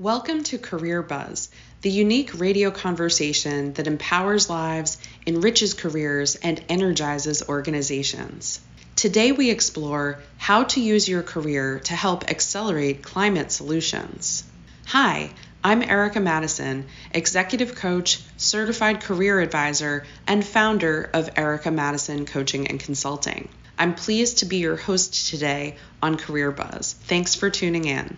Welcome 0.00 0.44
to 0.44 0.56
Career 0.56 1.02
Buzz, 1.02 1.50
the 1.82 1.90
unique 1.90 2.40
radio 2.40 2.70
conversation 2.70 3.74
that 3.74 3.86
empowers 3.86 4.48
lives, 4.48 4.96
enriches 5.26 5.74
careers, 5.74 6.36
and 6.36 6.64
energizes 6.70 7.46
organizations. 7.46 8.60
Today, 8.96 9.32
we 9.32 9.50
explore 9.50 10.20
how 10.38 10.64
to 10.64 10.80
use 10.80 11.06
your 11.06 11.22
career 11.22 11.80
to 11.80 11.94
help 11.94 12.30
accelerate 12.30 13.02
climate 13.02 13.52
solutions. 13.52 14.42
Hi, 14.86 15.34
I'm 15.62 15.82
Erica 15.82 16.20
Mattison, 16.20 16.86
executive 17.12 17.74
coach, 17.74 18.22
certified 18.38 19.02
career 19.02 19.38
advisor, 19.38 20.06
and 20.26 20.42
founder 20.42 21.10
of 21.12 21.28
Erica 21.36 21.70
Mattison 21.70 22.24
Coaching 22.24 22.68
and 22.68 22.80
Consulting. 22.80 23.50
I'm 23.78 23.94
pleased 23.94 24.38
to 24.38 24.46
be 24.46 24.56
your 24.56 24.76
host 24.76 25.28
today 25.28 25.76
on 26.02 26.16
Career 26.16 26.52
Buzz. 26.52 26.94
Thanks 26.94 27.34
for 27.34 27.50
tuning 27.50 27.84
in. 27.84 28.16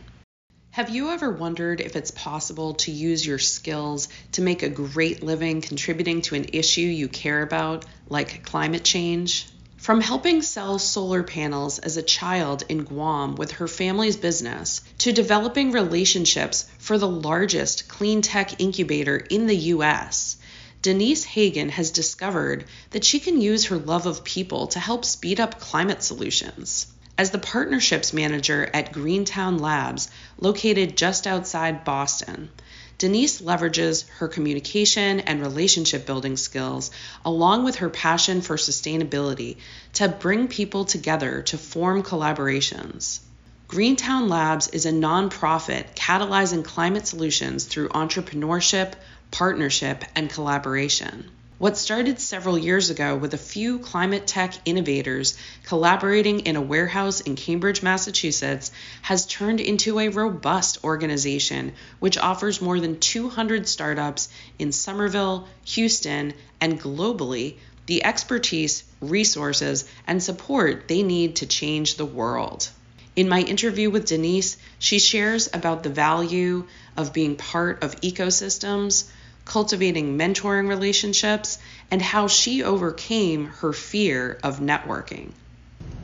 Have 0.73 0.89
you 0.89 1.11
ever 1.11 1.31
wondered 1.31 1.83
if 1.83 1.97
it's 1.97 2.11
possible 2.11 2.73
to 2.77 2.91
use 2.91 3.27
your 3.27 3.39
skills 3.39 4.09
to 4.33 4.41
make 4.41 4.63
a 4.63 4.71
great 4.71 5.23
living 5.23 5.61
contributing 5.61 6.23
to 6.23 6.35
an 6.35 6.47
issue 6.55 6.81
you 6.81 7.09
care 7.09 7.43
about, 7.43 7.85
like 8.09 8.47
climate 8.47 8.83
change? 8.83 9.49
From 9.77 10.01
helping 10.01 10.41
sell 10.41 10.79
solar 10.79 11.23
panels 11.23 11.79
as 11.79 11.99
a 11.99 12.03
child 12.03 12.65
in 12.71 12.85
Guam 12.85 13.35
with 13.35 13.51
her 13.51 13.69
family's 13.69 14.17
business, 14.17 14.81
to 15.01 15.13
developing 15.13 15.73
relationships 15.73 16.65
for 16.79 16.97
the 16.97 17.07
largest 17.07 17.87
clean 17.89 18.23
tech 18.23 18.59
incubator 18.59 19.19
in 19.19 19.49
the 19.49 19.75
US, 19.75 20.39
Denise 20.81 21.25
Hagen 21.25 21.69
has 21.69 21.91
discovered 21.91 22.65
that 22.93 23.05
she 23.05 23.21
can 23.21 23.43
use 23.43 23.67
her 23.67 23.77
love 23.77 24.07
of 24.07 24.25
people 24.25 24.69
to 24.69 24.81
help 24.81 25.05
speed 25.05 25.39
up 25.39 25.61
climate 25.61 26.03
solutions. 26.03 26.87
As 27.23 27.31
the 27.31 27.39
partnerships 27.39 28.13
manager 28.13 28.69
at 28.75 28.91
Greentown 28.91 29.59
Labs, 29.59 30.11
located 30.41 30.97
just 30.97 31.25
outside 31.25 31.85
Boston, 31.85 32.51
Denise 32.99 33.41
leverages 33.41 34.09
her 34.19 34.27
communication 34.27 35.21
and 35.21 35.41
relationship 35.41 36.05
building 36.05 36.37
skills, 36.37 36.91
along 37.25 37.63
with 37.63 37.77
her 37.77 37.89
passion 37.89 38.41
for 38.43 38.57
sustainability, 38.57 39.59
to 39.93 40.09
bring 40.09 40.49
people 40.49 40.85
together 40.85 41.43
to 41.43 41.57
form 41.57 42.03
collaborations. 42.03 43.21
Greentown 43.69 44.29
Labs 44.29 44.67
is 44.67 44.85
a 44.85 44.91
nonprofit 44.91 45.95
catalyzing 45.95 46.65
climate 46.65 47.07
solutions 47.07 47.67
through 47.67 47.91
entrepreneurship, 47.91 48.95
partnership, 49.31 50.05
and 50.17 50.29
collaboration. 50.29 51.31
What 51.63 51.79
started 51.79 52.19
several 52.19 52.59
years 52.59 52.91
ago 52.91 53.15
with 53.15 53.35
a 53.35 53.39
few 53.39 53.79
climate 53.79 54.27
tech 54.27 54.53
innovators 54.65 55.39
collaborating 55.63 56.41
in 56.41 56.57
a 56.57 56.61
warehouse 56.61 57.21
in 57.21 57.37
Cambridge, 57.37 57.85
Massachusetts, 57.85 58.73
has 59.03 59.27
turned 59.27 59.61
into 59.61 60.01
a 60.01 60.09
robust 60.09 60.83
organization 60.83 61.75
which 62.01 62.19
offers 62.19 62.61
more 62.61 62.81
than 62.81 62.99
200 62.99 63.69
startups 63.69 64.29
in 64.59 64.73
Somerville, 64.73 65.47
Houston, 65.67 66.35
and 66.61 66.81
globally 66.81 67.59
the 67.87 68.05
expertise, 68.05 68.83
resources, 69.01 69.85
and 70.05 70.21
support 70.21 70.89
they 70.89 71.05
need 71.05 71.37
to 71.37 71.47
change 71.47 71.95
the 71.95 72.05
world. 72.05 72.71
In 73.15 73.29
my 73.29 73.41
interview 73.41 73.89
with 73.89 74.07
Denise, 74.07 74.57
she 74.81 74.99
shares 74.99 75.49
about 75.55 75.85
the 75.85 75.91
value 75.91 76.67
of 76.97 77.13
being 77.13 77.37
part 77.37 77.85
of 77.85 78.01
ecosystems 78.01 79.09
cultivating 79.45 80.19
mentoring 80.19 80.69
relationships, 80.69 81.59
and 81.91 82.01
how 82.01 82.29
she 82.29 82.63
overcame 82.63 83.47
her 83.47 83.73
fear 83.73 84.39
of 84.43 84.61
networking. 84.61 85.33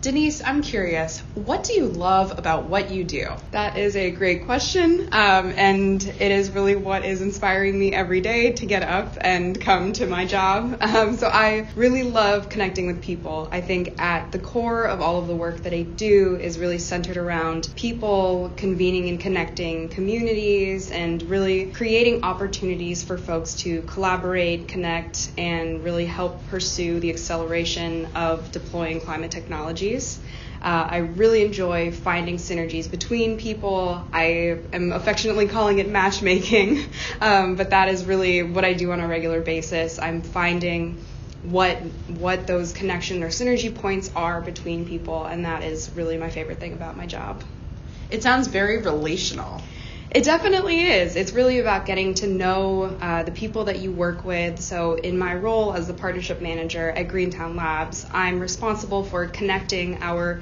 Denise, 0.00 0.40
I'm 0.44 0.62
curious, 0.62 1.18
what 1.34 1.64
do 1.64 1.72
you 1.72 1.86
love 1.86 2.38
about 2.38 2.66
what 2.66 2.92
you 2.92 3.02
do? 3.02 3.30
That 3.50 3.76
is 3.76 3.96
a 3.96 4.12
great 4.12 4.44
question, 4.44 5.08
um, 5.10 5.52
and 5.56 6.00
it 6.04 6.30
is 6.30 6.52
really 6.52 6.76
what 6.76 7.04
is 7.04 7.20
inspiring 7.20 7.76
me 7.76 7.92
every 7.92 8.20
day 8.20 8.52
to 8.52 8.66
get 8.66 8.84
up 8.84 9.16
and 9.20 9.60
come 9.60 9.92
to 9.94 10.06
my 10.06 10.24
job. 10.24 10.78
Um, 10.88 11.16
so 11.16 11.28
I 11.28 11.68
really 11.76 12.02
love 12.02 12.48
connecting 12.48 12.86
with 12.86 13.02
people. 13.02 13.48
I 13.52 13.60
think 13.60 14.00
at 14.00 14.32
the 14.32 14.38
core 14.38 14.84
of 14.84 15.02
all 15.02 15.18
of 15.18 15.28
the 15.28 15.36
work 15.36 15.58
that 15.64 15.74
I 15.74 15.82
do 15.82 16.36
is 16.36 16.58
really 16.58 16.78
centered 16.78 17.18
around 17.18 17.68
people 17.76 18.50
convening 18.56 19.08
and 19.10 19.20
connecting 19.20 19.90
communities 19.90 20.90
and 20.90 21.22
really 21.24 21.70
creating 21.72 22.24
opportunities 22.24 23.04
for 23.04 23.18
folks 23.18 23.54
to 23.56 23.82
collaborate, 23.82 24.66
connect, 24.66 25.30
and 25.36 25.84
really 25.84 26.06
help 26.06 26.44
pursue 26.48 27.00
the 27.00 27.10
acceleration 27.10 28.06
of 28.14 28.50
deploying 28.50 29.00
climate 29.00 29.30
technology 29.30 29.87
synergies. 29.88 30.18
Uh, 30.60 30.88
I 30.90 30.96
really 30.98 31.44
enjoy 31.44 31.92
finding 31.92 32.36
synergies 32.36 32.90
between 32.90 33.38
people. 33.38 34.04
I 34.12 34.58
am 34.72 34.92
affectionately 34.92 35.46
calling 35.46 35.78
it 35.78 35.88
matchmaking, 35.88 36.84
um, 37.20 37.54
but 37.54 37.70
that 37.70 37.88
is 37.88 38.04
really 38.04 38.42
what 38.42 38.64
I 38.64 38.72
do 38.72 38.90
on 38.90 39.00
a 39.00 39.06
regular 39.06 39.40
basis. 39.40 39.98
I'm 39.98 40.22
finding 40.22 41.00
what 41.42 41.76
what 42.08 42.48
those 42.48 42.72
connection 42.72 43.22
or 43.22 43.28
synergy 43.28 43.72
points 43.72 44.10
are 44.16 44.40
between 44.40 44.84
people, 44.84 45.24
and 45.24 45.44
that 45.44 45.62
is 45.62 45.90
really 45.94 46.16
my 46.16 46.30
favorite 46.30 46.58
thing 46.58 46.72
about 46.72 46.96
my 46.96 47.06
job. 47.06 47.44
It 48.10 48.22
sounds 48.24 48.48
very 48.48 48.82
relational. 48.82 49.62
It 50.10 50.24
definitely 50.24 50.80
is. 50.80 51.16
It's 51.16 51.32
really 51.32 51.58
about 51.58 51.84
getting 51.84 52.14
to 52.14 52.26
know 52.26 52.84
uh, 52.84 53.24
the 53.24 53.30
people 53.30 53.64
that 53.64 53.80
you 53.80 53.92
work 53.92 54.24
with. 54.24 54.58
So, 54.58 54.94
in 54.94 55.18
my 55.18 55.34
role 55.34 55.74
as 55.74 55.86
the 55.86 55.92
partnership 55.92 56.40
manager 56.40 56.90
at 56.90 57.08
Greentown 57.08 57.56
Labs, 57.56 58.06
I'm 58.10 58.40
responsible 58.40 59.04
for 59.04 59.26
connecting 59.26 60.02
our 60.02 60.40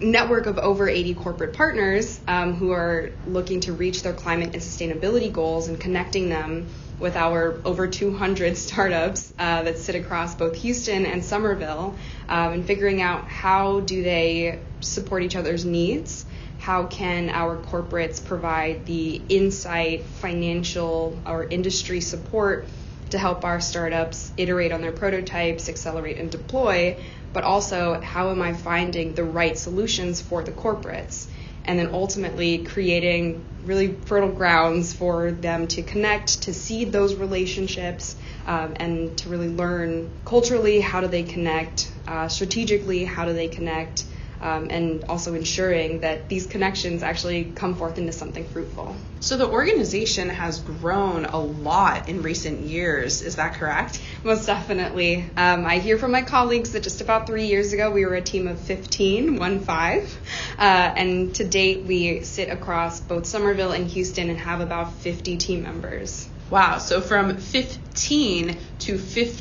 network 0.00 0.46
of 0.46 0.56
over 0.56 0.88
80 0.88 1.14
corporate 1.14 1.52
partners 1.52 2.18
um, 2.28 2.54
who 2.54 2.70
are 2.70 3.10
looking 3.26 3.60
to 3.60 3.74
reach 3.74 4.02
their 4.02 4.14
climate 4.14 4.54
and 4.54 4.62
sustainability 4.62 5.30
goals 5.30 5.68
and 5.68 5.78
connecting 5.78 6.30
them 6.30 6.68
with 6.98 7.14
our 7.14 7.60
over 7.66 7.88
200 7.88 8.56
startups 8.56 9.34
uh, 9.38 9.64
that 9.64 9.76
sit 9.76 9.96
across 9.96 10.34
both 10.34 10.56
Houston 10.56 11.04
and 11.04 11.22
Somerville 11.22 11.94
um, 12.28 12.52
and 12.54 12.64
figuring 12.66 13.02
out 13.02 13.28
how 13.28 13.80
do 13.80 14.02
they 14.02 14.60
support 14.80 15.24
each 15.24 15.36
other's 15.36 15.66
needs 15.66 16.24
how 16.68 16.84
can 16.84 17.30
our 17.30 17.56
corporates 17.56 18.22
provide 18.22 18.84
the 18.84 19.22
insight, 19.30 20.04
financial, 20.04 21.18
or 21.24 21.44
industry 21.44 21.98
support 21.98 22.68
to 23.08 23.16
help 23.16 23.42
our 23.42 23.58
startups 23.58 24.30
iterate 24.36 24.70
on 24.70 24.82
their 24.82 24.92
prototypes, 24.92 25.70
accelerate, 25.70 26.18
and 26.18 26.30
deploy, 26.30 26.94
but 27.32 27.42
also 27.42 27.98
how 28.02 28.28
am 28.28 28.42
I 28.42 28.52
finding 28.52 29.14
the 29.14 29.24
right 29.24 29.56
solutions 29.56 30.20
for 30.20 30.44
the 30.44 30.52
corporates? 30.52 31.26
And 31.64 31.78
then 31.78 31.88
ultimately 31.94 32.58
creating 32.58 33.42
really 33.64 33.94
fertile 34.04 34.32
grounds 34.32 34.92
for 34.92 35.32
them 35.32 35.68
to 35.68 35.82
connect, 35.82 36.42
to 36.42 36.52
seed 36.52 36.92
those 36.92 37.14
relationships, 37.14 38.14
um, 38.46 38.74
and 38.76 39.16
to 39.16 39.30
really 39.30 39.48
learn 39.48 40.10
culturally 40.26 40.80
how 40.80 41.00
do 41.00 41.06
they 41.08 41.22
connect, 41.22 41.90
uh, 42.06 42.28
strategically 42.28 43.06
how 43.06 43.24
do 43.24 43.32
they 43.32 43.48
connect, 43.48 44.04
um, 44.40 44.68
and 44.70 45.04
also 45.04 45.34
ensuring 45.34 46.00
that 46.00 46.28
these 46.28 46.46
connections 46.46 47.02
actually 47.02 47.44
come 47.44 47.74
forth 47.74 47.98
into 47.98 48.12
something 48.12 48.44
fruitful. 48.44 48.96
So 49.20 49.36
the 49.36 49.48
organization 49.48 50.28
has 50.28 50.60
grown 50.60 51.24
a 51.24 51.38
lot 51.38 52.08
in 52.08 52.22
recent 52.22 52.60
years. 52.60 53.22
Is 53.22 53.36
that 53.36 53.54
correct? 53.54 54.00
Most 54.22 54.46
definitely. 54.46 55.24
Um, 55.36 55.66
I 55.66 55.78
hear 55.78 55.98
from 55.98 56.12
my 56.12 56.22
colleagues 56.22 56.72
that 56.72 56.82
just 56.82 57.00
about 57.00 57.26
three 57.26 57.46
years 57.46 57.72
ago 57.72 57.90
we 57.90 58.04
were 58.04 58.14
a 58.14 58.22
team 58.22 58.46
of 58.46 58.60
15, 58.60 59.36
one 59.36 59.60
five, 59.60 60.16
uh, 60.58 60.62
and 60.62 61.34
to 61.36 61.44
date 61.44 61.84
we 61.84 62.22
sit 62.22 62.48
across 62.48 63.00
both 63.00 63.26
Somerville 63.26 63.72
and 63.72 63.88
Houston 63.88 64.30
and 64.30 64.38
have 64.38 64.60
about 64.60 64.92
50 64.94 65.36
team 65.36 65.62
members. 65.62 66.28
Wow, 66.50 66.78
so 66.78 67.00
from 67.00 67.36
15 67.36 68.56
to 68.80 68.98
50, 68.98 69.38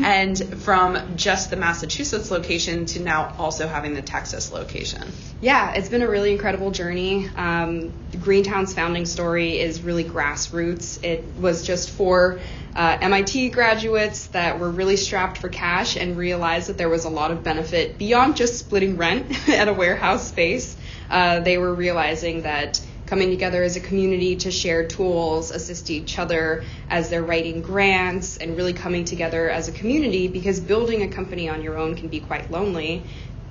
and 0.00 0.62
from 0.62 1.16
just 1.16 1.50
the 1.50 1.56
Massachusetts 1.56 2.30
location 2.30 2.86
to 2.86 3.00
now 3.00 3.34
also 3.38 3.68
having 3.68 3.94
the 3.94 4.02
Texas 4.02 4.50
location. 4.50 5.02
Yeah, 5.40 5.72
it's 5.74 5.88
been 5.88 6.02
a 6.02 6.08
really 6.08 6.32
incredible 6.32 6.70
journey. 6.70 7.28
Um, 7.36 7.92
Greentown's 8.20 8.72
founding 8.72 9.04
story 9.04 9.58
is 9.58 9.82
really 9.82 10.04
grassroots. 10.04 11.04
It 11.04 11.24
was 11.38 11.62
just 11.62 11.90
for 11.90 12.40
uh, 12.74 12.98
MIT 13.00 13.50
graduates 13.50 14.28
that 14.28 14.58
were 14.58 14.70
really 14.70 14.96
strapped 14.96 15.38
for 15.38 15.50
cash 15.50 15.96
and 15.96 16.16
realized 16.16 16.68
that 16.68 16.78
there 16.78 16.88
was 16.88 17.04
a 17.04 17.10
lot 17.10 17.30
of 17.30 17.44
benefit 17.44 17.98
beyond 17.98 18.36
just 18.36 18.58
splitting 18.58 18.96
rent 18.96 19.48
at 19.48 19.68
a 19.68 19.72
warehouse 19.72 20.26
space. 20.26 20.74
Uh, 21.10 21.40
they 21.40 21.58
were 21.58 21.74
realizing 21.74 22.42
that 22.42 22.80
coming 23.12 23.28
together 23.28 23.62
as 23.62 23.76
a 23.76 23.80
community 23.80 24.36
to 24.36 24.50
share 24.50 24.86
tools, 24.86 25.50
assist 25.50 25.90
each 25.90 26.18
other 26.18 26.64
as 26.88 27.10
they're 27.10 27.22
writing 27.22 27.60
grants, 27.60 28.38
and 28.38 28.56
really 28.56 28.72
coming 28.72 29.04
together 29.04 29.50
as 29.50 29.68
a 29.68 29.72
community 29.72 30.28
because 30.28 30.58
building 30.58 31.02
a 31.02 31.08
company 31.08 31.46
on 31.46 31.62
your 31.62 31.76
own 31.76 31.94
can 31.94 32.08
be 32.08 32.20
quite 32.20 32.50
lonely. 32.50 33.04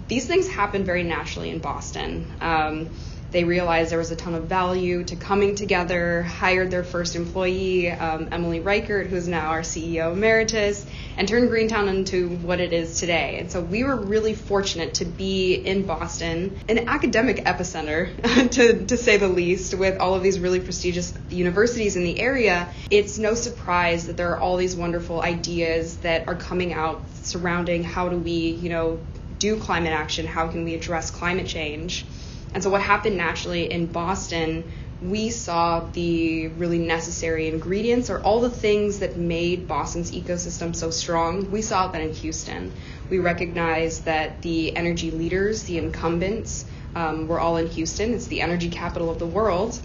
These 0.08 0.26
things 0.26 0.48
happen 0.48 0.84
very 0.84 1.04
naturally 1.04 1.52
in 1.52 1.60
Boston. 1.60 2.26
Um, 2.42 2.90
They 3.32 3.46
realized 3.46 3.92
there 3.92 3.98
was 3.98 4.12
a 4.12 4.16
ton 4.16 4.36
of 4.36 4.44
value 4.44 5.06
to 5.06 5.16
coming 5.16 5.56
together, 5.56 6.22
hired 6.22 6.70
their 6.70 6.84
first 6.84 7.16
employee, 7.16 7.90
um, 7.90 8.28
Emily 8.32 8.60
Reichert, 8.60 9.08
who's 9.08 9.26
now 9.26 9.52
our 9.52 9.62
CEO 9.62 10.12
emeritus, 10.12 10.86
and 11.16 11.28
turned 11.28 11.48
Greentown 11.48 11.88
into 11.88 12.30
what 12.30 12.60
it 12.60 12.74
is 12.74 13.00
today. 13.00 13.38
And 13.40 13.50
so 13.50 13.62
we 13.62 13.86
were 13.86 13.96
really 13.96 14.36
fortunate 14.36 14.96
to 14.96 15.06
be 15.06 15.56
in 15.56 15.86
Boston, 15.86 16.60
an 16.68 16.90
academic 16.90 17.46
epicenter, 17.46 18.50
to, 18.52 18.86
to 18.86 18.98
say 18.98 19.16
the 19.16 19.30
least, 19.30 19.76
with 19.76 20.00
all 20.00 20.14
of 20.14 20.24
these 20.24 20.38
really 20.38 20.60
prestigious 20.60 21.14
universities 21.30 21.96
in 21.96 22.04
the 22.04 22.20
area. 22.20 22.68
It's 22.90 23.18
no 23.18 23.34
surprise 23.34 24.08
that 24.08 24.18
there 24.18 24.32
are 24.32 24.40
all 24.40 24.58
these 24.58 24.76
wonderful 24.76 25.22
ideas 25.22 25.98
that 25.98 26.28
are 26.28 26.36
coming 26.36 26.74
out 26.74 27.02
surrounding 27.24 27.84
how 27.86 28.10
do 28.10 28.18
we, 28.18 28.50
you 28.50 28.70
know, 28.70 29.00
do 29.40 29.58
climate 29.58 29.94
action, 29.94 30.28
how 30.28 30.50
can 30.50 30.66
we 30.66 30.76
address 30.76 31.10
climate 31.12 31.48
change. 31.48 32.06
And 32.54 32.62
so, 32.62 32.70
what 32.70 32.82
happened 32.82 33.18
naturally 33.18 33.72
in 33.72 33.86
Boston, 33.86 34.70
we 35.02 35.30
saw 35.30 35.80
the 35.94 36.48
really 36.50 36.78
necessary 36.78 37.48
ingredients 37.48 38.10
or 38.10 38.22
all 38.22 38.42
the 38.42 38.50
things 38.50 39.00
that 39.00 39.18
made 39.18 39.68
Boston's 39.68 40.12
ecosystem 40.12 40.76
so 40.76 40.92
strong. 40.92 41.50
We 41.50 41.62
saw 41.62 41.88
that 41.88 42.02
in 42.02 42.14
Houston. 42.14 42.72
We 43.10 43.20
recognized 43.20 44.06
that 44.06 44.42
the 44.42 44.76
energy 44.76 45.10
leaders, 45.10 45.64
the 45.64 45.78
incumbents, 45.80 46.66
um, 46.94 47.28
were 47.28 47.40
all 47.40 47.58
in 47.58 47.68
Houston. 47.68 48.14
It's 48.14 48.28
the 48.28 48.42
energy 48.42 48.70
capital 48.70 49.10
of 49.10 49.18
the 49.18 49.26
world. 49.26 49.80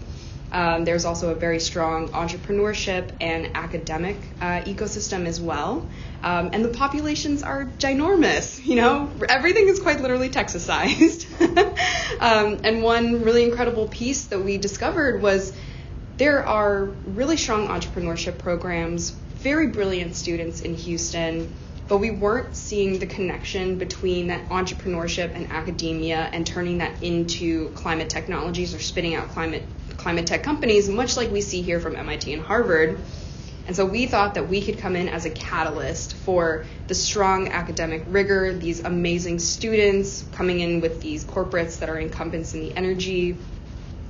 Um, 0.51 0.85
there's 0.85 1.05
also 1.05 1.31
a 1.31 1.35
very 1.35 1.59
strong 1.59 2.07
entrepreneurship 2.09 3.11
and 3.19 3.51
academic 3.55 4.17
uh, 4.39 4.61
ecosystem 4.61 5.25
as 5.25 5.41
well. 5.41 5.87
Um, 6.23 6.51
and 6.53 6.63
the 6.63 6.69
populations 6.69 7.43
are 7.43 7.65
ginormous, 7.65 8.65
you 8.65 8.75
know, 8.75 9.11
everything 9.27 9.67
is 9.67 9.79
quite 9.79 10.01
literally 10.01 10.29
Texasized. 10.29 11.25
um, 12.21 12.59
and 12.63 12.81
one 12.81 13.23
really 13.23 13.43
incredible 13.43 13.87
piece 13.87 14.25
that 14.25 14.39
we 14.39 14.57
discovered 14.57 15.21
was 15.21 15.53
there 16.17 16.45
are 16.45 16.85
really 17.05 17.37
strong 17.37 17.67
entrepreneurship 17.67 18.39
programs, 18.39 19.11
very 19.35 19.67
brilliant 19.67 20.15
students 20.15 20.61
in 20.61 20.73
Houston, 20.75 21.53
but 21.87 21.97
we 21.97 22.11
weren't 22.11 22.55
seeing 22.55 22.99
the 22.99 23.05
connection 23.05 23.77
between 23.77 24.27
that 24.27 24.49
entrepreneurship 24.49 25.33
and 25.35 25.51
academia 25.51 26.29
and 26.33 26.45
turning 26.45 26.79
that 26.79 27.03
into 27.03 27.69
climate 27.69 28.09
technologies 28.09 28.73
or 28.73 28.79
spitting 28.79 29.15
out 29.15 29.29
climate 29.29 29.63
climate 30.07 30.25
tech 30.25 30.41
companies, 30.41 30.87
much 30.87 31.17
like 31.17 31.29
we 31.31 31.41
see 31.41 31.61
here 31.61 31.81
from 31.81 31.93
MIT 31.93 32.31
and 32.31 32.41
Harvard. 32.41 32.97
And 33.67 33.75
so 33.75 33.85
we 33.85 34.05
thought 34.05 34.35
that 34.35 34.47
we 34.47 34.61
could 34.61 34.77
come 34.77 34.95
in 34.95 35.09
as 35.09 35.25
a 35.25 35.29
catalyst 35.29 36.15
for 36.15 36.65
the 36.87 36.95
strong 36.95 37.49
academic 37.49 38.05
rigor, 38.07 38.53
these 38.53 38.85
amazing 38.85 39.39
students 39.39 40.23
coming 40.31 40.61
in 40.61 40.79
with 40.79 41.01
these 41.01 41.25
corporates 41.25 41.79
that 41.79 41.89
are 41.89 41.99
incumbents 41.99 42.53
in 42.53 42.61
the 42.61 42.73
energy 42.73 43.35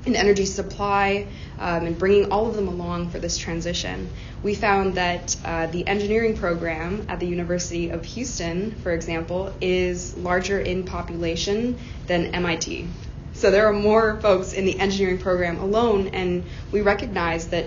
in 0.05 0.15
energy 0.15 0.45
supply 0.45 1.25
um, 1.57 1.87
and 1.87 1.97
bringing 1.97 2.31
all 2.31 2.47
of 2.47 2.55
them 2.55 2.67
along 2.67 3.09
for 3.09 3.17
this 3.17 3.35
transition. 3.35 4.07
We 4.43 4.53
found 4.53 4.93
that 4.93 5.35
uh, 5.43 5.65
the 5.65 5.87
engineering 5.87 6.37
program 6.37 7.07
at 7.09 7.19
the 7.19 7.25
University 7.25 7.89
of 7.89 8.05
Houston, 8.05 8.75
for 8.83 8.91
example, 8.91 9.51
is 9.61 10.15
larger 10.15 10.59
in 10.59 10.83
population 10.83 11.79
than 12.05 12.35
MIT. 12.35 12.87
So 13.37 13.51
there 13.51 13.67
are 13.67 13.73
more 13.73 14.19
folks 14.19 14.53
in 14.53 14.65
the 14.65 14.79
engineering 14.79 15.19
program 15.19 15.59
alone, 15.59 16.07
and 16.07 16.43
we 16.71 16.81
recognize 16.81 17.49
that 17.49 17.65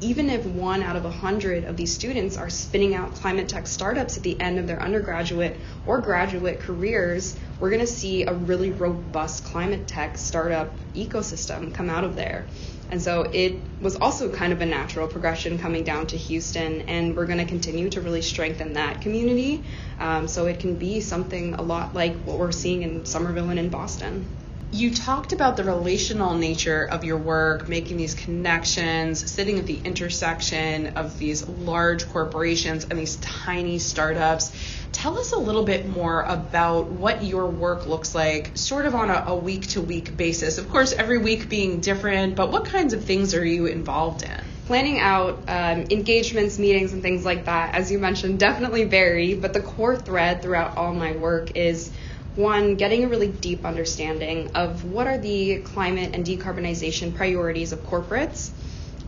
even 0.00 0.28
if 0.28 0.44
one 0.44 0.82
out 0.82 0.96
of 0.96 1.04
a 1.04 1.12
hundred 1.12 1.62
of 1.62 1.76
these 1.76 1.94
students 1.94 2.36
are 2.36 2.50
spinning 2.50 2.96
out 2.96 3.14
climate 3.14 3.48
tech 3.48 3.68
startups 3.68 4.16
at 4.16 4.24
the 4.24 4.40
end 4.40 4.58
of 4.58 4.66
their 4.66 4.82
undergraduate 4.82 5.56
or 5.86 6.00
graduate 6.00 6.58
careers, 6.58 7.36
we're 7.60 7.70
going 7.70 7.80
to 7.80 7.86
see 7.86 8.24
a 8.24 8.34
really 8.34 8.72
robust 8.72 9.44
climate 9.44 9.86
tech 9.86 10.18
startup 10.18 10.74
ecosystem 10.96 11.72
come 11.72 11.88
out 11.88 12.02
of 12.02 12.16
there. 12.16 12.44
And 12.90 13.00
so 13.00 13.22
it 13.22 13.60
was 13.80 13.94
also 13.94 14.28
kind 14.28 14.52
of 14.52 14.60
a 14.60 14.66
natural 14.66 15.06
progression 15.06 15.56
coming 15.56 15.84
down 15.84 16.08
to 16.08 16.16
Houston, 16.16 16.80
and 16.88 17.16
we're 17.16 17.26
going 17.26 17.38
to 17.38 17.44
continue 17.44 17.88
to 17.90 18.00
really 18.00 18.22
strengthen 18.22 18.72
that 18.72 19.02
community 19.02 19.62
um, 20.00 20.26
so 20.26 20.46
it 20.46 20.58
can 20.58 20.74
be 20.74 21.00
something 21.00 21.54
a 21.54 21.62
lot 21.62 21.94
like 21.94 22.16
what 22.24 22.40
we're 22.40 22.50
seeing 22.50 22.82
in 22.82 23.06
Somerville 23.06 23.50
and 23.50 23.60
in 23.60 23.68
Boston 23.68 24.26
you 24.72 24.94
talked 24.94 25.34
about 25.34 25.58
the 25.58 25.64
relational 25.64 26.34
nature 26.34 26.88
of 26.90 27.04
your 27.04 27.18
work, 27.18 27.68
making 27.68 27.98
these 27.98 28.14
connections, 28.14 29.30
sitting 29.30 29.58
at 29.58 29.66
the 29.66 29.78
intersection 29.84 30.96
of 30.96 31.18
these 31.18 31.46
large 31.46 32.08
corporations 32.08 32.86
and 32.88 32.98
these 32.98 33.16
tiny 33.16 33.78
startups. 33.78 34.50
Tell 34.92 35.18
us 35.18 35.32
a 35.32 35.38
little 35.38 35.64
bit 35.64 35.86
more 35.86 36.22
about 36.22 36.86
what 36.86 37.22
your 37.22 37.48
work 37.48 37.86
looks 37.86 38.14
like, 38.14 38.52
sort 38.56 38.86
of 38.86 38.94
on 38.94 39.10
a 39.10 39.36
week 39.36 39.66
to 39.68 39.82
week 39.82 40.16
basis. 40.16 40.56
Of 40.56 40.70
course, 40.70 40.94
every 40.94 41.18
week 41.18 41.50
being 41.50 41.80
different, 41.80 42.34
but 42.34 42.50
what 42.50 42.64
kinds 42.64 42.94
of 42.94 43.04
things 43.04 43.34
are 43.34 43.44
you 43.44 43.66
involved 43.66 44.22
in? 44.22 44.40
planning 44.66 45.00
out 45.00 45.42
um, 45.48 45.84
engagements, 45.90 46.58
meetings, 46.58 46.92
and 46.92 47.02
things 47.02 47.24
like 47.24 47.46
that, 47.46 47.74
as 47.74 47.90
you 47.90 47.98
mentioned, 47.98 48.38
definitely 48.38 48.84
vary. 48.84 49.34
But 49.34 49.52
the 49.52 49.60
core 49.60 49.96
thread 49.96 50.40
throughout 50.40 50.76
all 50.76 50.94
my 50.94 51.12
work 51.12 51.56
is 51.56 51.90
one, 52.36 52.76
getting 52.76 53.04
a 53.04 53.08
really 53.08 53.28
deep 53.28 53.64
understanding 53.64 54.50
of 54.54 54.84
what 54.84 55.06
are 55.06 55.18
the 55.18 55.58
climate 55.58 56.10
and 56.14 56.24
decarbonization 56.24 57.14
priorities 57.14 57.72
of 57.72 57.80
corporates, 57.80 58.50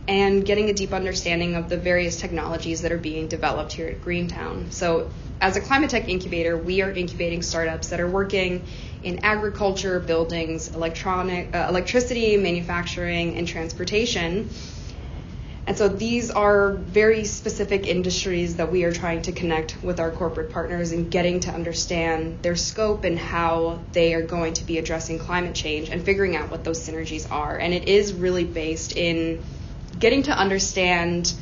and 0.07 0.45
getting 0.45 0.69
a 0.69 0.73
deep 0.73 0.93
understanding 0.93 1.55
of 1.55 1.67
the 1.69 1.77
various 1.77 2.19
technologies 2.19 2.81
that 2.81 2.91
are 2.91 2.97
being 2.97 3.27
developed 3.27 3.73
here 3.73 3.87
at 3.87 4.01
Greentown. 4.01 4.71
So, 4.71 5.09
as 5.41 5.57
a 5.57 5.61
climate 5.61 5.89
tech 5.89 6.07
incubator, 6.07 6.55
we 6.55 6.81
are 6.81 6.91
incubating 6.91 7.41
startups 7.41 7.89
that 7.89 7.99
are 7.99 8.09
working 8.09 8.63
in 9.03 9.19
agriculture, 9.23 9.99
buildings, 9.99 10.73
electronic, 10.73 11.53
uh, 11.53 11.67
electricity, 11.69 12.37
manufacturing, 12.37 13.35
and 13.37 13.47
transportation 13.47 14.49
and 15.67 15.75
so 15.75 15.87
these 15.87 16.29
are 16.29 16.73
very 16.73 17.25
specific 17.25 17.87
industries 17.87 18.57
that 18.57 18.71
we 18.71 18.83
are 18.83 18.93
trying 18.93 19.23
to 19.23 19.31
connect 19.31 19.81
with 19.83 19.99
our 19.99 20.11
corporate 20.11 20.51
partners 20.51 20.91
and 20.91 21.09
getting 21.09 21.39
to 21.41 21.51
understand 21.51 22.43
their 22.43 22.55
scope 22.55 23.03
and 23.03 23.17
how 23.17 23.79
they 23.91 24.13
are 24.13 24.21
going 24.21 24.53
to 24.53 24.63
be 24.63 24.77
addressing 24.77 25.17
climate 25.17 25.55
change 25.55 25.89
and 25.89 26.03
figuring 26.03 26.35
out 26.35 26.51
what 26.51 26.63
those 26.63 26.87
synergies 26.87 27.29
are. 27.31 27.57
And 27.57 27.73
it 27.73 27.87
is 27.87 28.13
really 28.13 28.43
based 28.43 28.95
in 28.95 29.43
getting 29.97 30.23
to 30.23 30.31
understand 30.37 31.33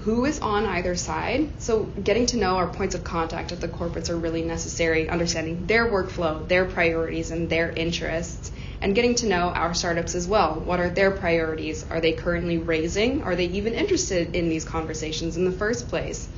who 0.00 0.24
is 0.24 0.40
on 0.40 0.64
either 0.64 0.96
side. 0.96 1.50
So 1.60 1.82
getting 1.82 2.24
to 2.26 2.38
know 2.38 2.56
our 2.56 2.68
points 2.68 2.94
of 2.94 3.04
contact 3.04 3.52
at 3.52 3.60
the 3.60 3.68
corporates 3.68 4.08
are 4.08 4.16
really 4.16 4.42
necessary, 4.42 5.06
understanding 5.06 5.66
their 5.66 5.86
workflow, 5.90 6.48
their 6.48 6.64
priorities, 6.64 7.30
and 7.30 7.50
their 7.50 7.70
interests 7.70 8.50
and 8.80 8.94
getting 8.94 9.14
to 9.16 9.26
know 9.26 9.50
our 9.50 9.74
startups 9.74 10.14
as 10.14 10.26
well. 10.26 10.60
What 10.60 10.80
are 10.80 10.90
their 10.90 11.10
priorities? 11.10 11.84
Are 11.90 12.00
they 12.00 12.12
currently 12.12 12.58
raising? 12.58 13.22
Are 13.22 13.36
they 13.36 13.46
even 13.46 13.74
interested 13.74 14.34
in 14.34 14.48
these 14.48 14.64
conversations 14.64 15.36
in 15.36 15.44
the 15.44 15.52
first 15.52 15.88
place? 15.88 16.28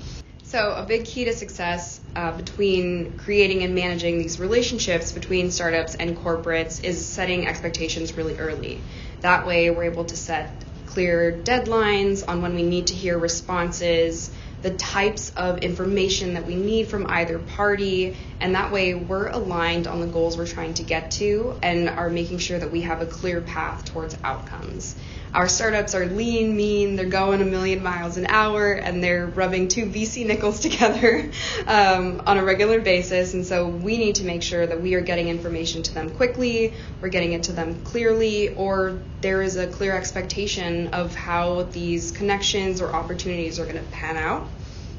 So, 0.43 0.75
a 0.77 0.85
big 0.85 1.05
key 1.05 1.27
to 1.27 1.33
success 1.33 2.01
uh, 2.17 2.37
between 2.37 3.17
creating 3.19 3.63
and 3.63 3.73
managing 3.75 4.19
these 4.19 4.41
relationships 4.41 5.13
between 5.13 5.53
startups 5.53 5.95
and 5.95 6.17
corporates 6.17 6.83
is 6.83 7.07
setting 7.07 7.47
expectations 7.47 8.17
really 8.17 8.37
early. 8.37 8.81
That 9.21 9.47
way, 9.47 9.71
we're 9.71 9.85
able 9.85 10.07
to 10.07 10.17
set 10.17 10.65
clear 10.87 11.41
deadlines 11.45 12.25
on 12.27 12.43
when 12.43 12.57
we 12.57 12.65
need 12.65 12.89
to 12.89 12.95
hear 12.95 13.17
responses 13.17 14.33
the 14.63 14.71
types 14.75 15.31
of 15.37 15.59
information 15.59 16.35
that 16.35 16.47
we 16.47 16.55
need 16.55 16.89
from 16.89 17.07
either 17.09 17.39
party, 17.39 18.17
and 18.41 18.55
that 18.55 18.73
way 18.73 18.95
we're 18.95 19.29
aligned 19.29 19.87
on 19.87 20.01
the 20.01 20.07
goals 20.07 20.37
we're 20.37 20.47
trying 20.47 20.75
to 20.75 20.83
get 20.83 21.11
to 21.13 21.59
and 21.63 21.89
are 21.89 22.11
making 22.11 22.39
sure 22.39 22.59
that 22.59 22.71
we 22.71 22.83
have 22.83 23.01
a 23.01 23.07
clear 23.07 23.41
path 23.41 23.85
towards 23.87 24.17
outcomes. 24.23 24.97
Our 25.33 25.47
startups 25.47 25.95
are 25.95 26.07
lean, 26.07 26.57
mean, 26.57 26.97
they're 26.97 27.07
going 27.07 27.41
a 27.41 27.45
million 27.45 27.85
miles 27.85 28.17
an 28.17 28.27
hour, 28.27 28.73
and 28.73 29.03
they're 29.03 29.27
rubbing 29.27 29.69
two 29.69 29.87
VC 29.87 30.27
nickels 30.27 30.59
together 30.69 31.31
um, 31.69 32.23
on 32.27 32.37
a 32.37 32.45
regular 32.45 32.81
basis. 32.81 33.35
And 33.35 33.47
so 33.47 33.69
we 33.69 33.97
need 33.97 34.17
to 34.17 34.25
make 34.25 34.43
sure 34.43 34.67
that 34.67 34.81
we 34.81 34.95
are 34.95 35.01
getting 35.01 35.29
information 35.29 35.85
to 35.85 35.95
them 35.95 36.11
quickly, 36.11 36.75
we're 37.01 37.11
getting 37.11 37.33
it 37.33 37.45
to 37.45 37.53
them 37.53 37.81
clearly, 37.85 38.55
or 38.55 38.99
there 39.21 39.41
is 39.43 39.57
a 39.57 39.69
clear 39.69 39.97
expectation 39.97 40.89
of 40.89 41.15
how 41.15 41.63
these 41.65 42.11
connections 42.11 42.81
or 42.81 42.93
opportunities 42.93 43.61
are 43.61 43.65
going 43.65 43.77
to 43.77 43.91
pan 43.93 44.17
out. 44.17 44.49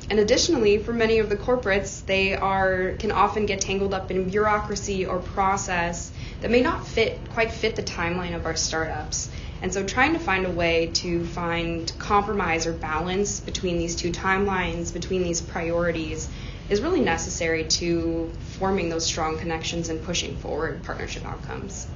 And 0.09 0.19
additionally, 0.19 0.77
for 0.77 0.91
many 0.91 1.19
of 1.19 1.29
the 1.29 1.37
corporates, 1.37 2.05
they 2.05 2.35
are 2.35 2.95
can 2.99 3.11
often 3.11 3.45
get 3.45 3.61
tangled 3.61 3.93
up 3.93 4.11
in 4.11 4.29
bureaucracy 4.29 5.05
or 5.05 5.19
process 5.19 6.11
that 6.41 6.51
may 6.51 6.61
not 6.61 6.85
fit 6.85 7.19
quite 7.29 7.51
fit 7.51 7.77
the 7.77 7.83
timeline 7.83 8.35
of 8.35 8.45
our 8.45 8.57
startups. 8.57 9.29
And 9.61 9.71
so 9.71 9.83
trying 9.83 10.13
to 10.13 10.19
find 10.19 10.45
a 10.45 10.51
way 10.51 10.87
to 10.95 11.25
find 11.25 11.91
compromise 11.99 12.65
or 12.65 12.73
balance 12.73 13.39
between 13.39 13.77
these 13.77 13.95
two 13.95 14.11
timelines, 14.11 14.91
between 14.91 15.23
these 15.23 15.39
priorities, 15.39 16.27
is 16.69 16.81
really 16.81 17.01
necessary 17.01 17.65
to 17.65 18.31
forming 18.57 18.89
those 18.89 19.05
strong 19.05 19.37
connections 19.37 19.89
and 19.89 20.01
pushing 20.01 20.35
forward 20.37 20.81
partnership 20.83 21.25
outcomes. 21.25 21.87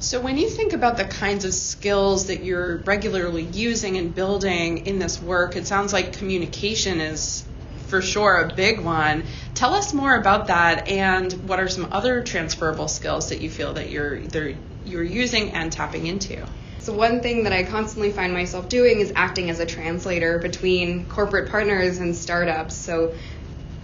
So, 0.00 0.20
when 0.20 0.36
you 0.36 0.48
think 0.48 0.72
about 0.72 0.96
the 0.96 1.04
kinds 1.04 1.44
of 1.44 1.54
skills 1.54 2.26
that 2.26 2.42
you're 2.42 2.78
regularly 2.78 3.44
using 3.44 3.96
and 3.96 4.14
building 4.14 4.86
in 4.86 4.98
this 4.98 5.22
work, 5.22 5.56
it 5.56 5.66
sounds 5.66 5.92
like 5.92 6.14
communication 6.14 7.00
is 7.00 7.44
for 7.86 8.02
sure 8.02 8.40
a 8.40 8.54
big 8.54 8.80
one. 8.80 9.22
Tell 9.54 9.72
us 9.72 9.94
more 9.94 10.16
about 10.16 10.48
that 10.48 10.88
and 10.88 11.32
what 11.48 11.60
are 11.60 11.68
some 11.68 11.88
other 11.92 12.22
transferable 12.22 12.88
skills 12.88 13.28
that 13.28 13.40
you 13.40 13.48
feel 13.48 13.74
that 13.74 13.90
you're 13.90 14.16
either 14.16 14.56
you're 14.84 15.04
using 15.04 15.52
and 15.52 15.70
tapping 15.70 16.06
into? 16.06 16.44
So, 16.84 16.92
one 16.92 17.22
thing 17.22 17.44
that 17.44 17.52
I 17.54 17.62
constantly 17.62 18.12
find 18.12 18.34
myself 18.34 18.68
doing 18.68 19.00
is 19.00 19.10
acting 19.16 19.48
as 19.48 19.58
a 19.58 19.64
translator 19.64 20.38
between 20.38 21.06
corporate 21.06 21.50
partners 21.50 21.96
and 21.96 22.14
startups. 22.14 22.74
So, 22.74 23.14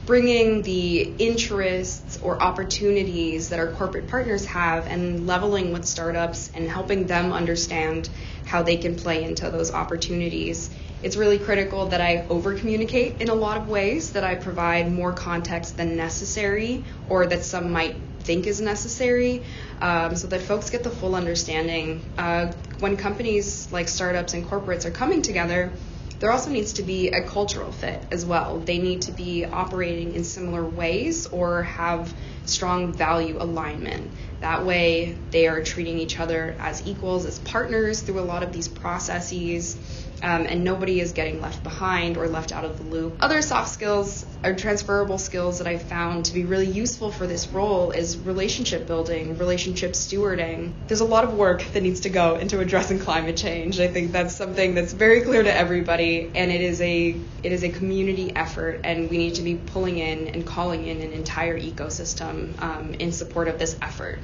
bringing 0.04 0.60
the 0.60 1.00
interests 1.18 2.18
or 2.22 2.42
opportunities 2.42 3.48
that 3.48 3.58
our 3.58 3.68
corporate 3.68 4.08
partners 4.08 4.44
have 4.44 4.86
and 4.86 5.26
leveling 5.26 5.72
with 5.72 5.86
startups 5.86 6.50
and 6.54 6.68
helping 6.68 7.06
them 7.06 7.32
understand 7.32 8.10
how 8.44 8.62
they 8.62 8.76
can 8.76 8.96
play 8.96 9.24
into 9.24 9.48
those 9.48 9.72
opportunities. 9.72 10.68
It's 11.02 11.16
really 11.16 11.38
critical 11.38 11.86
that 11.86 12.02
I 12.02 12.26
over 12.28 12.54
communicate 12.54 13.22
in 13.22 13.30
a 13.30 13.34
lot 13.34 13.56
of 13.56 13.66
ways, 13.66 14.12
that 14.12 14.24
I 14.24 14.34
provide 14.34 14.92
more 14.92 15.14
context 15.14 15.78
than 15.78 15.96
necessary 15.96 16.84
or 17.08 17.24
that 17.24 17.44
some 17.44 17.72
might 17.72 17.96
think 18.22 18.46
is 18.46 18.60
necessary 18.60 19.44
um, 19.80 20.16
so 20.16 20.26
that 20.28 20.42
folks 20.42 20.70
get 20.70 20.82
the 20.82 20.90
full 20.90 21.14
understanding. 21.14 22.02
Uh, 22.16 22.52
when 22.78 22.96
companies 22.96 23.70
like 23.72 23.88
startups 23.88 24.34
and 24.34 24.46
corporates 24.46 24.84
are 24.84 24.90
coming 24.90 25.22
together, 25.22 25.72
there 26.20 26.30
also 26.30 26.50
needs 26.50 26.74
to 26.74 26.82
be 26.82 27.08
a 27.08 27.22
cultural 27.22 27.72
fit 27.72 28.02
as 28.10 28.26
well. 28.26 28.58
They 28.58 28.78
need 28.78 29.02
to 29.02 29.12
be 29.12 29.46
operating 29.46 30.14
in 30.14 30.24
similar 30.24 30.62
ways 30.62 31.26
or 31.26 31.62
have 31.62 32.14
strong 32.44 32.92
value 32.92 33.38
alignment. 33.40 34.10
That 34.40 34.66
way, 34.66 35.16
they 35.30 35.48
are 35.48 35.62
treating 35.62 35.98
each 35.98 36.20
other 36.20 36.56
as 36.60 36.86
equals, 36.86 37.24
as 37.24 37.38
partners 37.38 38.02
through 38.02 38.20
a 38.20 38.22
lot 38.22 38.42
of 38.42 38.52
these 38.52 38.68
processes 38.68 39.78
um, 40.22 40.46
and 40.46 40.64
nobody 40.64 41.00
is 41.00 41.12
getting 41.12 41.40
left 41.40 41.62
behind 41.62 42.16
or 42.16 42.28
left 42.28 42.52
out 42.52 42.64
of 42.64 42.78
the 42.78 42.84
loop. 42.84 43.16
Other 43.20 43.42
soft 43.42 43.70
skills 43.70 44.24
or 44.44 44.54
transferable 44.54 45.18
skills 45.18 45.58
that 45.58 45.66
I've 45.66 45.82
found 45.82 46.26
to 46.26 46.34
be 46.34 46.44
really 46.44 46.66
useful 46.66 47.10
for 47.10 47.26
this 47.26 47.48
role 47.48 47.90
is 47.90 48.18
relationship 48.18 48.86
building, 48.86 49.36
relationship 49.38 49.92
stewarding. 49.92 50.72
There's 50.86 51.00
a 51.00 51.04
lot 51.04 51.24
of 51.24 51.34
work 51.34 51.62
that 51.72 51.82
needs 51.82 52.00
to 52.00 52.10
go 52.10 52.36
into 52.36 52.60
addressing 52.60 52.98
climate 52.98 53.36
change. 53.36 53.80
I 53.80 53.88
think 53.88 54.12
that's 54.12 54.34
something 54.34 54.74
that's 54.74 54.92
very 54.92 55.22
clear 55.22 55.42
to 55.42 55.54
everybody, 55.54 56.30
and 56.34 56.50
it 56.50 56.60
is 56.60 56.80
a 56.80 57.16
it 57.42 57.52
is 57.52 57.64
a 57.64 57.68
community 57.68 58.34
effort, 58.34 58.80
and 58.84 59.10
we 59.10 59.18
need 59.18 59.34
to 59.36 59.42
be 59.42 59.54
pulling 59.56 59.98
in 59.98 60.28
and 60.28 60.46
calling 60.46 60.86
in 60.86 61.00
an 61.00 61.12
entire 61.12 61.58
ecosystem 61.58 62.60
um, 62.62 62.94
in 62.94 63.12
support 63.12 63.48
of 63.48 63.58
this 63.58 63.76
effort. 63.82 64.18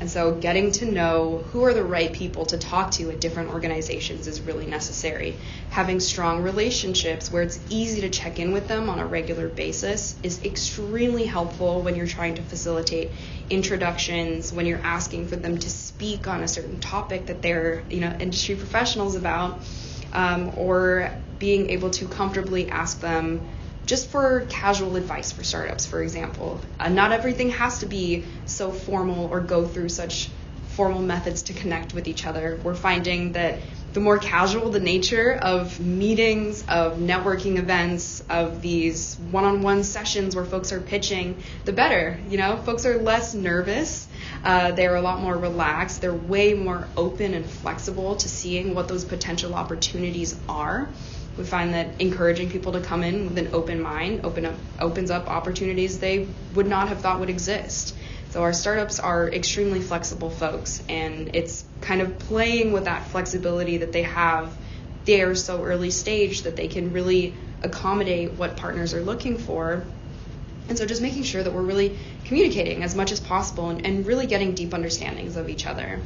And 0.00 0.08
so 0.08 0.34
getting 0.34 0.70
to 0.72 0.90
know 0.90 1.44
who 1.48 1.64
are 1.64 1.74
the 1.74 1.82
right 1.82 2.12
people 2.12 2.46
to 2.46 2.58
talk 2.58 2.92
to 2.92 3.10
at 3.10 3.20
different 3.20 3.50
organizations 3.50 4.28
is 4.28 4.40
really 4.40 4.66
necessary. 4.66 5.36
Having 5.70 6.00
strong 6.00 6.42
relationships 6.42 7.32
where 7.32 7.42
it's 7.42 7.58
easy 7.68 8.02
to 8.02 8.08
check 8.08 8.38
in 8.38 8.52
with 8.52 8.68
them 8.68 8.88
on 8.88 9.00
a 9.00 9.06
regular 9.06 9.48
basis 9.48 10.14
is 10.22 10.44
extremely 10.44 11.24
helpful 11.24 11.82
when 11.82 11.96
you're 11.96 12.06
trying 12.06 12.36
to 12.36 12.42
facilitate 12.42 13.10
introductions, 13.50 14.52
when 14.52 14.66
you're 14.66 14.84
asking 14.84 15.26
for 15.26 15.36
them 15.36 15.58
to 15.58 15.68
speak 15.68 16.28
on 16.28 16.44
a 16.44 16.48
certain 16.48 16.78
topic 16.78 17.26
that 17.26 17.42
they're, 17.42 17.82
you 17.90 17.98
know, 17.98 18.14
industry 18.20 18.54
professionals 18.54 19.16
about, 19.16 19.60
um, 20.12 20.52
or 20.56 21.12
being 21.40 21.70
able 21.70 21.90
to 21.90 22.06
comfortably 22.06 22.68
ask 22.68 23.00
them 23.00 23.40
just 23.88 24.10
for 24.10 24.44
casual 24.50 24.96
advice 24.96 25.32
for 25.32 25.42
startups, 25.42 25.86
for 25.86 26.02
example. 26.02 26.60
Uh, 26.78 26.90
not 26.90 27.10
everything 27.10 27.48
has 27.48 27.78
to 27.78 27.86
be 27.86 28.22
so 28.44 28.70
formal 28.70 29.28
or 29.28 29.40
go 29.40 29.66
through 29.66 29.88
such 29.88 30.28
formal 30.68 31.00
methods 31.00 31.42
to 31.42 31.54
connect 31.54 31.94
with 31.94 32.06
each 32.06 32.26
other. 32.26 32.60
We're 32.62 32.74
finding 32.74 33.32
that 33.32 33.60
the 33.94 34.00
more 34.00 34.18
casual 34.18 34.70
the 34.70 34.78
nature 34.78 35.32
of 35.32 35.80
meetings, 35.80 36.62
of 36.68 36.98
networking 36.98 37.56
events, 37.56 38.22
of 38.28 38.60
these 38.60 39.16
one 39.30 39.44
on 39.44 39.62
one 39.62 39.82
sessions 39.82 40.36
where 40.36 40.44
folks 40.44 40.70
are 40.70 40.80
pitching, 40.80 41.42
the 41.64 41.72
better. 41.72 42.20
You 42.28 42.36
know, 42.36 42.58
folks 42.58 42.84
are 42.84 42.98
less 42.98 43.34
nervous. 43.34 44.06
Uh, 44.44 44.72
they're 44.72 44.96
a 44.96 45.00
lot 45.00 45.22
more 45.22 45.36
relaxed. 45.36 46.02
They're 46.02 46.12
way 46.12 46.52
more 46.52 46.86
open 46.94 47.32
and 47.32 47.46
flexible 47.46 48.16
to 48.16 48.28
seeing 48.28 48.74
what 48.74 48.86
those 48.86 49.06
potential 49.06 49.54
opportunities 49.54 50.38
are 50.46 50.90
we 51.38 51.44
find 51.44 51.74
that 51.74 52.00
encouraging 52.00 52.50
people 52.50 52.72
to 52.72 52.80
come 52.80 53.04
in 53.04 53.28
with 53.28 53.38
an 53.38 53.50
open 53.52 53.80
mind 53.80 54.22
open 54.24 54.44
up, 54.44 54.56
opens 54.80 55.10
up 55.10 55.28
opportunities 55.28 56.00
they 56.00 56.28
would 56.54 56.66
not 56.66 56.88
have 56.88 57.00
thought 57.00 57.20
would 57.20 57.30
exist. 57.30 57.94
So 58.30 58.42
our 58.42 58.52
startups 58.52 58.98
are 58.98 59.28
extremely 59.28 59.80
flexible 59.80 60.28
folks, 60.28 60.82
and 60.88 61.30
it's 61.34 61.64
kind 61.80 62.02
of 62.02 62.18
playing 62.18 62.72
with 62.72 62.84
that 62.84 63.06
flexibility 63.06 63.78
that 63.78 63.92
they 63.92 64.02
have. 64.02 64.54
They 65.04 65.22
are 65.22 65.34
so 65.34 65.62
early 65.64 65.90
stage 65.90 66.42
that 66.42 66.56
they 66.56 66.68
can 66.68 66.92
really 66.92 67.34
accommodate 67.62 68.32
what 68.32 68.56
partners 68.56 68.92
are 68.92 69.00
looking 69.00 69.38
for. 69.38 69.84
And 70.68 70.76
so 70.76 70.84
just 70.84 71.00
making 71.00 71.22
sure 71.22 71.42
that 71.42 71.54
we're 71.54 71.62
really 71.62 71.96
communicating 72.24 72.82
as 72.82 72.94
much 72.94 73.12
as 73.12 73.20
possible 73.20 73.70
and, 73.70 73.86
and 73.86 74.04
really 74.04 74.26
getting 74.26 74.54
deep 74.54 74.74
understandings 74.74 75.36
of 75.36 75.48
each 75.48 75.66
other 75.66 76.02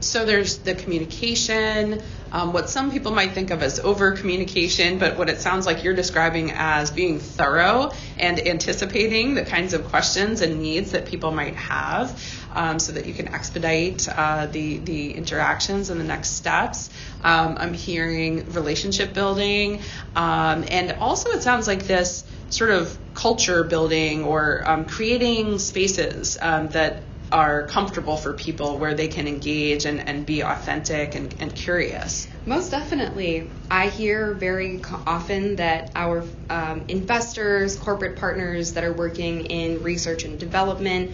so 0.00 0.24
there's 0.24 0.58
the 0.58 0.74
communication, 0.74 2.02
um, 2.30 2.52
what 2.52 2.68
some 2.68 2.90
people 2.90 3.12
might 3.12 3.32
think 3.32 3.50
of 3.50 3.62
as 3.62 3.80
over 3.80 4.12
communication, 4.12 4.98
but 4.98 5.16
what 5.16 5.28
it 5.28 5.40
sounds 5.40 5.66
like 5.66 5.82
you're 5.82 5.94
describing 5.94 6.52
as 6.52 6.90
being 6.90 7.18
thorough 7.18 7.90
and 8.18 8.38
anticipating 8.46 9.34
the 9.34 9.44
kinds 9.44 9.72
of 9.72 9.88
questions 9.88 10.40
and 10.40 10.60
needs 10.60 10.92
that 10.92 11.06
people 11.06 11.30
might 11.30 11.56
have. 11.56 12.22
Um, 12.54 12.78
so 12.78 12.92
that 12.92 13.04
you 13.04 13.12
can 13.12 13.28
expedite 13.28 14.08
uh, 14.08 14.46
the 14.46 14.78
the 14.78 15.12
interactions 15.12 15.90
and 15.90 16.00
the 16.00 16.04
next 16.04 16.30
steps. 16.30 16.88
Um, 17.22 17.56
I'm 17.58 17.74
hearing 17.74 18.50
relationship 18.52 19.12
building, 19.12 19.82
um, 20.16 20.64
and 20.68 20.92
also 20.92 21.30
it 21.30 21.42
sounds 21.42 21.68
like 21.68 21.86
this 21.86 22.24
sort 22.48 22.70
of 22.70 22.98
culture 23.14 23.64
building 23.64 24.24
or 24.24 24.62
um, 24.68 24.86
creating 24.86 25.58
spaces 25.58 26.38
um, 26.40 26.68
that 26.68 27.02
are 27.30 27.66
comfortable 27.66 28.16
for 28.16 28.32
people 28.32 28.78
where 28.78 28.94
they 28.94 29.08
can 29.08 29.28
engage 29.28 29.84
and, 29.84 30.00
and 30.08 30.24
be 30.24 30.42
authentic 30.42 31.14
and, 31.14 31.34
and 31.40 31.54
curious. 31.54 32.26
Most 32.46 32.70
definitely. 32.70 33.50
I 33.70 33.88
hear 33.88 34.34
very 34.34 34.80
often 35.06 35.56
that 35.56 35.92
our 35.94 36.24
um, 36.48 36.84
investors, 36.88 37.76
corporate 37.76 38.16
partners 38.16 38.72
that 38.74 38.84
are 38.84 38.92
working 38.92 39.46
in 39.46 39.82
research 39.82 40.24
and 40.24 40.38
development 40.38 41.12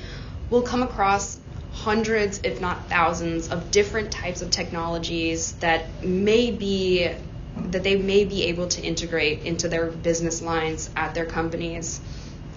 will 0.50 0.62
come 0.62 0.82
across 0.82 1.38
hundreds, 1.72 2.40
if 2.44 2.60
not 2.60 2.88
thousands, 2.88 3.48
of 3.48 3.70
different 3.70 4.12
types 4.12 4.42
of 4.42 4.50
technologies 4.50 5.52
that 5.54 6.04
may 6.04 6.50
be 6.50 7.10
that 7.56 7.84
they 7.84 7.96
may 7.96 8.24
be 8.24 8.44
able 8.44 8.66
to 8.66 8.82
integrate 8.82 9.42
into 9.42 9.68
their 9.68 9.86
business 9.86 10.42
lines 10.42 10.90
at 10.96 11.14
their 11.14 11.24
companies 11.24 12.00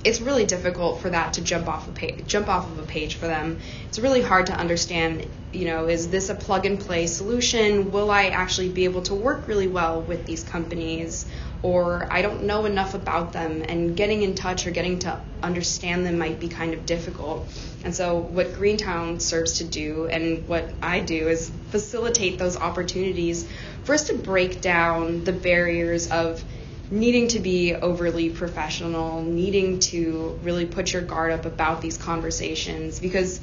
it's 0.08 0.22
really 0.22 0.46
difficult 0.46 1.02
for 1.02 1.10
that 1.10 1.34
to 1.34 1.42
jump 1.42 1.68
off 1.68 1.86
a 1.90 1.92
page, 1.92 2.26
jump 2.28 2.48
off 2.48 2.66
of 2.66 2.80
a 2.80 2.84
page 2.84 3.16
for 3.16 3.28
them. 3.28 3.60
It's 3.90 4.00
really 4.00 4.22
hard 4.22 4.46
to 4.48 4.54
understand, 4.54 5.28
you 5.52 5.66
know, 5.66 5.88
is 5.88 6.10
this 6.10 6.30
a 6.30 6.36
plug 6.36 6.66
and 6.66 6.80
play 6.80 7.08
solution? 7.08 7.92
Will 7.92 8.10
I 8.10 8.28
actually 8.28 8.70
be 8.70 8.86
able 8.86 9.02
to 9.04 9.14
work 9.14 9.50
really 9.50 9.68
well 9.68 10.02
with 10.02 10.26
these 10.26 10.44
companies? 10.44 11.26
Or 11.62 12.08
I 12.10 12.22
don't 12.22 12.44
know 12.44 12.64
enough 12.64 12.94
about 12.94 13.34
them, 13.34 13.64
and 13.68 13.98
getting 13.98 14.22
in 14.22 14.36
touch 14.36 14.66
or 14.66 14.72
getting 14.72 15.00
to 15.00 15.20
understand 15.44 16.06
them 16.06 16.18
might 16.18 16.40
be 16.40 16.48
kind 16.48 16.74
of 16.74 16.86
difficult. 16.86 17.50
And 17.84 17.94
so, 17.94 18.18
what 18.18 18.54
Greentown 18.54 19.20
serves 19.20 19.54
to 19.54 19.66
do, 19.66 20.08
and 20.08 20.48
what 20.48 20.70
I 20.82 21.02
do, 21.02 21.28
is 21.28 21.52
facilitate 21.72 22.38
those 22.38 22.56
opportunities 22.56 23.46
for 23.84 23.96
us 23.96 24.08
to 24.08 24.14
break 24.14 24.62
down 24.62 25.26
the 25.26 25.34
barriers 25.34 26.10
of 26.12 26.44
needing 26.90 27.28
to 27.30 27.40
be 27.40 27.74
overly 27.76 28.30
professional, 28.30 29.22
needing 29.22 29.80
to 29.80 30.40
really 30.44 30.66
put 30.66 30.94
your 30.94 31.02
guard 31.02 31.32
up 31.32 31.46
about 31.46 31.82
these 31.82 31.98
conversations 31.98 33.00
because 33.00 33.42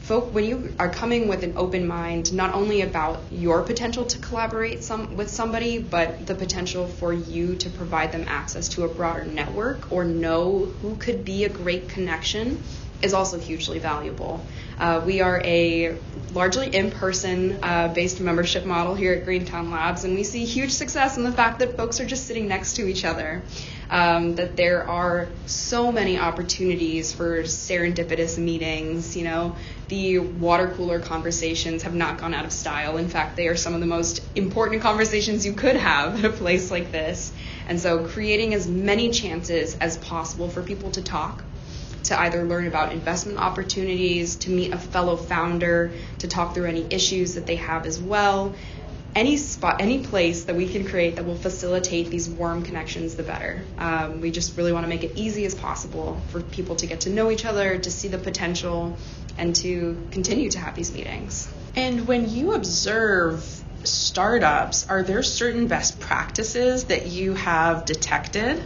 folk 0.00 0.34
when 0.34 0.44
you 0.44 0.74
are 0.78 0.90
coming 0.90 1.28
with 1.28 1.42
an 1.44 1.54
open 1.56 1.86
mind 1.86 2.32
not 2.32 2.54
only 2.54 2.82
about 2.82 3.22
your 3.30 3.62
potential 3.62 4.04
to 4.04 4.18
collaborate 4.18 4.84
some 4.84 5.16
with 5.16 5.30
somebody 5.30 5.78
but 5.78 6.26
the 6.26 6.34
potential 6.34 6.86
for 6.86 7.10
you 7.10 7.56
to 7.56 7.70
provide 7.70 8.12
them 8.12 8.26
access 8.28 8.68
to 8.68 8.84
a 8.84 8.88
broader 8.88 9.24
network 9.24 9.90
or 9.90 10.04
know 10.04 10.66
who 10.82 10.94
could 10.96 11.24
be 11.24 11.44
a 11.44 11.48
great 11.48 11.88
connection 11.88 12.62
is 13.04 13.12
also 13.12 13.38
hugely 13.38 13.78
valuable. 13.78 14.44
Uh, 14.78 15.02
we 15.04 15.20
are 15.20 15.40
a 15.44 15.96
largely 16.32 16.74
in-person 16.74 17.58
uh, 17.62 17.88
based 17.88 18.20
membership 18.20 18.64
model 18.64 18.94
here 18.94 19.12
at 19.12 19.24
Greentown 19.24 19.70
Labs, 19.70 20.04
and 20.04 20.14
we 20.14 20.24
see 20.24 20.44
huge 20.44 20.72
success 20.72 21.16
in 21.16 21.22
the 21.22 21.30
fact 21.30 21.60
that 21.60 21.76
folks 21.76 22.00
are 22.00 22.06
just 22.06 22.26
sitting 22.26 22.48
next 22.48 22.76
to 22.76 22.88
each 22.88 23.04
other. 23.04 23.42
Um, 23.90 24.36
that 24.36 24.56
there 24.56 24.88
are 24.88 25.28
so 25.44 25.92
many 25.92 26.18
opportunities 26.18 27.12
for 27.12 27.42
serendipitous 27.42 28.38
meetings. 28.38 29.14
You 29.14 29.24
know, 29.24 29.56
the 29.88 30.18
water 30.18 30.68
cooler 30.68 30.98
conversations 30.98 31.82
have 31.82 31.94
not 31.94 32.18
gone 32.18 32.32
out 32.32 32.46
of 32.46 32.52
style. 32.52 32.96
In 32.96 33.08
fact, 33.08 33.36
they 33.36 33.46
are 33.46 33.56
some 33.56 33.74
of 33.74 33.80
the 33.80 33.86
most 33.86 34.22
important 34.34 34.80
conversations 34.80 35.44
you 35.44 35.52
could 35.52 35.76
have 35.76 36.24
at 36.24 36.24
a 36.24 36.32
place 36.34 36.70
like 36.70 36.90
this. 36.90 37.30
And 37.68 37.78
so, 37.78 38.06
creating 38.08 38.54
as 38.54 38.66
many 38.66 39.10
chances 39.10 39.76
as 39.76 39.98
possible 39.98 40.48
for 40.48 40.62
people 40.62 40.90
to 40.92 41.02
talk 41.02 41.44
to 42.04 42.20
either 42.20 42.44
learn 42.44 42.66
about 42.66 42.92
investment 42.92 43.38
opportunities, 43.38 44.36
to 44.36 44.50
meet 44.50 44.72
a 44.72 44.78
fellow 44.78 45.16
founder, 45.16 45.92
to 46.18 46.28
talk 46.28 46.54
through 46.54 46.66
any 46.66 46.86
issues 46.90 47.34
that 47.34 47.46
they 47.46 47.56
have 47.56 47.86
as 47.86 48.00
well. 48.00 48.54
Any 49.14 49.36
spot, 49.36 49.80
any 49.80 50.04
place 50.04 50.44
that 50.44 50.56
we 50.56 50.68
can 50.68 50.84
create 50.84 51.16
that 51.16 51.24
will 51.24 51.36
facilitate 51.36 52.10
these 52.10 52.28
warm 52.28 52.64
connections, 52.64 53.14
the 53.14 53.22
better. 53.22 53.62
Um, 53.78 54.20
we 54.20 54.32
just 54.32 54.56
really 54.56 54.72
want 54.72 54.84
to 54.84 54.88
make 54.88 55.04
it 55.04 55.12
easy 55.14 55.44
as 55.44 55.54
possible 55.54 56.20
for 56.30 56.40
people 56.40 56.74
to 56.76 56.86
get 56.86 57.02
to 57.02 57.10
know 57.10 57.30
each 57.30 57.44
other, 57.44 57.78
to 57.78 57.90
see 57.90 58.08
the 58.08 58.18
potential, 58.18 58.96
and 59.38 59.54
to 59.56 60.08
continue 60.10 60.50
to 60.50 60.58
have 60.58 60.74
these 60.74 60.92
meetings. 60.92 61.48
And 61.76 62.08
when 62.08 62.28
you 62.28 62.54
observe 62.54 63.44
startups, 63.84 64.88
are 64.88 65.02
there 65.02 65.22
certain 65.22 65.68
best 65.68 66.00
practices 66.00 66.84
that 66.84 67.06
you 67.06 67.34
have 67.34 67.84
detected? 67.84 68.62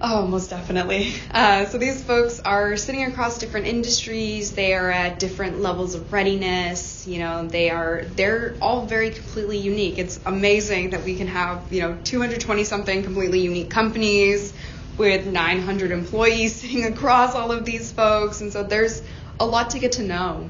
Oh, 0.00 0.28
most 0.28 0.50
definitely. 0.50 1.12
Uh, 1.32 1.64
so 1.66 1.76
these 1.78 2.04
folks 2.04 2.38
are 2.38 2.76
sitting 2.76 3.04
across 3.04 3.38
different 3.38 3.66
industries. 3.66 4.52
They 4.52 4.72
are 4.74 4.90
at 4.90 5.18
different 5.18 5.60
levels 5.60 5.96
of 5.96 6.12
readiness. 6.12 7.04
You 7.06 7.18
know, 7.18 7.48
they 7.48 7.70
are 7.70 8.02
they're 8.14 8.54
all 8.62 8.86
very 8.86 9.10
completely 9.10 9.58
unique. 9.58 9.98
It's 9.98 10.20
amazing 10.24 10.90
that 10.90 11.04
we 11.04 11.16
can 11.16 11.26
have 11.26 11.64
you 11.72 11.80
know 11.80 11.98
220 12.04 12.62
something 12.62 13.02
completely 13.02 13.40
unique 13.40 13.70
companies 13.70 14.54
with 14.96 15.26
900 15.26 15.90
employees 15.90 16.54
sitting 16.60 16.84
across 16.84 17.34
all 17.34 17.50
of 17.50 17.64
these 17.64 17.90
folks, 17.90 18.40
and 18.40 18.52
so 18.52 18.62
there's 18.62 19.02
a 19.40 19.46
lot 19.46 19.70
to 19.70 19.80
get 19.80 19.92
to 19.92 20.02
know. 20.02 20.48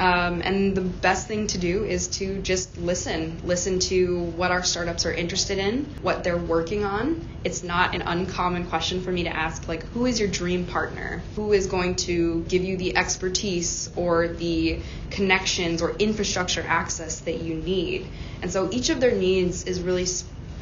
Um, 0.00 0.40
and 0.40 0.74
the 0.74 0.80
best 0.80 1.28
thing 1.28 1.46
to 1.48 1.58
do 1.58 1.84
is 1.84 2.08
to 2.18 2.40
just 2.40 2.78
listen. 2.78 3.38
Listen 3.44 3.78
to 3.80 4.20
what 4.30 4.50
our 4.50 4.62
startups 4.62 5.04
are 5.04 5.12
interested 5.12 5.58
in, 5.58 5.84
what 6.00 6.24
they're 6.24 6.38
working 6.38 6.84
on. 6.84 7.28
It's 7.44 7.62
not 7.62 7.94
an 7.94 8.00
uncommon 8.02 8.66
question 8.66 9.02
for 9.02 9.12
me 9.12 9.24
to 9.24 9.36
ask, 9.36 9.68
like, 9.68 9.82
who 9.88 10.06
is 10.06 10.18
your 10.18 10.30
dream 10.30 10.64
partner? 10.64 11.22
Who 11.36 11.52
is 11.52 11.66
going 11.66 11.96
to 11.96 12.42
give 12.44 12.64
you 12.64 12.78
the 12.78 12.96
expertise 12.96 13.90
or 13.94 14.28
the 14.28 14.80
connections 15.10 15.82
or 15.82 15.94
infrastructure 15.96 16.64
access 16.66 17.20
that 17.20 17.42
you 17.42 17.54
need? 17.56 18.06
And 18.40 18.50
so 18.50 18.70
each 18.72 18.88
of 18.88 19.00
their 19.00 19.14
needs 19.14 19.64
is 19.64 19.82
really 19.82 20.06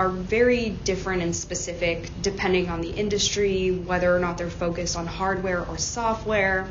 are 0.01 0.09
very 0.09 0.71
different 0.71 1.23
and 1.23 1.35
specific 1.35 2.11
depending 2.23 2.69
on 2.69 2.81
the 2.81 2.91
industry, 2.91 3.71
whether 3.71 4.15
or 4.15 4.21
not 4.21 4.39
they're 4.39 4.51
focused 4.51 4.97
on 4.97 5.07
hardware 5.07 5.65
or 5.65 5.79
software. 5.79 6.69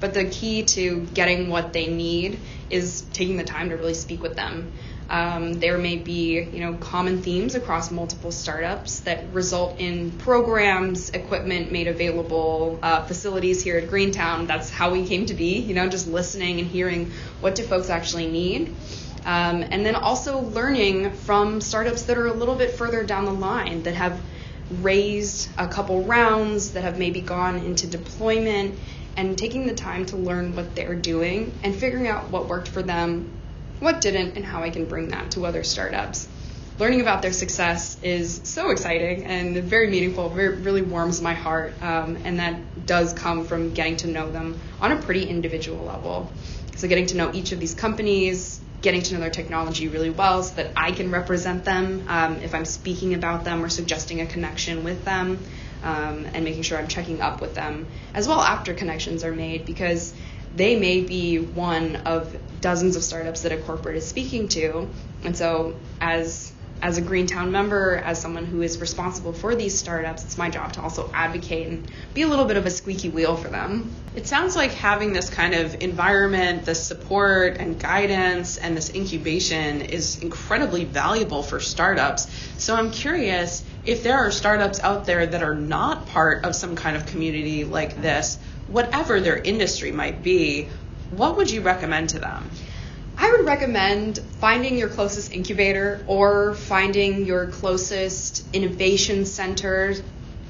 But 0.00 0.14
the 0.14 0.26
key 0.26 0.62
to 0.64 1.00
getting 1.14 1.48
what 1.48 1.72
they 1.72 1.88
need 1.88 2.38
is 2.70 3.02
taking 3.12 3.36
the 3.36 3.44
time 3.44 3.70
to 3.70 3.76
really 3.76 3.94
speak 3.94 4.22
with 4.22 4.36
them. 4.36 4.72
Um, 5.10 5.54
there 5.54 5.78
may 5.78 5.96
be, 5.96 6.42
you 6.42 6.60
know, 6.60 6.74
common 6.74 7.22
themes 7.22 7.54
across 7.54 7.90
multiple 7.90 8.30
startups 8.30 9.00
that 9.00 9.32
result 9.32 9.80
in 9.80 10.10
programs, 10.12 11.10
equipment 11.10 11.72
made 11.72 11.88
available, 11.88 12.78
uh, 12.82 13.06
facilities 13.06 13.62
here 13.62 13.78
at 13.78 13.88
Greentown. 13.88 14.46
That's 14.46 14.68
how 14.68 14.90
we 14.90 15.06
came 15.06 15.24
to 15.26 15.34
be, 15.34 15.58
you 15.60 15.74
know, 15.74 15.88
just 15.88 16.06
listening 16.06 16.58
and 16.58 16.68
hearing 16.68 17.10
what 17.40 17.54
do 17.54 17.62
folks 17.62 17.88
actually 17.88 18.30
need. 18.30 18.74
Um, 19.24 19.62
and 19.62 19.84
then 19.84 19.94
also 19.94 20.40
learning 20.40 21.12
from 21.12 21.62
startups 21.62 22.02
that 22.02 22.18
are 22.18 22.26
a 22.26 22.32
little 22.34 22.54
bit 22.54 22.72
further 22.72 23.02
down 23.02 23.24
the 23.24 23.32
line 23.32 23.82
that 23.84 23.94
have 23.94 24.20
raised 24.82 25.48
a 25.56 25.66
couple 25.66 26.04
rounds, 26.04 26.72
that 26.72 26.82
have 26.82 26.98
maybe 26.98 27.22
gone 27.22 27.56
into 27.56 27.86
deployment 27.86 28.78
and 29.18 29.36
taking 29.36 29.66
the 29.66 29.74
time 29.74 30.06
to 30.06 30.16
learn 30.16 30.54
what 30.54 30.76
they're 30.76 30.94
doing 30.94 31.52
and 31.64 31.74
figuring 31.74 32.06
out 32.06 32.30
what 32.30 32.46
worked 32.46 32.68
for 32.68 32.84
them, 32.84 33.28
what 33.80 34.00
didn't, 34.00 34.36
and 34.36 34.44
how 34.44 34.62
I 34.62 34.70
can 34.70 34.84
bring 34.84 35.08
that 35.08 35.32
to 35.32 35.44
other 35.44 35.64
startups. 35.64 36.28
Learning 36.78 37.00
about 37.00 37.20
their 37.20 37.32
success 37.32 38.00
is 38.00 38.40
so 38.44 38.70
exciting 38.70 39.24
and 39.24 39.56
very 39.64 39.90
meaningful, 39.90 40.28
very, 40.28 40.58
really 40.58 40.82
warms 40.82 41.20
my 41.20 41.34
heart, 41.34 41.74
um, 41.82 42.16
and 42.22 42.38
that 42.38 42.86
does 42.86 43.12
come 43.12 43.44
from 43.44 43.74
getting 43.74 43.96
to 43.96 44.06
know 44.06 44.30
them 44.30 44.60
on 44.80 44.92
a 44.92 45.02
pretty 45.02 45.24
individual 45.28 45.84
level. 45.84 46.30
So, 46.76 46.86
getting 46.86 47.06
to 47.06 47.16
know 47.16 47.32
each 47.34 47.50
of 47.50 47.58
these 47.58 47.74
companies, 47.74 48.60
getting 48.82 49.02
to 49.02 49.14
know 49.14 49.20
their 49.20 49.30
technology 49.30 49.88
really 49.88 50.10
well 50.10 50.44
so 50.44 50.54
that 50.54 50.70
I 50.76 50.92
can 50.92 51.10
represent 51.10 51.64
them 51.64 52.04
um, 52.06 52.36
if 52.36 52.54
I'm 52.54 52.64
speaking 52.64 53.14
about 53.14 53.42
them 53.42 53.64
or 53.64 53.68
suggesting 53.68 54.20
a 54.20 54.26
connection 54.26 54.84
with 54.84 55.04
them 55.04 55.40
um, 55.82 56.26
and 56.32 56.44
making 56.44 56.62
sure 56.62 56.78
I'm 56.78 56.88
checking 56.88 57.20
up 57.20 57.40
with 57.40 57.54
them 57.54 57.86
as 58.14 58.28
well 58.28 58.40
after 58.40 58.74
connections 58.74 59.24
are 59.24 59.32
made 59.32 59.64
because 59.64 60.14
they 60.54 60.78
may 60.78 61.02
be 61.02 61.38
one 61.38 61.96
of 61.96 62.36
dozens 62.60 62.96
of 62.96 63.02
startups 63.02 63.42
that 63.42 63.52
a 63.52 63.58
corporate 63.58 63.96
is 63.96 64.06
speaking 64.06 64.48
to. 64.48 64.88
And 65.24 65.36
so, 65.36 65.76
as 66.00 66.47
as 66.80 66.98
a 66.98 67.00
Greentown 67.00 67.50
member, 67.50 67.96
as 67.96 68.20
someone 68.20 68.44
who 68.44 68.62
is 68.62 68.78
responsible 68.78 69.32
for 69.32 69.54
these 69.54 69.78
startups, 69.78 70.24
it's 70.24 70.38
my 70.38 70.48
job 70.48 70.72
to 70.74 70.82
also 70.82 71.10
advocate 71.12 71.66
and 71.66 71.90
be 72.14 72.22
a 72.22 72.28
little 72.28 72.44
bit 72.44 72.56
of 72.56 72.66
a 72.66 72.70
squeaky 72.70 73.08
wheel 73.08 73.36
for 73.36 73.48
them. 73.48 73.90
It 74.14 74.26
sounds 74.26 74.54
like 74.56 74.72
having 74.72 75.12
this 75.12 75.30
kind 75.30 75.54
of 75.54 75.82
environment, 75.82 76.64
the 76.64 76.74
support 76.74 77.56
and 77.58 77.78
guidance, 77.78 78.56
and 78.56 78.76
this 78.76 78.94
incubation 78.94 79.82
is 79.82 80.18
incredibly 80.22 80.84
valuable 80.84 81.42
for 81.42 81.60
startups. 81.60 82.28
So 82.58 82.74
I'm 82.74 82.90
curious 82.90 83.64
if 83.84 84.02
there 84.02 84.18
are 84.18 84.30
startups 84.30 84.80
out 84.80 85.04
there 85.04 85.26
that 85.26 85.42
are 85.42 85.54
not 85.54 86.06
part 86.06 86.44
of 86.44 86.54
some 86.54 86.76
kind 86.76 86.96
of 86.96 87.06
community 87.06 87.64
like 87.64 88.00
this, 88.00 88.38
whatever 88.68 89.20
their 89.20 89.36
industry 89.36 89.92
might 89.92 90.22
be, 90.22 90.68
what 91.10 91.36
would 91.36 91.50
you 91.50 91.62
recommend 91.62 92.10
to 92.10 92.18
them? 92.18 92.50
I 93.20 93.32
would 93.32 93.46
recommend 93.46 94.18
finding 94.38 94.78
your 94.78 94.88
closest 94.88 95.32
incubator 95.32 96.04
or 96.06 96.54
finding 96.54 97.26
your 97.26 97.48
closest 97.48 98.44
innovation 98.54 99.26
center, 99.26 99.94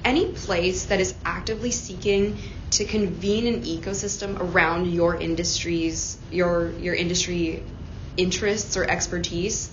any 0.04 0.33
place 0.33 0.85
that 0.87 1.00
is 1.00 1.14
actively 1.24 1.70
seeking 1.70 2.38
to 2.72 2.85
convene 2.85 3.46
an 3.46 3.62
ecosystem 3.62 4.38
around 4.38 4.92
your 4.92 5.16
industries, 5.16 6.18
your 6.31 6.70
your 6.78 6.94
industry 6.94 7.62
interests 8.18 8.76
or 8.76 8.85
expertise 8.85 9.70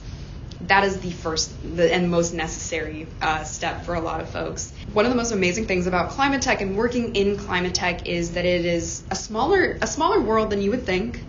that 0.61 0.83
is 0.83 0.99
the 0.99 1.11
first 1.11 1.51
and 1.77 2.09
most 2.09 2.33
necessary 2.33 3.07
uh, 3.21 3.43
step 3.43 3.83
for 3.83 3.95
a 3.95 3.99
lot 3.99 4.21
of 4.21 4.29
folks. 4.29 4.73
One 4.93 5.05
of 5.05 5.11
the 5.11 5.17
most 5.17 5.31
amazing 5.31 5.65
things 5.65 5.87
about 5.87 6.09
climate 6.11 6.41
tech 6.41 6.61
and 6.61 6.77
working 6.77 7.15
in 7.15 7.37
climate 7.37 7.75
tech 7.75 8.07
is 8.07 8.33
that 8.33 8.45
it 8.45 8.65
is 8.65 9.03
a 9.11 9.15
smaller 9.15 9.77
a 9.81 9.87
smaller 9.87 10.21
world 10.21 10.49
than 10.49 10.61
you 10.61 10.71
would 10.71 10.85
think. 10.85 11.23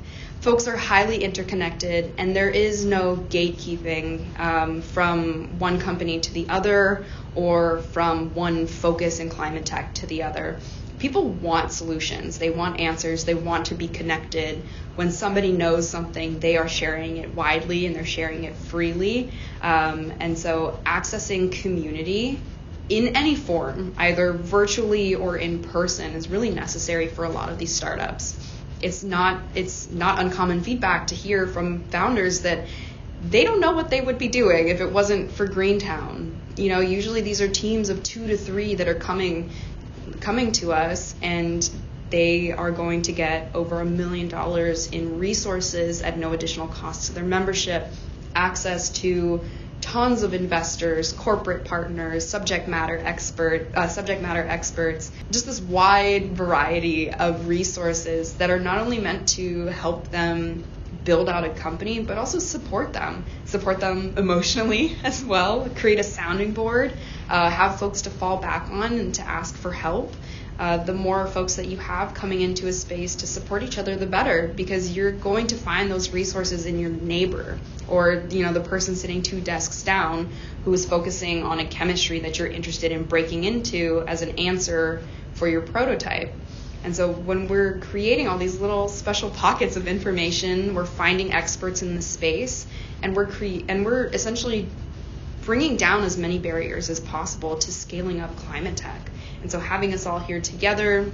Folks 0.46 0.68
are 0.68 0.76
highly 0.76 1.24
interconnected, 1.24 2.14
and 2.18 2.36
there 2.36 2.48
is 2.48 2.84
no 2.84 3.16
gatekeeping 3.16 4.38
um, 4.38 4.80
from 4.80 5.58
one 5.58 5.80
company 5.80 6.20
to 6.20 6.32
the 6.32 6.48
other 6.48 7.04
or 7.34 7.78
from 7.78 8.32
one 8.32 8.68
focus 8.68 9.18
in 9.18 9.28
climate 9.28 9.66
tech 9.66 9.92
to 9.94 10.06
the 10.06 10.22
other 10.22 10.60
people 11.00 11.28
want 11.30 11.72
solutions. 11.72 12.38
They 12.38 12.50
want 12.50 12.78
answers. 12.78 13.24
They 13.24 13.34
want 13.34 13.66
to 13.66 13.74
be 13.74 13.88
connected. 13.88 14.62
When 14.94 15.10
somebody 15.10 15.50
knows 15.50 15.88
something, 15.88 16.38
they 16.38 16.56
are 16.56 16.68
sharing 16.68 17.16
it 17.16 17.34
widely 17.34 17.84
and 17.84 17.96
they're 17.96 18.06
sharing 18.06 18.44
it 18.44 18.54
freely. 18.54 19.32
Um, 19.62 20.12
and 20.20 20.38
so, 20.38 20.78
accessing 20.86 21.50
community 21.50 22.38
in 22.88 23.16
any 23.16 23.34
form, 23.34 23.94
either 23.98 24.32
virtually 24.32 25.16
or 25.16 25.36
in 25.36 25.64
person, 25.64 26.12
is 26.12 26.28
really 26.28 26.50
necessary 26.50 27.08
for 27.08 27.24
a 27.24 27.30
lot 27.30 27.48
of 27.48 27.58
these 27.58 27.74
startups. 27.74 28.45
It's 28.80 29.02
not 29.02 29.42
it's 29.54 29.90
not 29.90 30.18
uncommon 30.18 30.62
feedback 30.62 31.08
to 31.08 31.14
hear 31.14 31.46
from 31.46 31.84
founders 31.84 32.42
that 32.42 32.66
they 33.22 33.44
don't 33.44 33.60
know 33.60 33.72
what 33.72 33.90
they 33.90 34.00
would 34.00 34.18
be 34.18 34.28
doing 34.28 34.68
if 34.68 34.80
it 34.80 34.92
wasn't 34.92 35.32
for 35.32 35.46
Greentown. 35.46 36.36
You 36.56 36.68
know, 36.68 36.80
usually 36.80 37.22
these 37.22 37.40
are 37.40 37.48
teams 37.48 37.88
of 37.88 38.02
two 38.02 38.26
to 38.26 38.36
three 38.36 38.74
that 38.76 38.88
are 38.88 38.94
coming 38.94 39.50
coming 40.20 40.52
to 40.52 40.72
us 40.72 41.14
and 41.22 41.68
they 42.10 42.52
are 42.52 42.70
going 42.70 43.02
to 43.02 43.12
get 43.12 43.50
over 43.54 43.80
a 43.80 43.84
million 43.84 44.28
dollars 44.28 44.86
in 44.86 45.18
resources 45.18 46.02
at 46.02 46.18
no 46.18 46.32
additional 46.32 46.68
cost 46.68 47.06
to 47.06 47.12
their 47.12 47.24
membership, 47.24 47.92
access 48.34 48.90
to 48.90 49.42
tons 49.86 50.24
of 50.24 50.34
investors, 50.34 51.12
corporate 51.12 51.64
partners, 51.64 52.28
subject 52.28 52.66
matter 52.66 53.00
expert, 53.04 53.70
uh, 53.76 53.86
subject 53.86 54.20
matter 54.20 54.44
experts, 54.44 55.12
just 55.30 55.46
this 55.46 55.60
wide 55.60 56.36
variety 56.36 57.12
of 57.12 57.46
resources 57.46 58.34
that 58.34 58.50
are 58.50 58.58
not 58.58 58.78
only 58.78 58.98
meant 58.98 59.28
to 59.28 59.66
help 59.66 60.10
them 60.10 60.64
build 61.04 61.28
out 61.28 61.44
a 61.44 61.50
company, 61.50 62.00
but 62.00 62.18
also 62.18 62.40
support 62.40 62.92
them, 62.92 63.24
support 63.44 63.78
them 63.78 64.14
emotionally 64.16 64.96
as 65.04 65.24
well, 65.24 65.68
create 65.76 66.00
a 66.00 66.04
sounding 66.04 66.50
board, 66.50 66.92
uh, 67.28 67.48
have 67.48 67.78
folks 67.78 68.02
to 68.02 68.10
fall 68.10 68.38
back 68.38 68.68
on 68.72 68.92
and 68.94 69.14
to 69.14 69.22
ask 69.22 69.54
for 69.54 69.70
help. 69.70 70.12
Uh, 70.58 70.78
the 70.78 70.92
more 70.94 71.26
folks 71.26 71.56
that 71.56 71.66
you 71.66 71.76
have 71.76 72.14
coming 72.14 72.40
into 72.40 72.66
a 72.66 72.72
space 72.72 73.16
to 73.16 73.26
support 73.26 73.62
each 73.62 73.76
other, 73.76 73.94
the 73.94 74.06
better, 74.06 74.50
because 74.56 74.96
you're 74.96 75.12
going 75.12 75.46
to 75.46 75.54
find 75.54 75.90
those 75.90 76.14
resources 76.14 76.64
in 76.64 76.78
your 76.78 76.90
neighbor 76.90 77.58
or 77.88 78.24
you 78.30 78.42
know 78.42 78.52
the 78.52 78.60
person 78.60 78.96
sitting 78.96 79.22
two 79.22 79.40
desks 79.40 79.82
down 79.82 80.28
who 80.64 80.72
is 80.72 80.86
focusing 80.86 81.44
on 81.44 81.60
a 81.60 81.66
chemistry 81.66 82.20
that 82.20 82.38
you're 82.38 82.48
interested 82.48 82.90
in 82.90 83.04
breaking 83.04 83.44
into 83.44 84.02
as 84.08 84.22
an 84.22 84.30
answer 84.38 85.02
for 85.34 85.46
your 85.46 85.60
prototype. 85.60 86.34
And 86.84 86.94
so 86.94 87.10
when 87.10 87.48
we're 87.48 87.78
creating 87.78 88.28
all 88.28 88.38
these 88.38 88.60
little 88.60 88.88
special 88.88 89.30
pockets 89.30 89.76
of 89.76 89.88
information, 89.88 90.74
we're 90.74 90.86
finding 90.86 91.32
experts 91.32 91.82
in 91.82 91.96
the 91.96 92.02
space, 92.02 92.66
and 93.02 93.14
we're 93.14 93.26
cre- 93.26 93.64
and 93.68 93.84
we're 93.84 94.06
essentially 94.06 94.68
bringing 95.42 95.76
down 95.76 96.02
as 96.02 96.16
many 96.16 96.38
barriers 96.38 96.90
as 96.90 97.00
possible 97.00 97.56
to 97.56 97.72
scaling 97.72 98.20
up 98.20 98.34
climate 98.36 98.76
tech. 98.76 99.10
And 99.42 99.50
so 99.50 99.58
having 99.58 99.92
us 99.94 100.06
all 100.06 100.18
here 100.18 100.40
together, 100.40 101.10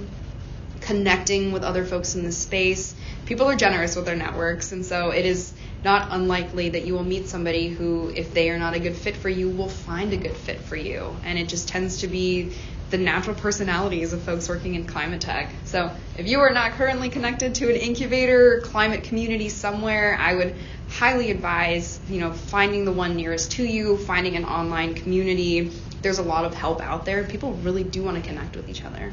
connecting 0.81 1.51
with 1.51 1.63
other 1.63 1.85
folks 1.85 2.15
in 2.15 2.23
the 2.23 2.31
space, 2.31 2.95
people 3.25 3.49
are 3.49 3.55
generous 3.55 3.95
with 3.95 4.05
their 4.05 4.15
networks, 4.15 4.71
and 4.71 4.85
so 4.85 5.11
it 5.11 5.25
is 5.25 5.53
not 5.83 6.09
unlikely 6.11 6.69
that 6.69 6.85
you 6.85 6.93
will 6.93 7.03
meet 7.03 7.27
somebody 7.27 7.69
who, 7.69 8.09
if 8.09 8.33
they 8.33 8.49
are 8.49 8.57
not 8.57 8.73
a 8.73 8.79
good 8.79 8.95
fit 8.95 9.15
for 9.15 9.29
you, 9.29 9.49
will 9.49 9.69
find 9.69 10.13
a 10.13 10.17
good 10.17 10.35
fit 10.35 10.59
for 10.59 10.75
you. 10.75 11.15
And 11.23 11.37
it 11.37 11.49
just 11.49 11.67
tends 11.67 11.99
to 11.99 12.07
be 12.07 12.53
the 12.89 12.97
natural 12.97 13.35
personalities 13.35 14.13
of 14.13 14.21
folks 14.21 14.47
working 14.47 14.75
in 14.75 14.85
climate 14.85 15.21
tech. 15.21 15.51
So 15.65 15.91
if 16.17 16.27
you 16.27 16.39
are 16.41 16.51
not 16.51 16.73
currently 16.73 17.09
connected 17.09 17.55
to 17.55 17.69
an 17.69 17.75
incubator 17.75 18.61
climate 18.61 19.03
community 19.03 19.49
somewhere, 19.49 20.15
I 20.19 20.35
would 20.35 20.55
highly 20.89 21.31
advise, 21.31 21.99
you 22.07 22.19
know, 22.19 22.31
finding 22.31 22.85
the 22.85 22.91
one 22.91 23.15
nearest 23.15 23.53
to 23.53 23.65
you, 23.65 23.97
finding 23.97 24.35
an 24.35 24.45
online 24.45 24.93
community. 24.93 25.71
There's 26.03 26.19
a 26.19 26.23
lot 26.23 26.45
of 26.45 26.53
help 26.53 26.81
out 26.81 27.05
there. 27.05 27.23
People 27.23 27.53
really 27.53 27.83
do 27.83 28.03
want 28.03 28.17
to 28.17 28.23
connect 28.27 28.55
with 28.55 28.69
each 28.69 28.83
other. 28.83 29.11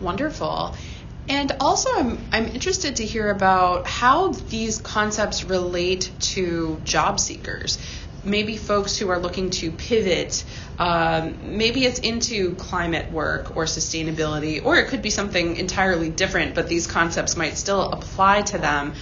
Wonderful. 0.00 0.74
And 1.28 1.52
also, 1.60 1.90
I'm, 1.94 2.18
I'm 2.32 2.46
interested 2.46 2.96
to 2.96 3.04
hear 3.04 3.28
about 3.30 3.86
how 3.86 4.32
these 4.32 4.78
concepts 4.78 5.44
relate 5.44 6.10
to 6.20 6.80
job 6.84 7.20
seekers. 7.20 7.78
Maybe 8.24 8.56
folks 8.56 8.96
who 8.96 9.10
are 9.10 9.18
looking 9.18 9.50
to 9.50 9.70
pivot, 9.70 10.44
um, 10.78 11.56
maybe 11.58 11.84
it's 11.84 11.98
into 11.98 12.54
climate 12.54 13.12
work 13.12 13.56
or 13.56 13.64
sustainability, 13.64 14.64
or 14.64 14.76
it 14.76 14.88
could 14.88 15.02
be 15.02 15.10
something 15.10 15.56
entirely 15.56 16.10
different, 16.10 16.54
but 16.54 16.68
these 16.68 16.86
concepts 16.86 17.36
might 17.36 17.56
still 17.56 17.90
apply 17.92 18.42
to 18.42 18.58
them. 18.58 18.94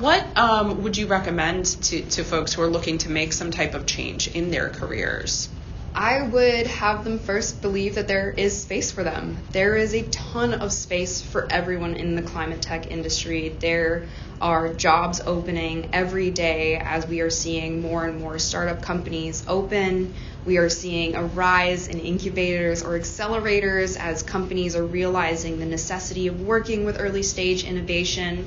What 0.00 0.24
um, 0.36 0.82
would 0.82 0.96
you 0.96 1.06
recommend 1.06 1.66
to, 1.66 2.00
to 2.02 2.24
folks 2.24 2.54
who 2.54 2.62
are 2.62 2.68
looking 2.68 2.98
to 2.98 3.10
make 3.10 3.32
some 3.32 3.50
type 3.50 3.74
of 3.74 3.86
change 3.86 4.28
in 4.28 4.50
their 4.50 4.68
careers? 4.70 5.48
I 5.94 6.22
would 6.22 6.66
have 6.66 7.02
them 7.02 7.18
first 7.18 7.62
believe 7.62 7.96
that 7.96 8.08
there 8.08 8.30
is 8.30 8.62
space 8.62 8.92
for 8.92 9.02
them. 9.02 9.38
There 9.52 9.74
is 9.74 9.94
a 9.94 10.02
ton 10.02 10.54
of 10.54 10.72
space 10.72 11.22
for 11.22 11.50
everyone 11.50 11.94
in 11.94 12.14
the 12.14 12.22
climate 12.22 12.62
tech 12.62 12.90
industry. 12.90 13.56
There 13.58 14.06
are 14.40 14.72
jobs 14.74 15.20
opening 15.24 15.88
every 15.92 16.30
day 16.30 16.76
as 16.76 17.06
we 17.06 17.20
are 17.20 17.30
seeing 17.30 17.82
more 17.82 18.06
and 18.06 18.20
more 18.20 18.38
startup 18.38 18.82
companies 18.82 19.44
open. 19.48 20.14
We 20.44 20.58
are 20.58 20.68
seeing 20.68 21.16
a 21.16 21.24
rise 21.24 21.88
in 21.88 21.98
incubators 21.98 22.82
or 22.82 22.98
accelerators 22.98 23.98
as 23.98 24.22
companies 24.22 24.76
are 24.76 24.86
realizing 24.86 25.58
the 25.58 25.66
necessity 25.66 26.28
of 26.28 26.40
working 26.40 26.84
with 26.84 27.00
early 27.00 27.22
stage 27.22 27.64
innovation 27.64 28.46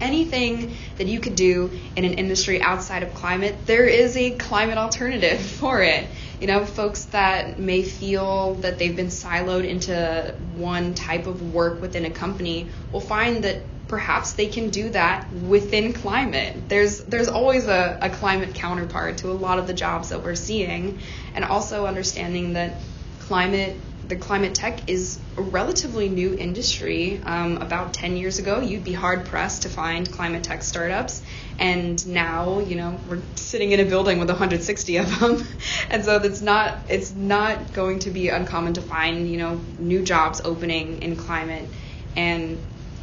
anything 0.00 0.74
that 0.98 1.06
you 1.06 1.20
could 1.20 1.36
do 1.36 1.70
in 1.94 2.04
an 2.04 2.14
industry 2.14 2.60
outside 2.60 3.04
of 3.04 3.14
climate, 3.14 3.56
there 3.66 3.86
is 3.86 4.16
a 4.16 4.32
climate 4.32 4.76
alternative 4.76 5.40
for 5.60 5.80
it 5.80 6.08
you 6.42 6.48
know, 6.48 6.64
folks 6.64 7.04
that 7.04 7.60
may 7.60 7.84
feel 7.84 8.54
that 8.54 8.76
they've 8.76 8.96
been 8.96 9.06
siloed 9.06 9.64
into 9.64 10.34
one 10.56 10.92
type 10.92 11.28
of 11.28 11.54
work 11.54 11.80
within 11.80 12.04
a 12.04 12.10
company 12.10 12.68
will 12.90 13.00
find 13.00 13.44
that 13.44 13.62
perhaps 13.86 14.32
they 14.32 14.48
can 14.48 14.70
do 14.70 14.90
that 14.90 15.32
within 15.32 15.92
climate. 15.92 16.68
There's 16.68 17.04
there's 17.04 17.28
always 17.28 17.68
a, 17.68 17.96
a 18.02 18.10
climate 18.10 18.54
counterpart 18.54 19.18
to 19.18 19.30
a 19.30 19.38
lot 19.46 19.60
of 19.60 19.68
the 19.68 19.72
jobs 19.72 20.08
that 20.08 20.24
we're 20.24 20.34
seeing, 20.34 20.98
and 21.36 21.44
also 21.44 21.86
understanding 21.86 22.54
that 22.54 22.80
climate 23.20 23.78
the 24.08 24.16
climate 24.16 24.54
tech 24.54 24.88
is 24.88 25.18
a 25.36 25.42
relatively 25.42 26.08
new 26.08 26.36
industry. 26.36 27.20
Um, 27.24 27.58
about 27.58 27.94
10 27.94 28.16
years 28.16 28.38
ago, 28.38 28.60
you'd 28.60 28.84
be 28.84 28.92
hard 28.92 29.26
pressed 29.26 29.62
to 29.62 29.68
find 29.68 30.10
climate 30.10 30.42
tech 30.42 30.62
startups. 30.62 31.22
And 31.58 32.04
now, 32.06 32.60
you 32.60 32.76
know, 32.76 32.98
we're 33.08 33.22
sitting 33.36 33.72
in 33.72 33.80
a 33.80 33.84
building 33.84 34.18
with 34.18 34.28
160 34.28 34.96
of 34.96 35.20
them. 35.20 35.46
and 35.90 36.04
so 36.04 36.16
it's 36.16 36.40
not, 36.40 36.78
it's 36.88 37.14
not 37.14 37.72
going 37.72 38.00
to 38.00 38.10
be 38.10 38.28
uncommon 38.28 38.74
to 38.74 38.82
find, 38.82 39.28
you 39.28 39.38
know, 39.38 39.60
new 39.78 40.02
jobs 40.02 40.40
opening 40.44 41.02
in 41.02 41.16
climate. 41.16 41.68
And 42.16 42.58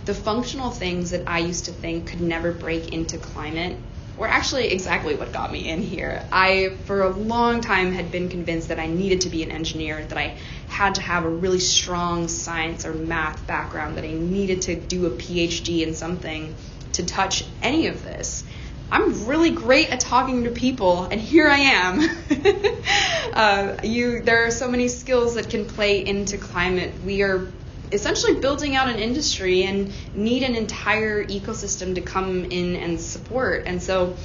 the 0.06 0.14
functional 0.14 0.72
things 0.72 1.12
that 1.12 1.28
I 1.28 1.40
used 1.40 1.66
to 1.66 1.72
think 1.72 2.08
could 2.08 2.22
never 2.22 2.52
break 2.52 2.94
into 2.94 3.18
climate 3.18 3.78
were 4.20 4.28
actually 4.28 4.68
exactly 4.68 5.16
what 5.16 5.32
got 5.32 5.50
me 5.52 5.70
in 5.70 5.82
here. 5.82 6.24
I, 6.32 6.76
for 6.84 7.04
a 7.04 7.10
long 7.10 7.62
time, 7.62 7.94
had 7.94 8.12
been 8.12 8.28
convinced 8.28 8.68
that 8.68 8.78
I 8.78 8.88
needed 8.88 9.22
to 9.22 9.30
be 9.30 9.44
an 9.44 9.52
engineer, 9.52 10.04
that 10.04 10.18
I 10.18 10.38
had 10.68 10.96
to 10.96 11.02
have 11.02 11.24
a 11.24 11.30
really 11.30 11.62
strong 11.62 12.28
science 12.28 12.86
or 12.86 12.94
math 12.94 13.48
background, 13.48 13.98
that 13.98 14.04
I 14.04 14.12
needed 14.12 14.64
to 14.64 14.76
do 14.76 15.06
a 15.06 15.12
PhD 15.12 15.88
in 15.88 15.96
something 15.96 16.54
to 16.94 17.06
touch 17.06 17.46
any 17.62 17.88
of 17.88 18.04
this. 18.04 18.44
I'm 18.92 19.26
really 19.28 19.52
great 19.52 19.92
at 19.92 20.02
talking 20.02 20.44
to 20.46 20.52
people, 20.52 21.06
and 21.06 21.22
here 21.22 21.48
I 21.48 21.60
am. 21.60 22.00
uh, 23.34 23.78
you, 23.84 24.22
there 24.22 24.48
are 24.48 24.52
so 24.52 24.68
many 24.68 24.88
skills 24.88 25.36
that 25.36 25.50
can 25.50 25.66
play 25.66 26.06
into 26.06 26.38
climate. 26.38 26.94
We 27.06 27.22
are 27.22 27.52
essentially 27.92 28.40
building 28.40 28.76
out 28.76 28.88
an 28.88 29.00
industry 29.00 29.64
and 29.64 29.92
need 30.14 30.44
an 30.44 30.56
entire 30.56 31.24
ecosystem 31.26 31.96
to 31.96 32.02
come 32.02 32.46
in 32.46 32.76
and 32.76 33.00
support. 33.00 33.64
And 33.66 33.82
so, 33.82 34.16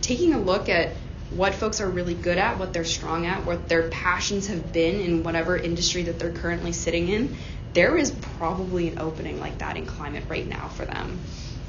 taking 0.00 0.34
a 0.34 0.40
look 0.40 0.68
at 0.68 0.92
what 1.30 1.54
folks 1.54 1.80
are 1.80 1.88
really 1.88 2.14
good 2.14 2.38
at, 2.38 2.58
what 2.58 2.72
they're 2.72 2.84
strong 2.84 3.26
at, 3.26 3.44
what 3.44 3.68
their 3.68 3.88
passions 3.88 4.46
have 4.46 4.72
been 4.72 5.00
in 5.00 5.22
whatever 5.22 5.56
industry 5.56 6.04
that 6.04 6.18
they're 6.18 6.32
currently 6.32 6.72
sitting 6.72 7.08
in, 7.08 7.36
there 7.74 7.96
is 7.98 8.10
probably 8.38 8.88
an 8.88 8.98
opening 8.98 9.38
like 9.38 9.58
that 9.58 9.76
in 9.76 9.84
climate 9.84 10.24
right 10.28 10.46
now 10.46 10.68
for 10.68 10.86
them. 10.86 11.18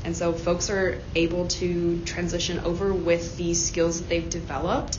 And 0.05 0.15
so 0.15 0.31
folks 0.31 0.69
are 0.69 1.01
able 1.13 1.47
to 1.47 2.01
transition 2.05 2.59
over 2.59 2.93
with 2.93 3.35
these 3.35 3.65
skills 3.65 3.99
that 3.99 4.07
they've 4.07 4.29
developed 4.29 4.97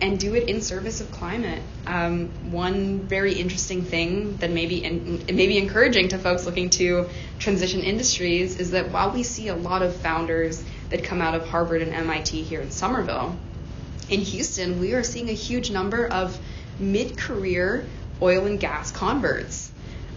and 0.00 0.18
do 0.18 0.34
it 0.34 0.48
in 0.48 0.62
service 0.62 1.00
of 1.00 1.10
climate. 1.10 1.62
Um, 1.86 2.30
one 2.50 3.00
very 3.00 3.34
interesting 3.34 3.84
thing 3.84 4.36
that 4.38 4.50
may 4.50 4.66
be 4.66 4.82
in, 4.82 5.24
may 5.26 5.46
be 5.46 5.58
encouraging 5.58 6.08
to 6.08 6.18
folks 6.18 6.46
looking 6.46 6.70
to 6.70 7.08
transition 7.38 7.80
industries 7.80 8.58
is 8.58 8.70
that 8.70 8.90
while 8.90 9.10
we 9.10 9.22
see 9.22 9.48
a 9.48 9.56
lot 9.56 9.82
of 9.82 9.94
founders 9.96 10.64
that 10.88 11.04
come 11.04 11.20
out 11.20 11.34
of 11.34 11.46
Harvard 11.46 11.82
and 11.82 11.92
MIT 11.92 12.42
here 12.42 12.60
in 12.60 12.70
Somerville, 12.70 13.36
in 14.08 14.20
Houston 14.20 14.80
we 14.80 14.94
are 14.94 15.02
seeing 15.02 15.28
a 15.28 15.34
huge 15.34 15.70
number 15.70 16.06
of 16.06 16.38
mid-career 16.78 17.86
oil 18.22 18.46
and 18.46 18.58
gas 18.58 18.90
converts 18.90 19.59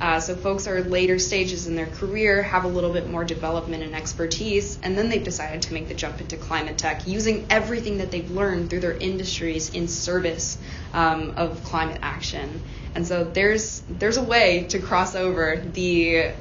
uh, 0.01 0.19
so 0.19 0.35
folks 0.35 0.67
are 0.67 0.81
later 0.83 1.19
stages 1.19 1.67
in 1.67 1.75
their 1.75 1.87
career, 1.87 2.43
have 2.43 2.65
a 2.65 2.67
little 2.67 2.91
bit 2.91 3.09
more 3.09 3.23
development 3.23 3.83
and 3.83 3.95
expertise, 3.95 4.77
and 4.83 4.97
then 4.97 5.09
they've 5.09 5.23
decided 5.23 5.61
to 5.63 5.73
make 5.73 5.87
the 5.87 5.93
jump 5.93 6.19
into 6.19 6.35
climate 6.35 6.77
tech 6.77 7.07
using 7.07 7.45
everything 7.49 7.99
that 7.99 8.11
they've 8.11 8.29
learned 8.31 8.69
through 8.69 8.81
their 8.81 8.97
industries 8.97 9.69
in 9.73 9.87
service 9.87 10.57
um, 10.93 11.33
of 11.37 11.63
climate 11.63 11.99
action. 12.01 12.61
And 12.95 13.07
so 13.07 13.23
there's 13.23 13.81
there's 13.89 14.17
a 14.17 14.23
way 14.23 14.65
to 14.69 14.79
cross 14.79 15.15
over 15.15 15.57
the 15.57 16.31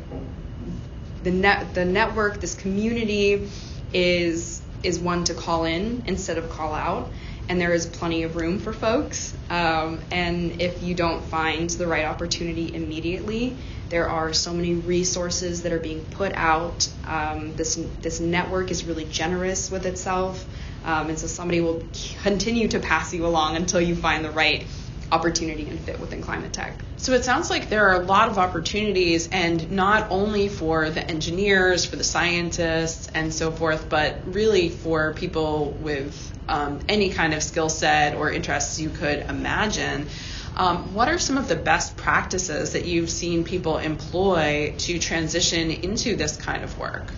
the 1.22 1.30
net 1.30 1.74
the 1.74 1.84
network. 1.84 2.40
This 2.40 2.54
community 2.54 3.48
is 3.92 4.60
is 4.82 4.98
one 4.98 5.24
to 5.24 5.34
call 5.34 5.64
in 5.64 6.02
instead 6.06 6.38
of 6.38 6.50
call 6.50 6.74
out 6.74 7.10
and 7.48 7.60
there 7.60 7.72
is 7.72 7.86
plenty 7.86 8.22
of 8.22 8.36
room 8.36 8.58
for 8.58 8.72
folks. 8.72 9.34
Um, 9.50 10.00
and 10.10 10.60
if 10.60 10.82
you 10.82 10.94
don't 10.94 11.22
find 11.24 11.68
the 11.70 11.86
right 11.86 12.04
opportunity 12.04 12.74
immediately, 12.74 13.56
there 13.88 14.08
are 14.08 14.32
so 14.32 14.54
many 14.54 14.74
resources 14.74 15.62
that 15.62 15.72
are 15.72 15.78
being 15.78 16.00
put 16.06 16.32
out. 16.34 16.88
Um, 17.04 17.54
this 17.56 17.74
this 18.00 18.20
network 18.20 18.70
is 18.70 18.84
really 18.84 19.04
generous 19.04 19.70
with 19.70 19.84
itself, 19.84 20.46
um, 20.84 21.10
and 21.10 21.18
so 21.18 21.26
somebody 21.26 21.60
will 21.60 21.82
continue 22.22 22.68
to 22.68 22.78
pass 22.78 23.12
you 23.12 23.26
along 23.26 23.56
until 23.56 23.80
you 23.80 23.94
find 23.94 24.24
the 24.24 24.30
right 24.30 24.66
opportunity 25.12 25.68
and 25.68 25.78
fit 25.78 26.00
within 26.00 26.22
climate 26.22 26.52
tech. 26.52 26.80
So 26.96 27.12
it 27.12 27.24
sounds 27.24 27.50
like 27.50 27.68
there 27.68 27.88
are 27.88 28.02
a 28.02 28.04
lot 28.04 28.28
of 28.28 28.38
opportunities, 28.38 29.28
and 29.28 29.70
not 29.70 30.08
only 30.10 30.48
for 30.48 30.88
the 30.88 31.08
engineers, 31.08 31.84
for 31.84 31.96
the 31.96 32.04
scientists, 32.04 33.08
and 33.14 33.32
so 33.32 33.50
forth, 33.50 33.88
but 33.88 34.22
really 34.24 34.70
for 34.70 35.12
people 35.12 35.72
with 35.72 36.32
um, 36.48 36.80
any 36.88 37.10
kind 37.10 37.34
of 37.34 37.42
skill 37.42 37.68
set 37.68 38.14
or 38.14 38.32
interests 38.32 38.80
you 38.80 38.88
could 38.88 39.18
imagine. 39.18 40.08
Um, 40.56 40.94
what 40.94 41.08
are 41.08 41.18
some 41.18 41.38
of 41.38 41.48
the 41.48 41.56
best 41.56 41.96
practices 41.96 42.72
that 42.72 42.84
you've 42.86 43.10
seen 43.10 43.44
people 43.44 43.78
employ 43.78 44.74
to 44.78 44.98
transition 44.98 45.70
into 45.70 46.16
this 46.16 46.36
kind 46.36 46.64
of 46.64 46.78
work? 46.78 47.12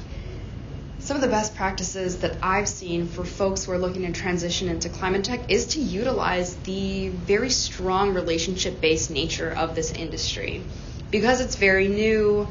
Some 1.05 1.17
of 1.17 1.21
the 1.21 1.29
best 1.29 1.55
practices 1.55 2.21
that 2.21 2.39
I've 2.43 2.67
seen 2.67 3.09
for 3.09 3.27
folks 3.27 3.65
who 3.65 3.73
are 3.73 3.79
looking 3.79 4.11
to 4.11 4.13
transition 4.13 4.71
into 4.71 4.89
climate 4.89 5.23
tech 5.23 5.51
is 5.51 5.67
to 5.75 5.79
utilize 5.79 6.55
the 6.57 7.11
very 7.11 7.51
strong 7.51 8.15
relationship 8.15 8.81
based 8.81 9.11
nature 9.11 9.51
of 9.51 9.75
this 9.75 9.93
industry. 9.93 10.63
Because 11.11 11.43
it's 11.43 11.57
very 11.57 11.89
new, 11.89 12.49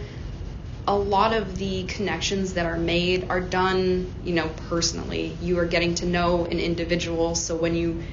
a 0.87 0.95
lot 0.95 1.33
of 1.33 1.57
the 1.57 1.85
connections 1.85 2.53
that 2.53 2.67
are 2.67 2.77
made 2.77 3.25
are 3.31 3.41
done, 3.41 4.13
you 4.23 4.35
know, 4.35 4.51
personally. 4.69 5.35
You 5.41 5.57
are 5.57 5.65
getting 5.65 5.95
to 5.95 6.05
know 6.05 6.45
an 6.45 6.59
individual, 6.59 7.33
so 7.33 7.55
when 7.55 7.73
you 7.73 8.03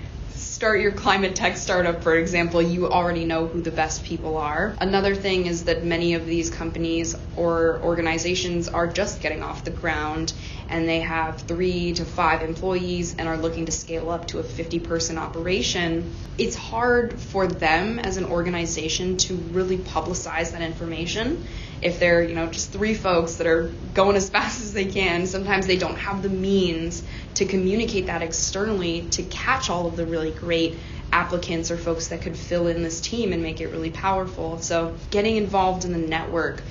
start 0.61 0.83
your 0.83 0.93
climate 0.93 1.35
tech 1.35 1.57
startup, 1.57 2.03
for 2.03 2.17
example, 2.17 2.61
you 2.61 2.87
already 2.87 3.25
know 3.25 3.47
who 3.47 3.63
the 3.63 3.71
best 3.71 4.05
people 4.05 4.37
are. 4.37 4.77
Another 4.79 5.15
thing 5.15 5.47
is 5.47 5.65
that 5.65 5.85
many 5.87 6.13
of 6.13 6.27
these 6.27 6.51
companies 6.51 7.17
or 7.35 7.81
organizations 7.83 8.69
are 8.69 8.87
just 8.87 9.23
getting 9.23 9.43
off 9.43 9.65
the 9.65 9.71
ground 9.71 10.35
and 10.71 10.89
they 10.89 11.01
have 11.01 11.43
three 11.43 11.93
to 11.95 12.05
five 12.05 12.43
employees 12.43 13.17
and 13.19 13.29
are 13.29 13.37
looking 13.37 13.67
to 13.67 13.73
scale 13.73 14.11
up 14.11 14.29
to 14.29 14.39
a 14.39 14.43
50 14.43 14.79
person 14.81 15.19
operation. 15.19 16.15
It's 16.39 16.57
hard 16.57 17.21
for 17.21 17.47
them 17.47 17.99
as 17.99 18.17
an 18.17 18.25
organization 18.25 19.17
to 19.19 19.35
really 19.35 19.77
publicize 19.77 20.53
that 20.53 20.63
information 20.63 21.45
if 21.83 21.99
they're 21.99 22.23
you 22.23 22.35
know 22.35 22.47
just 22.47 22.73
three 22.73 22.95
folks 22.95 23.37
that 23.37 23.47
are 23.47 23.73
going 23.95 24.15
as 24.15 24.29
fast 24.35 24.61
as 24.61 24.75
they 24.75 24.85
can 24.85 25.27
sometimes 25.27 25.67
they 25.67 25.79
don't 25.79 25.97
have 25.97 26.23
the 26.23 26.29
means 26.29 27.03
to 27.35 27.47
communicate 27.47 28.07
that 28.07 28.21
externally 28.21 29.07
to 29.11 29.23
catch 29.23 29.71
all 29.71 29.87
of 29.87 29.97
the 29.97 30.05
really 30.05 30.31
great 30.31 30.77
applicants 31.13 31.71
or 31.71 31.77
folks 31.77 32.09
that 32.09 32.23
could 32.23 32.37
fill 32.37 32.67
in 32.69 32.83
this 32.83 33.01
team 33.01 33.33
and 33.33 33.43
make 33.43 33.61
it 33.61 33.69
really 33.69 33.91
powerful. 33.91 34.59
So 34.59 34.95
getting 35.11 35.37
involved 35.37 35.85
in 35.85 35.93
the 35.93 35.99
network, 35.99 36.63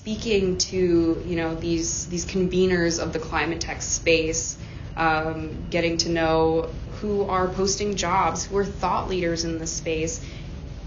speaking 0.00 0.56
to 0.56 1.22
you 1.26 1.36
know 1.36 1.54
these 1.54 2.06
these 2.06 2.24
conveners 2.24 2.98
of 2.98 3.12
the 3.12 3.18
climate 3.18 3.60
tech 3.60 3.82
space, 3.82 4.56
um, 4.96 5.66
getting 5.68 5.98
to 5.98 6.08
know 6.08 6.70
who 7.00 7.24
are 7.24 7.48
posting 7.48 7.96
jobs, 7.96 8.46
who 8.46 8.56
are 8.56 8.64
thought 8.64 9.10
leaders 9.10 9.44
in 9.44 9.58
the 9.58 9.66
space, 9.66 10.24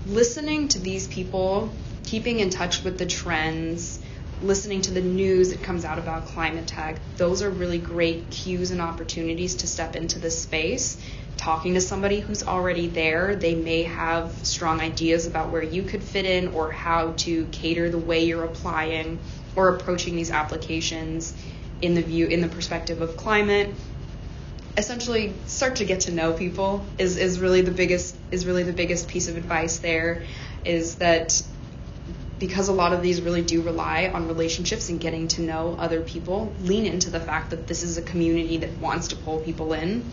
listening 0.07 0.67
to 0.67 0.79
these 0.79 1.05
people, 1.07 1.69
keeping 2.03 2.39
in 2.39 2.49
touch 2.49 2.83
with 2.83 2.97
the 2.97 3.05
trends, 3.05 3.99
listening 4.43 4.81
to 4.81 4.91
the 4.91 5.01
news 5.01 5.49
that 5.51 5.63
comes 5.63 5.85
out 5.85 5.97
about 5.97 6.25
climate 6.25 6.67
tech, 6.67 6.99
those 7.17 7.41
are 7.41 7.49
really 7.49 7.79
great 7.79 8.29
cues 8.29 8.71
and 8.71 8.81
opportunities 8.81 9.55
to 9.55 9.67
step 9.67 9.95
into 9.95 10.19
this 10.19 10.41
space. 10.41 11.01
Talking 11.37 11.73
to 11.73 11.81
somebody 11.81 12.19
who's 12.19 12.43
already 12.43 12.87
there, 12.87 13.35
they 13.35 13.55
may 13.55 13.83
have 13.83 14.31
strong 14.45 14.81
ideas 14.81 15.25
about 15.25 15.49
where 15.49 15.63
you 15.63 15.83
could 15.83 16.03
fit 16.03 16.25
in 16.25 16.49
or 16.49 16.71
how 16.71 17.13
to 17.17 17.45
cater 17.47 17.89
the 17.89 17.97
way 17.97 18.25
you're 18.25 18.43
applying 18.43 19.19
or 19.55 19.75
approaching 19.75 20.15
these 20.15 20.29
applications 20.29 21.33
in 21.81 21.95
the 21.95 22.01
view 22.01 22.27
in 22.27 22.41
the 22.41 22.47
perspective 22.47 23.01
of 23.01 23.17
climate 23.17 23.73
essentially 24.75 25.33
start 25.45 25.75
to 25.75 25.85
get 25.85 26.01
to 26.01 26.11
know 26.11 26.33
people 26.33 26.85
is, 26.97 27.17
is 27.17 27.39
really 27.39 27.61
the 27.61 27.71
biggest 27.71 28.15
is 28.31 28.45
really 28.45 28.63
the 28.63 28.73
biggest 28.73 29.07
piece 29.07 29.27
of 29.27 29.37
advice 29.37 29.77
there 29.79 30.23
is 30.65 30.95
that 30.95 31.43
because 32.39 32.67
a 32.67 32.73
lot 32.73 32.93
of 32.93 33.01
these 33.01 33.21
really 33.21 33.41
do 33.41 33.61
rely 33.61 34.11
on 34.13 34.27
relationships 34.27 34.89
and 34.89 34.99
getting 34.99 35.27
to 35.29 35.41
know 35.41 35.75
other 35.77 36.01
people, 36.01 36.53
lean 36.61 36.85
into 36.85 37.09
the 37.09 37.19
fact 37.19 37.51
that 37.51 37.67
this 37.67 37.83
is 37.83 37.97
a 37.97 38.01
community 38.01 38.57
that 38.57 38.77
wants 38.79 39.09
to 39.09 39.15
pull 39.15 39.39
people 39.39 39.73
in 39.73 40.03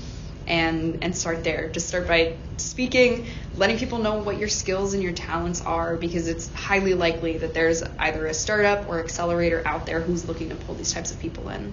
and 0.46 1.02
and 1.02 1.16
start 1.16 1.44
there. 1.44 1.68
Just 1.68 1.88
start 1.88 2.08
by 2.08 2.36
speaking, 2.56 3.26
letting 3.56 3.78
people 3.78 3.98
know 3.98 4.22
what 4.22 4.38
your 4.38 4.48
skills 4.48 4.94
and 4.94 5.02
your 5.02 5.12
talents 5.12 5.60
are 5.60 5.96
because 5.96 6.28
it's 6.28 6.52
highly 6.52 6.94
likely 6.94 7.38
that 7.38 7.54
there's 7.54 7.82
either 7.98 8.26
a 8.26 8.34
startup 8.34 8.88
or 8.88 9.00
accelerator 9.00 9.62
out 9.66 9.86
there 9.86 10.00
who's 10.00 10.26
looking 10.26 10.50
to 10.50 10.56
pull 10.56 10.74
these 10.74 10.92
types 10.92 11.10
of 11.12 11.18
people 11.18 11.48
in. 11.48 11.72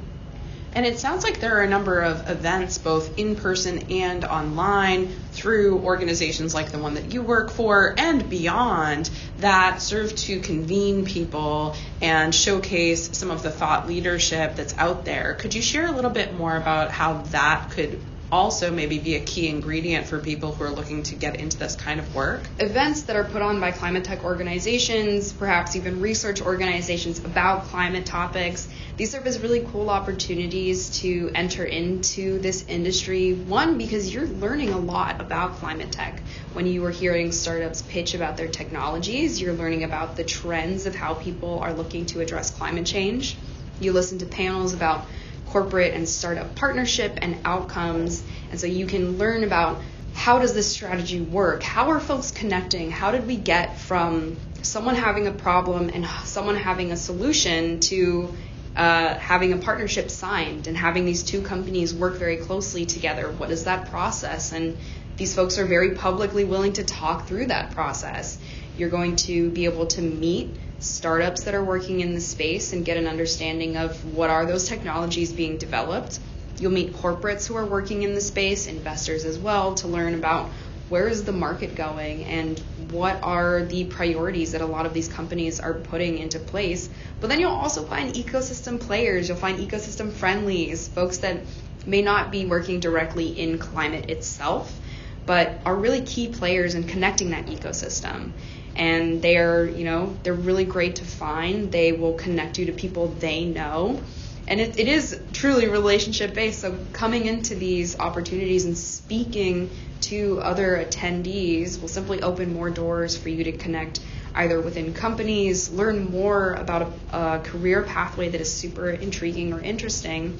And 0.77 0.85
it 0.85 0.99
sounds 0.99 1.23
like 1.23 1.39
there 1.39 1.57
are 1.57 1.63
a 1.63 1.67
number 1.67 2.01
of 2.01 2.29
events, 2.29 2.77
both 2.77 3.17
in 3.17 3.35
person 3.35 3.91
and 3.91 4.23
online, 4.23 5.07
through 5.31 5.79
organizations 5.79 6.53
like 6.53 6.71
the 6.71 6.77
one 6.77 6.93
that 6.93 7.11
you 7.11 7.23
work 7.23 7.49
for 7.49 7.95
and 7.97 8.29
beyond, 8.29 9.09
that 9.39 9.81
serve 9.81 10.15
to 10.17 10.39
convene 10.39 11.03
people 11.03 11.75
and 11.99 12.33
showcase 12.33 13.17
some 13.17 13.31
of 13.31 13.41
the 13.41 13.49
thought 13.49 13.87
leadership 13.87 14.55
that's 14.55 14.77
out 14.77 15.03
there. 15.03 15.33
Could 15.33 15.55
you 15.55 15.63
share 15.63 15.87
a 15.87 15.91
little 15.91 16.11
bit 16.11 16.35
more 16.35 16.55
about 16.55 16.91
how 16.91 17.23
that 17.31 17.71
could 17.71 17.99
also 18.31 18.71
maybe 18.71 18.99
be 18.99 19.15
a 19.15 19.19
key 19.19 19.47
ingredient 19.47 20.07
for 20.07 20.19
people 20.19 20.53
who 20.53 20.63
are 20.63 20.71
looking 20.71 21.03
to 21.03 21.15
get 21.15 21.37
into 21.37 21.57
this 21.57 21.75
kind 21.75 21.99
of 21.99 22.15
work? 22.15 22.49
Events 22.59 23.03
that 23.03 23.15
are 23.15 23.23
put 23.23 23.41
on 23.41 23.59
by 23.59 23.71
climate 23.71 24.03
tech 24.03 24.23
organizations, 24.23 25.31
perhaps 25.33 25.75
even 25.75 26.01
research 26.01 26.41
organizations 26.41 27.19
about 27.19 27.63
climate 27.65 28.05
topics, 28.05 28.67
these 28.97 29.11
serve 29.11 29.27
as 29.27 29.39
really 29.39 29.65
cool 29.71 29.89
opportunities 29.89 30.99
to 31.01 31.31
enter 31.35 31.63
into 31.63 32.39
this 32.39 32.65
industry. 32.67 33.33
One, 33.33 33.77
because 33.77 34.13
you're 34.13 34.27
learning 34.27 34.69
a 34.69 34.77
lot 34.77 35.21
about 35.21 35.57
climate 35.57 35.91
tech. 35.91 36.21
When 36.53 36.65
you 36.65 36.83
are 36.85 36.91
hearing 36.91 37.31
startups 37.31 37.83
pitch 37.83 38.15
about 38.15 38.37
their 38.37 38.47
technologies, 38.47 39.39
you're 39.39 39.53
learning 39.53 39.83
about 39.83 40.15
the 40.15 40.23
trends 40.23 40.85
of 40.85 40.95
how 40.95 41.13
people 41.13 41.59
are 41.59 41.73
looking 41.73 42.07
to 42.07 42.21
address 42.21 42.51
climate 42.51 42.85
change. 42.85 43.37
You 43.79 43.93
listen 43.93 44.17
to 44.19 44.25
panels 44.25 44.73
about 44.73 45.05
corporate 45.49 45.93
and 45.93 46.07
startup 46.07 46.55
partnership 46.55 47.17
and 47.21 47.37
outcomes. 47.45 48.23
And 48.51 48.59
so 48.59 48.67
you 48.67 48.85
can 48.85 49.17
learn 49.17 49.43
about 49.43 49.81
how 50.13 50.39
does 50.39 50.53
this 50.53 50.71
strategy 50.71 51.21
work? 51.21 51.61
How 51.63 51.91
are 51.91 51.99
folks 51.99 52.31
connecting? 52.31 52.89
How 52.89 53.11
did 53.11 53.27
we 53.27 53.37
get 53.37 53.77
from 53.79 54.37
someone 54.63 54.95
having 54.95 55.27
a 55.27 55.31
problem 55.31 55.89
and 55.89 56.05
someone 56.23 56.55
having 56.55 56.91
a 56.91 56.97
solution 56.97 57.79
to 57.81 58.35
uh, 58.75 59.15
having 59.15 59.53
a 59.53 59.57
partnership 59.57 60.09
signed 60.09 60.67
and 60.67 60.75
having 60.75 61.05
these 61.05 61.23
two 61.23 61.41
companies 61.41 61.93
work 61.93 62.15
very 62.17 62.37
closely 62.37 62.85
together? 62.85 63.31
What 63.31 63.51
is 63.51 63.65
that 63.65 63.89
process? 63.89 64.51
And 64.51 64.77
these 65.17 65.33
folks 65.33 65.57
are 65.57 65.65
very 65.65 65.95
publicly 65.95 66.45
willing 66.45 66.73
to 66.73 66.83
talk 66.83 67.27
through 67.27 67.47
that 67.47 67.71
process. 67.71 68.37
You're 68.77 68.89
going 68.89 69.15
to 69.27 69.49
be 69.49 69.65
able 69.65 69.87
to 69.87 70.01
meet 70.01 70.55
startups 70.79 71.43
that 71.43 71.55
are 71.55 71.63
working 71.63 72.01
in 72.01 72.13
the 72.13 72.21
space 72.21 72.73
and 72.73 72.85
get 72.85 72.97
an 72.97 73.07
understanding 73.07 73.77
of 73.77 74.13
what 74.13 74.29
are 74.29 74.45
those 74.45 74.67
technologies 74.67 75.31
being 75.31 75.57
developed. 75.57 76.19
You'll 76.59 76.71
meet 76.71 76.93
corporates 76.93 77.47
who 77.47 77.55
are 77.55 77.65
working 77.65 78.03
in 78.03 78.13
the 78.13 78.21
space, 78.21 78.67
investors 78.67 79.25
as 79.25 79.37
well, 79.37 79.75
to 79.75 79.87
learn 79.87 80.13
about 80.13 80.49
where 80.89 81.07
is 81.07 81.23
the 81.23 81.33
market 81.33 81.75
going 81.75 82.23
and 82.25 82.59
what 82.91 83.21
are 83.21 83.63
the 83.63 83.85
priorities 83.85 84.53
that 84.53 84.61
a 84.61 84.65
lot 84.65 84.85
of 84.85 84.93
these 84.93 85.07
companies 85.07 85.59
are 85.59 85.73
putting 85.73 86.17
into 86.17 86.39
place. 86.39 86.89
But 87.19 87.27
then 87.27 87.39
you'll 87.39 87.51
also 87.51 87.83
find 87.83 88.13
ecosystem 88.13 88.79
players, 88.79 89.27
you'll 89.27 89.37
find 89.37 89.59
ecosystem 89.59 90.11
friendlies, 90.11 90.87
folks 90.87 91.17
that 91.19 91.41
may 91.85 92.01
not 92.01 92.31
be 92.31 92.45
working 92.45 92.79
directly 92.79 93.27
in 93.27 93.59
climate 93.59 94.09
itself, 94.09 94.79
but 95.25 95.59
are 95.65 95.75
really 95.75 96.01
key 96.01 96.29
players 96.29 96.73
in 96.73 96.85
connecting 96.85 97.31
that 97.31 97.47
ecosystem 97.47 98.31
and 98.77 99.21
they're 99.21 99.67
you 99.67 99.83
know 99.83 100.15
they're 100.23 100.33
really 100.33 100.65
great 100.65 100.97
to 100.97 101.05
find. 101.05 101.71
They 101.71 101.91
will 101.91 102.13
connect 102.13 102.57
you 102.57 102.67
to 102.67 102.71
people 102.71 103.07
they 103.07 103.43
know. 103.45 104.01
And 104.47 104.61
it, 104.61 104.79
it 104.79 104.87
is 104.87 105.19
truly 105.33 105.67
relationship 105.67 106.33
based. 106.33 106.61
So 106.61 106.77
coming 106.93 107.25
into 107.25 107.53
these 107.53 107.99
opportunities 107.99 108.63
and 108.63 108.77
speaking 108.77 109.69
to 110.01 110.39
other 110.39 110.77
attendees 110.77 111.81
will 111.81 111.89
simply 111.89 112.21
open 112.21 112.53
more 112.53 112.69
doors 112.69 113.17
for 113.17 113.27
you 113.27 113.43
to 113.45 113.51
connect 113.51 113.99
either 114.35 114.61
within 114.61 114.93
companies 114.93 115.71
learn 115.71 116.11
more 116.11 116.53
about 116.53 116.93
a, 117.11 117.17
a 117.17 117.39
career 117.39 117.81
pathway 117.81 118.29
that 118.29 118.39
is 118.39 118.53
super 118.53 118.89
intriguing 118.89 119.51
or 119.51 119.59
interesting 119.59 120.37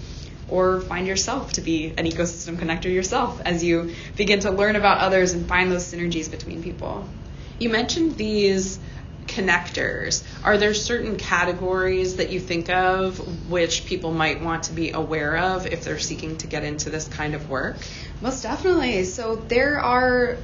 or 0.50 0.82
find 0.82 1.08
yourself 1.08 1.54
to 1.54 1.62
be 1.62 1.88
an 1.98 2.06
ecosystem 2.06 2.56
connector 2.56 2.94
yourself 2.94 3.42
as 3.44 3.64
you 3.64 3.94
begin 4.16 4.40
to 4.40 4.52
learn 4.52 4.76
about 4.76 5.00
others 5.00 5.34
and 5.34 5.48
find 5.48 5.72
those 5.72 5.92
synergies 5.92 6.30
between 6.30 6.62
people 6.62 7.10
you 7.60 7.70
mentioned 7.70 8.18
these 8.18 8.80
connectors. 9.28 10.24
Are 10.44 10.58
there 10.58 10.74
certain 10.74 11.18
categories 11.18 12.16
that 12.16 12.32
you 12.32 12.40
think 12.40 12.70
of 12.70 13.50
which 13.50 13.86
people 13.86 14.14
might 14.14 14.42
want 14.42 14.64
to 14.64 14.74
be 14.74 14.92
aware 14.92 15.38
of 15.38 15.68
if 15.68 15.84
they're 15.84 16.00
seeking 16.00 16.38
to 16.38 16.48
get 16.48 16.64
into 16.64 16.90
this 16.90 17.08
kind 17.08 17.36
of 17.36 17.50
work? 17.50 17.78
Most 18.22 18.44
definitely. 18.44 19.04
So 19.04 19.36
there 19.36 19.80
are 19.80 20.38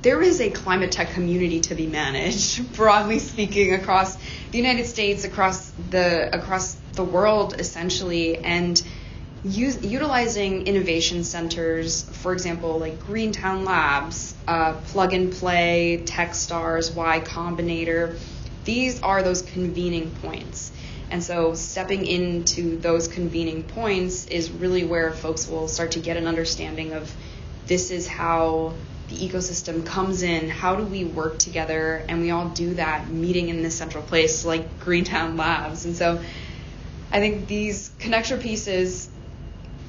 there 0.00 0.22
is 0.22 0.40
a 0.40 0.48
climate 0.50 0.92
tech 0.92 1.10
community 1.10 1.60
to 1.60 1.74
be 1.74 1.86
managed, 1.86 2.72
broadly 2.76 3.18
speaking, 3.18 3.74
across 3.74 4.16
the 4.52 4.58
United 4.58 4.86
States, 4.86 5.24
across 5.24 5.70
the 5.90 6.34
across 6.34 6.74
the 6.92 7.04
world, 7.04 7.56
essentially, 7.58 8.38
and 8.38 8.80
use, 9.44 9.82
utilizing 9.84 10.66
innovation 10.66 11.24
centers, 11.24 12.02
for 12.02 12.32
example, 12.32 12.78
like 12.78 13.00
Greentown 13.00 13.64
Labs, 13.64 14.34
uh, 14.46 14.74
Plug 14.86 15.12
and 15.12 15.32
Play, 15.32 16.02
Techstars, 16.04 16.94
Y 16.94 17.20
Combinator. 17.20 18.18
These 18.64 19.02
are 19.02 19.22
those 19.22 19.42
convening 19.42 20.10
points. 20.22 20.72
And 21.10 21.22
so 21.22 21.54
stepping 21.54 22.06
into 22.06 22.76
those 22.78 23.08
convening 23.08 23.62
points 23.62 24.26
is 24.26 24.50
really 24.50 24.84
where 24.84 25.12
folks 25.12 25.48
will 25.48 25.68
start 25.68 25.92
to 25.92 26.00
get 26.00 26.16
an 26.16 26.26
understanding 26.26 26.92
of 26.92 27.10
this 27.66 27.90
is 27.90 28.06
how 28.06 28.74
the 29.08 29.16
ecosystem 29.16 29.86
comes 29.86 30.22
in, 30.22 30.50
how 30.50 30.76
do 30.76 30.84
we 30.84 31.04
work 31.04 31.38
together, 31.38 32.04
and 32.08 32.20
we 32.20 32.30
all 32.30 32.50
do 32.50 32.74
that 32.74 33.08
meeting 33.08 33.48
in 33.48 33.62
this 33.62 33.74
central 33.74 34.04
place 34.04 34.44
like 34.44 34.80
Greentown 34.80 35.38
Labs. 35.38 35.86
And 35.86 35.96
so 35.96 36.22
I 37.10 37.20
think 37.20 37.46
these 37.46 37.90
connector 37.98 38.38
pieces 38.38 39.08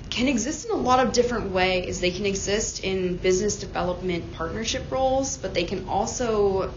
can 0.10 0.28
exist 0.28 0.66
in 0.66 0.76
a 0.76 0.82
lot 0.82 1.06
of 1.06 1.14
different 1.14 1.52
ways. 1.52 2.00
They 2.00 2.12
can 2.12 2.26
exist 2.26 2.84
in 2.84 3.18
business 3.18 3.58
development 3.58 4.34
partnership 4.34 4.92
roles, 4.92 5.38
but 5.38 5.54
they 5.54 5.64
can 5.64 5.88
also 5.88 6.72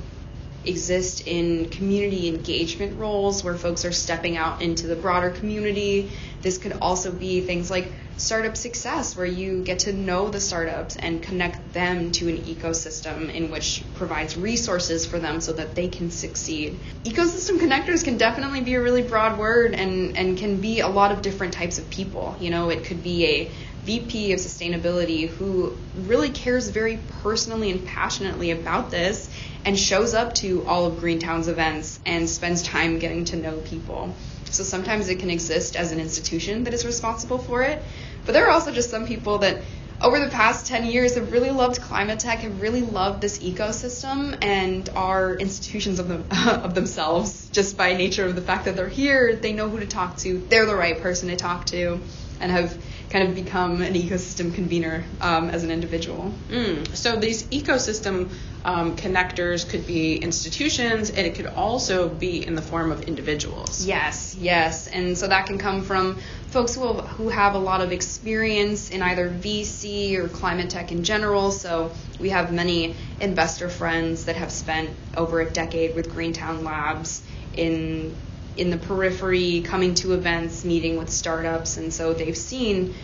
exist 0.65 1.27
in 1.27 1.69
community 1.71 2.29
engagement 2.29 2.99
roles 2.99 3.43
where 3.43 3.55
folks 3.55 3.85
are 3.85 3.93
stepping 3.93 4.37
out 4.37 4.63
into 4.63 4.87
the 4.87 4.97
broader 4.97 5.31
community. 5.31 6.11
This 6.43 6.59
could 6.59 6.73
also 6.81 7.11
be 7.11 7.41
things 7.41 7.71
like 7.71 7.93
startup 8.17 8.57
success, 8.57 9.17
where 9.17 9.27
you 9.27 9.63
get 9.63 9.81
to 9.81 9.93
know 9.93 10.29
the 10.29 10.41
startups 10.41 10.97
and 10.97 11.23
connect 11.23 11.73
them 11.73 12.13
to 12.13 12.29
an 12.29 12.39
ecosystem 12.39 13.33
in 13.33 13.51
which 13.51 13.83
provides 13.95 14.37
resources 14.37 15.07
for 15.07 15.19
them 15.19 15.41
so 15.41 15.53
that 15.53 15.75
they 15.75 15.89
can 15.89 16.11
succeed. 16.11 16.79
Ecosystem 17.05 17.59
connectors 17.59 18.05
can 18.05 18.19
definitely 18.19 18.61
be 18.61 18.75
a 18.75 18.83
really 18.83 19.03
broad 19.03 19.39
word 19.39 19.75
and, 19.75 20.17
and 20.17 20.39
can 20.39 20.61
be 20.61 20.81
a 20.81 20.89
lot 20.89 21.13
of 21.13 21.23
different 21.23 21.53
types 21.53 21.79
of 21.79 21.89
people. 21.91 22.37
You 22.41 22.51
know, 22.51 22.71
it 22.71 22.85
could 22.85 23.03
be 23.03 23.27
a 23.27 23.51
VP 23.85 24.33
of 24.33 24.39
sustainability 24.39 25.29
who 25.29 25.77
really 25.97 26.31
cares 26.31 26.69
very 26.69 27.01
personally 27.23 27.71
and 27.73 27.85
passionately 27.85 28.53
about 28.53 28.91
this 28.91 29.29
and 29.65 29.79
shows 29.79 30.15
up 30.15 30.35
to 30.37 30.65
all 30.67 30.87
of 30.87 31.01
Greentown's 31.01 31.49
events 31.49 31.99
and 32.07 32.29
spends 32.29 32.63
time 32.63 33.01
getting 33.01 33.25
to 33.27 33.37
know 33.37 33.59
people. 33.59 34.15
So 34.53 34.63
sometimes 34.63 35.09
it 35.09 35.19
can 35.19 35.31
exist 35.31 35.77
as 35.77 35.93
an 35.93 36.01
institution 36.01 36.65
that 36.65 36.75
is 36.75 36.85
responsible 36.85 37.39
for 37.39 37.63
it, 37.63 37.83
but 38.25 38.33
there 38.33 38.47
are 38.47 38.51
also 38.51 38.73
just 38.73 38.91
some 38.91 39.07
people 39.07 39.39
that 39.39 39.63
over 40.03 40.19
the 40.19 40.29
past 40.29 40.67
10 40.67 40.87
years 40.87 41.15
have 41.15 41.31
really 41.31 41.51
loved 41.51 41.81
climate 41.81 42.19
tech, 42.19 42.41
have 42.41 42.61
really 42.61 42.83
loved 42.83 43.21
this 43.21 43.39
ecosystem 43.39 44.37
and 44.43 44.89
are 44.97 45.37
institutions 45.37 46.01
of, 46.01 46.09
them, 46.09 46.25
of 46.49 46.75
themselves 46.75 47.49
just 47.51 47.77
by 47.77 47.95
nature 47.95 48.27
of 48.27 48.35
the 48.35 48.43
fact 48.43 48.65
that 48.65 48.75
they're 48.75 48.89
here. 48.89 49.37
They 49.37 49.53
know 49.53 49.69
who 49.69 49.79
to 49.79 49.87
talk 49.87 50.17
to, 50.19 50.39
they're 50.49 50.67
the 50.67 50.75
right 50.75 51.01
person 51.01 51.29
to 51.29 51.37
talk 51.37 51.67
to, 51.67 52.01
and 52.41 52.51
have 52.51 52.77
kind 53.13 53.29
of 53.29 53.35
become 53.35 53.83
an 53.83 53.93
ecosystem 53.93 54.55
convener 54.55 55.05
um, 55.21 55.51
as 55.51 55.65
an 55.65 55.71
individual. 55.71 56.33
Mm. 56.49 56.97
So 56.97 57.17
these 57.17 57.43
ecosystem 57.49 58.31
um, 58.65 58.97
connectors 58.97 59.69
could 59.69 59.87
be 59.87 60.17
institutions, 60.17 61.11
and 61.11 61.27
it 61.27 61.35
could 61.35 61.47
also 61.47 62.09
be 62.09 62.47
in 62.47 62.55
the 62.55 62.63
form 62.63 62.91
of 62.91 63.03
individuals. 63.03 63.85
Yes, 63.85 64.35
yes, 64.41 64.87
and 64.87 65.19
so 65.19 65.29
that 65.29 65.45
can 65.45 65.59
come 65.59 65.83
from 65.83 66.19
folks 66.49 66.75
who 66.75 66.87
have, 66.87 67.07
who 67.09 67.29
have 67.29 67.55
a 67.55 67.59
lot 67.59 67.83
of 67.83 67.93
experience 67.93 68.91
in 68.91 69.03
either 69.03 69.29
VC 69.29 70.17
or 70.17 70.29
climate 70.29 70.71
tech 70.71 70.91
in 70.91 71.05
general. 71.05 71.51
So 71.51 71.93
we 72.19 72.31
have 72.31 72.51
many 72.51 72.95
investor 73.21 73.69
friends 73.69 74.25
that 74.25 74.37
have 74.37 74.51
spent 74.51 74.89
over 75.17 75.41
a 75.43 75.51
decade 75.51 75.95
with 75.95 76.11
Greentown 76.11 76.65
Labs 76.65 77.23
in 77.55 78.15
in 78.57 78.71
the 78.71 78.77
periphery, 78.77 79.63
coming 79.63 79.95
to 79.95 80.13
events, 80.13 80.65
meeting 80.65 80.97
with 80.97 81.11
startups, 81.11 81.77
and 81.77 81.93
so 81.93 82.13
they've 82.13 82.37
seen 82.37 82.95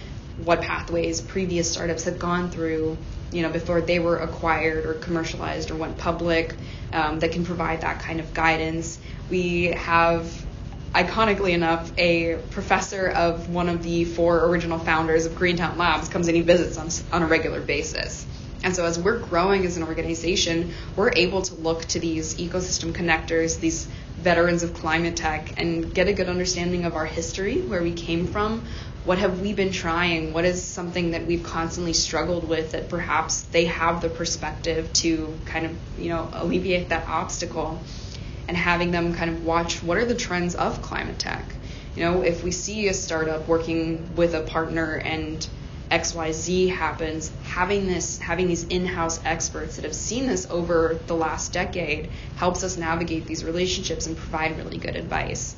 what 0.45 0.61
pathways 0.61 1.21
previous 1.21 1.71
startups 1.71 2.05
have 2.05 2.19
gone 2.19 2.51
through, 2.51 2.97
you 3.33 3.43
know, 3.43 3.51
before 3.51 3.81
they 3.81 3.99
were 3.99 4.19
acquired 4.19 4.87
or 4.87 4.95
commercialized 4.95 5.71
or 5.71 5.77
went 5.77 5.99
public, 5.99 6.55
um, 6.93 7.19
that 7.19 7.33
can 7.33 7.45
provide 7.45 7.81
that 7.81 8.01
kind 8.01 8.21
of 8.21 8.33
guidance. 8.33 8.99
We 9.31 9.65
have, 9.65 10.33
iconically 10.95 11.53
enough, 11.53 11.93
a 11.99 12.37
professor 12.51 13.09
of 13.09 13.49
one 13.49 13.69
of 13.69 13.83
the 13.83 14.05
four 14.05 14.47
original 14.47 14.79
founders 14.79 15.27
of 15.27 15.35
Greentown 15.35 15.77
Labs 15.77 16.09
comes 16.09 16.29
and 16.29 16.37
he 16.37 16.43
visits 16.43 16.79
us 16.79 17.03
on 17.13 17.23
a 17.23 17.27
regular 17.27 17.61
basis. 17.61 18.25
And 18.63 18.75
so, 18.75 18.85
as 18.85 18.99
we're 18.99 19.19
growing 19.19 19.65
as 19.67 19.77
an 19.77 19.85
organization, 19.85 20.75
we're 20.97 21.13
able 21.15 21.43
to 21.43 21.55
look 21.55 21.85
to 21.87 22.01
these 22.01 22.37
ecosystem 22.37 22.93
connectors, 22.93 23.61
these 23.61 23.89
veterans 24.19 24.63
of 24.63 24.75
climate 24.75 25.17
tech, 25.17 25.55
and 25.57 25.95
get 25.95 26.09
a 26.09 26.13
good 26.13 26.29
understanding 26.29 26.85
of 26.85 26.95
our 26.95 27.07
history, 27.07 27.63
where 27.63 27.83
we 27.83 27.93
came 27.93 28.27
from, 28.27 28.65
what 29.05 29.19
have 29.19 29.41
we 29.41 29.53
been 29.53 29.73
trying, 29.73 30.33
what 30.33 30.45
is 30.45 30.63
something 30.63 31.13
that 31.13 31.27
we've 31.27 31.43
constantly 31.43 31.93
struggled 31.93 32.47
with 32.47 32.73
that 32.73 32.89
perhaps 32.89 33.43
they 33.43 33.65
have 33.67 34.01
the 34.01 34.09
perspective 34.09 34.93
to 34.93 35.39
kind 35.47 35.67
of, 35.67 35.77
you 35.99 36.09
know, 36.09 36.29
alleviate 36.33 36.89
that 36.91 37.09
obstacle, 37.09 37.83
and 38.49 38.57
having 38.57 38.91
them 38.91 39.15
kind 39.15 39.31
of 39.31 39.45
watch 39.45 39.83
what 39.83 39.99
are 39.99 40.05
the 40.05 40.15
trends 40.15 40.55
of 40.55 40.83
climate 40.83 41.19
tech. 41.19 41.45
You 41.95 42.05
know, 42.05 42.23
if 42.23 42.45
we 42.45 42.51
see 42.51 42.89
a 42.89 42.95
startup 42.95 43.49
working 43.49 44.15
with 44.15 44.35
a 44.35 44.41
partner 44.43 44.95
and 44.95 45.47
XYZ 45.91 46.71
happens, 46.71 47.31
having 47.45 47.87
this 47.87 48.19
having 48.19 48.47
these 48.47 48.65
in-house 48.65 49.21
experts 49.25 49.77
that 49.77 49.85
have 49.85 49.95
seen 49.95 50.27
this 50.27 50.47
over 50.51 50.99
the 51.07 51.15
last 51.15 51.53
decade 51.53 52.11
helps 52.37 52.63
us 52.63 52.77
navigate 52.77 53.27
these 53.27 53.45
relationships 53.45 54.07
and 54.07 54.17
provide 54.17 54.59
really 54.59 54.77
good 54.77 54.97
advice. 54.97 55.57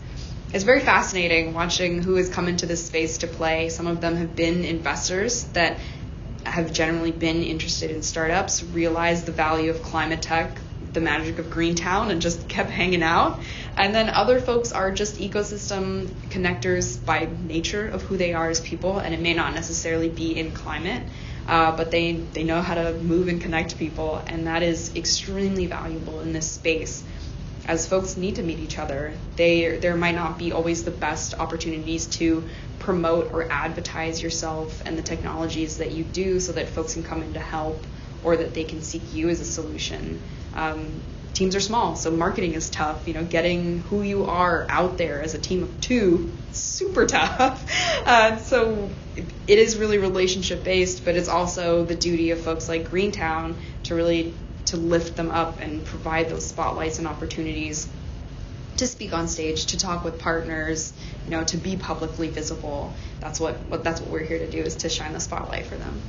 It's 0.53 0.64
very 0.64 0.81
fascinating 0.81 1.55
watching 1.55 2.03
who 2.03 2.14
has 2.16 2.29
come 2.29 2.49
into 2.49 2.66
this 2.66 2.87
space 2.87 3.19
to 3.19 3.27
play. 3.27 3.69
Some 3.69 3.87
of 3.87 4.01
them 4.01 4.16
have 4.16 4.37
been 4.37 4.64
investors 4.64 5.45
that 5.53 5.79
have 6.45 6.73
generally 6.73 7.12
been 7.12 7.43
interested 7.43 7.90
in 7.90 8.03
startups, 8.03 8.62
realize 8.62 9.25
the 9.25 9.33
value 9.33 9.71
of 9.71 9.83
climate 9.83 10.23
tech, 10.23 10.59
the 10.92 11.00
magic 11.00 11.38
of 11.38 11.50
Greentown 11.50 12.11
and 12.11 12.20
just 12.20 12.48
kept 12.48 12.70
hanging 12.70 13.03
out. 13.03 13.40
And 13.76 13.94
then 13.94 14.09
other 14.09 14.40
folks 14.40 14.72
are 14.72 14.90
just 14.90 15.16
ecosystem 15.16 16.07
connectors 16.31 17.05
by 17.05 17.29
nature 17.44 17.87
of 17.88 18.03
who 18.03 18.16
they 18.16 18.35
are 18.35 18.48
as 18.48 18.61
people, 18.61 18.98
and 18.98 19.14
it 19.14 19.20
may 19.20 19.35
not 19.35 19.55
necessarily 19.55 20.09
be 20.09 20.38
in 20.38 20.53
climate. 20.53 21.03
Uh, 21.46 21.76
but 21.76 21.90
they, 21.90 22.12
they 22.12 22.44
know 22.44 22.61
how 22.61 22.74
to 22.74 22.92
move 22.94 23.29
and 23.29 23.40
connect 23.40 23.76
people, 23.79 24.22
and 24.26 24.46
that 24.46 24.62
is 24.62 24.94
extremely 24.94 25.66
valuable 25.66 26.20
in 26.20 26.33
this 26.33 26.48
space 26.48 27.03
as 27.66 27.87
folks 27.87 28.16
need 28.16 28.37
to 28.37 28.42
meet 28.42 28.59
each 28.59 28.79
other. 28.79 29.12
They, 29.37 29.79
there 29.79 29.96
might 29.96 30.14
not 30.14 30.38
be 30.38 30.53
always 30.53 30.85
the 30.85 30.90
best 30.90 31.35
opportunities 31.35 32.07
to 32.18 32.48
promote 32.79 33.33
or 33.33 33.50
advertise 33.50 34.22
yourself 34.22 34.83
and 34.85 34.98
the 34.98 35.03
technologies 35.03 35.79
that 35.79 35.92
you 35.92 36.03
do 36.03 36.40
so 36.40 36.53
that 36.53 36.68
folks 36.68 36.94
can 36.94 37.03
come 37.03 37.22
in 37.22 37.35
to 37.35 37.40
help 37.40 37.87
or 38.24 38.37
that 38.37 38.55
they 38.55 38.64
can 38.64 38.83
seek 38.83 39.14
you 39.14 39.29
as 39.29 39.40
a 39.40 39.44
solution. 39.44 40.20
Um, 40.54 41.02
teams 41.34 41.56
are 41.56 41.60
small, 41.60 41.96
so 41.96 42.10
marketing 42.10 42.54
is 42.54 42.70
tough. 42.70 43.06
You 43.08 43.14
know, 43.14 43.24
getting 43.24 43.80
who 43.82 44.02
you 44.02 44.26
are 44.26 44.66
out 44.68 44.98
there 44.98 45.22
as 45.22 45.34
a 45.34 45.38
team 45.38 45.62
of 45.62 45.80
two, 45.80 46.32
super 46.52 47.06
tough. 47.06 47.66
Uh, 48.00 48.38
so 48.38 48.88
it 49.46 49.58
is 49.58 49.76
really 49.76 49.98
relationship 49.98 50.64
based, 50.64 51.04
but 51.04 51.16
it's 51.16 51.28
also 51.28 51.84
the 51.84 51.94
duty 51.94 52.30
of 52.30 52.40
folks 52.40 52.66
like 52.68 52.90
Greentown 52.90 53.54
to 53.84 53.94
really 53.94 54.34
to 54.64 54.78
lift 54.78 55.16
them 55.16 55.30
up 55.30 55.60
and 55.60 55.84
provide 55.84 56.28
those 56.30 56.46
spotlights 56.46 56.98
and 56.98 57.06
opportunities 57.06 57.86
to 58.78 58.86
speak 58.86 59.12
on 59.12 59.28
stage, 59.28 59.66
to 59.66 59.78
talk 59.78 60.04
with 60.04 60.18
partners, 60.18 60.92
you 61.26 61.30
know, 61.30 61.44
to 61.44 61.56
be 61.56 61.76
publicly 61.76 62.28
visible. 62.28 62.92
That's 63.20 63.38
what, 63.38 63.56
what 63.68 63.84
that's 63.84 64.00
what 64.00 64.10
we're 64.10 64.24
here 64.24 64.38
to 64.38 64.50
do 64.50 64.58
is 64.58 64.76
to 64.76 64.88
shine 64.88 65.12
the 65.12 65.20
spotlight 65.20 65.66
for 65.66 65.76
them. 65.76 66.00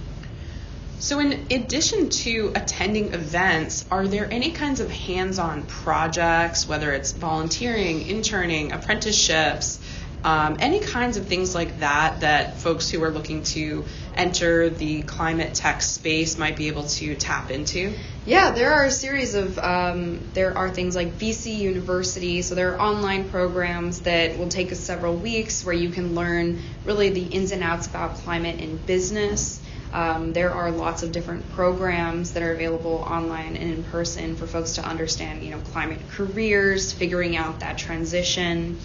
So, 1.02 1.18
in 1.18 1.48
addition 1.50 2.10
to 2.10 2.52
attending 2.56 3.16
events, 3.16 3.86
are 3.90 4.08
there 4.08 4.32
any 4.32 4.52
kinds 4.52 4.82
of 4.82 4.92
hands 4.92 5.40
on 5.40 5.64
projects, 5.64 6.68
whether 6.68 6.94
it's 6.94 7.12
volunteering, 7.12 8.06
interning, 8.08 8.72
apprenticeships, 8.72 9.80
um, 10.24 10.58
any 10.60 10.80
kinds 10.80 11.18
of 11.18 11.26
things 11.26 11.56
like 11.56 11.80
that, 11.80 12.20
that 12.20 12.60
folks 12.60 12.88
who 12.88 13.04
are 13.04 13.10
looking 13.10 13.42
to 13.42 13.84
enter 14.16 14.70
the 14.70 15.02
climate 15.02 15.56
tech 15.56 15.82
space 15.82 16.38
might 16.38 16.56
be 16.56 16.68
able 16.68 16.84
to 16.84 17.16
tap 17.16 17.50
into? 17.50 17.94
Yeah, 18.28 18.52
there 18.52 18.72
are 18.74 18.86
a 18.86 18.92
series 18.92 19.34
of, 19.34 19.58
um, 19.58 20.20
there 20.36 20.56
are 20.56 20.70
things 20.70 20.96
like 20.96 21.18
VC 21.18 21.58
University, 21.58 22.44
so 22.44 22.54
there 22.54 22.76
are 22.76 22.80
online 22.80 23.30
programs 23.30 24.02
that 24.02 24.38
will 24.38 24.50
take 24.50 24.72
us 24.72 24.80
several 24.80 25.16
weeks 25.16 25.66
where 25.66 25.74
you 25.74 25.90
can 25.90 26.14
learn 26.14 26.62
really 26.86 27.10
the 27.10 27.24
ins 27.24 27.52
and 27.52 27.64
outs 27.64 27.88
about 27.88 28.18
climate 28.18 28.60
in 28.60 28.78
business. 28.78 29.61
Um, 29.94 30.34
there 30.34 30.52
are 30.52 30.72
lots 30.72 31.04
of 31.04 31.12
different 31.12 31.50
programs 31.52 32.34
that 32.34 32.44
are 32.44 32.54
available 32.54 33.06
online 33.08 33.58
and 33.58 33.74
in 33.74 33.84
person 33.84 34.36
for 34.36 34.48
folks 34.48 34.74
to 34.74 34.86
understand, 34.88 35.44
you 35.44 35.52
know, 35.52 35.60
climate 35.60 36.00
careers, 36.12 36.94
figuring 36.94 37.36
out 37.36 37.60
that 37.60 37.78
transition, 37.78 38.80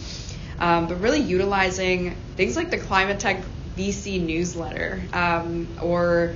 um, 0.58 0.88
but 0.88 1.00
really 1.00 1.20
utilizing 1.20 2.16
things 2.36 2.56
like 2.56 2.70
the 2.70 2.78
Climate 2.78 3.20
Tech 3.20 3.42
VC 3.76 4.20
newsletter 4.20 5.02
um, 5.12 5.68
or 5.80 6.34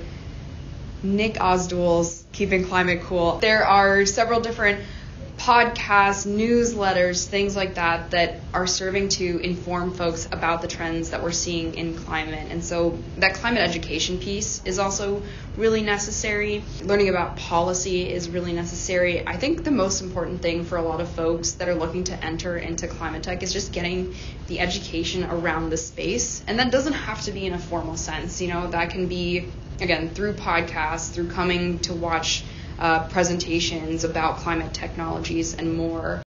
Nick 1.03 1.35
Osdol's 1.35 2.23
Keeping 2.31 2.65
Climate 2.65 3.01
Cool. 3.01 3.39
There 3.39 3.65
are 3.65 4.05
several 4.05 4.39
different 4.39 4.85
podcasts, 5.41 6.27
newsletters, 6.27 7.25
things 7.25 7.55
like 7.55 7.73
that 7.73 8.11
that 8.11 8.35
are 8.53 8.67
serving 8.67 9.09
to 9.09 9.39
inform 9.39 9.91
folks 9.91 10.27
about 10.31 10.61
the 10.61 10.67
trends 10.67 11.09
that 11.09 11.23
we're 11.23 11.31
seeing 11.31 11.73
in 11.73 11.97
climate. 11.97 12.47
And 12.51 12.63
so 12.63 12.99
that 13.17 13.33
climate 13.33 13.61
education 13.61 14.19
piece 14.19 14.63
is 14.65 14.77
also 14.77 15.23
really 15.57 15.81
necessary. 15.81 16.63
Learning 16.83 17.09
about 17.09 17.37
policy 17.37 18.07
is 18.07 18.29
really 18.29 18.53
necessary. 18.53 19.25
I 19.27 19.35
think 19.35 19.63
the 19.63 19.71
most 19.71 20.01
important 20.01 20.43
thing 20.43 20.63
for 20.63 20.77
a 20.77 20.83
lot 20.83 21.01
of 21.01 21.09
folks 21.09 21.53
that 21.53 21.67
are 21.67 21.75
looking 21.75 22.03
to 22.03 22.23
enter 22.23 22.55
into 22.55 22.87
climate 22.87 23.23
tech 23.23 23.41
is 23.41 23.51
just 23.51 23.73
getting 23.73 24.13
the 24.45 24.59
education 24.59 25.23
around 25.23 25.71
the 25.71 25.77
space. 25.77 26.43
And 26.45 26.59
that 26.59 26.71
doesn't 26.71 26.93
have 26.93 27.19
to 27.23 27.31
be 27.31 27.47
in 27.47 27.53
a 27.53 27.59
formal 27.59 27.97
sense. 27.97 28.41
You 28.41 28.49
know, 28.49 28.69
that 28.69 28.91
can 28.91 29.07
be 29.07 29.49
again 29.81 30.11
through 30.11 30.33
podcasts, 30.33 31.11
through 31.11 31.29
coming 31.29 31.79
to 31.79 31.95
watch 31.95 32.43
uh, 32.81 33.07
presentations 33.07 34.03
about 34.03 34.37
climate 34.37 34.73
technologies 34.73 35.53
and 35.53 35.77
more. 35.77 36.23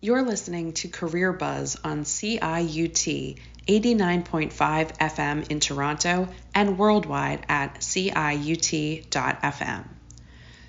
You're 0.00 0.22
listening 0.22 0.74
to 0.74 0.88
Career 0.88 1.32
Buzz 1.32 1.76
on 1.82 2.04
CIUT 2.04 3.38
89.5 3.66 4.96
FM 4.96 5.50
in 5.50 5.58
Toronto 5.58 6.28
and 6.54 6.78
worldwide 6.78 7.44
at 7.48 7.80
CIUT.FM. 7.80 9.08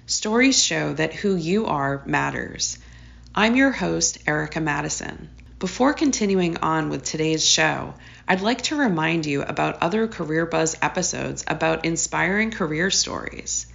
Stories 0.08 0.62
show 0.62 0.94
that 0.94 1.14
who 1.14 1.36
you 1.36 1.68
are 1.68 2.02
matters. 2.08 2.80
I'm 3.36 3.56
your 3.56 3.72
host, 3.72 4.18
Erica 4.26 4.60
Mattison. 4.60 5.30
Before 5.60 5.94
continuing 5.94 6.58
on 6.58 6.90
with 6.90 7.04
today's 7.04 7.46
show, 7.48 7.94
I'd 8.28 8.42
like 8.42 8.64
to 8.64 8.76
remind 8.76 9.28
you 9.28 9.44
about 9.44 9.84
other 9.84 10.08
Career 10.08 10.48
Buzz 10.48 10.76
episodes 10.82 11.44
about 11.48 11.86
inspiring 11.86 12.50
career 12.50 12.90
stories. 12.90 13.68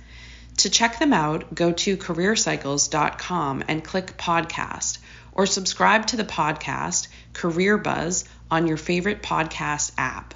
To 0.59 0.71
check 0.71 0.99
them 0.99 1.13
out, 1.13 1.55
go 1.55 1.73
to 1.73 1.97
careercycles.com 1.97 3.65
and 3.67 3.83
click 3.83 4.17
podcast 4.17 4.99
or 5.33 5.47
subscribe 5.47 6.07
to 6.07 6.17
the 6.17 6.25
podcast 6.25 7.09
Career 7.33 7.77
Buzz 7.77 8.25
on 8.51 8.69
your 8.69 8.77
favorite 8.77 9.21
podcast 9.21 9.93
app. 9.99 10.33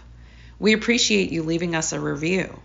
We 0.59 0.73
appreciate 0.73 1.31
you 1.31 1.45
leaving 1.45 1.77
us 1.77 1.93
a 1.93 2.01
review. 2.01 2.61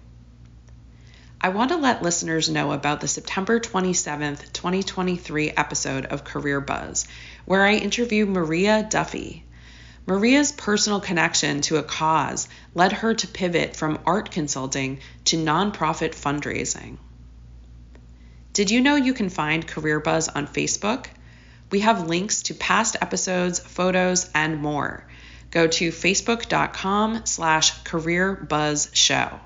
I 1.40 1.50
want 1.50 1.70
to 1.70 1.78
let 1.78 2.02
listeners 2.02 2.50
know 2.50 2.72
about 2.72 3.02
the 3.02 3.08
September 3.08 3.60
27th, 3.60 4.52
2023 4.52 5.52
episode 5.52 6.06
of 6.08 6.24
Career 6.24 6.60
Buzz, 6.60 7.08
where 7.46 7.64
I 7.64 7.76
interview 7.76 8.26
Maria 8.26 8.82
Duffy. 8.90 9.46
Maria's 10.08 10.52
personal 10.52 11.02
connection 11.02 11.62
to 11.62 11.78
a 11.78 11.84
cause 11.84 12.48
led 12.74 12.94
her 12.94 13.14
to 13.14 13.28
pivot 13.28 13.76
from 13.76 14.00
art 14.08 14.32
consulting 14.32 15.02
to 15.26 15.38
nonprofit 15.38 16.16
fundraising. 16.16 16.98
Did 18.54 18.70
you 18.70 18.82
know 18.82 18.96
you 18.96 19.16
can 19.16 19.30
find 19.30 19.66
Career 19.66 20.00
Buzz 20.00 20.30
on 20.30 20.46
Facebook? 20.46 21.08
We 21.72 21.80
have 21.80 22.08
links 22.08 22.44
to 22.44 22.54
past 22.54 22.96
episodes, 23.02 23.58
photos, 23.58 24.30
and 24.36 24.62
more. 24.62 25.08
Go 25.50 25.66
to 25.66 25.90
facebook.com 25.90 27.26
slash 27.26 27.82
careerbuzzshow. 27.84 29.40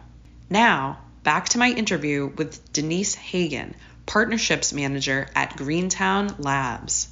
Now, 0.49 0.99
back 1.23 1.47
to 1.49 1.57
my 1.57 1.71
interview 1.71 2.27
with 2.35 2.73
Denise 2.73 3.15
Hagen, 3.15 3.75
Partnerships 4.05 4.73
Manager 4.73 5.29
at 5.33 5.55
Greentown 5.55 6.35
Labs. 6.37 7.07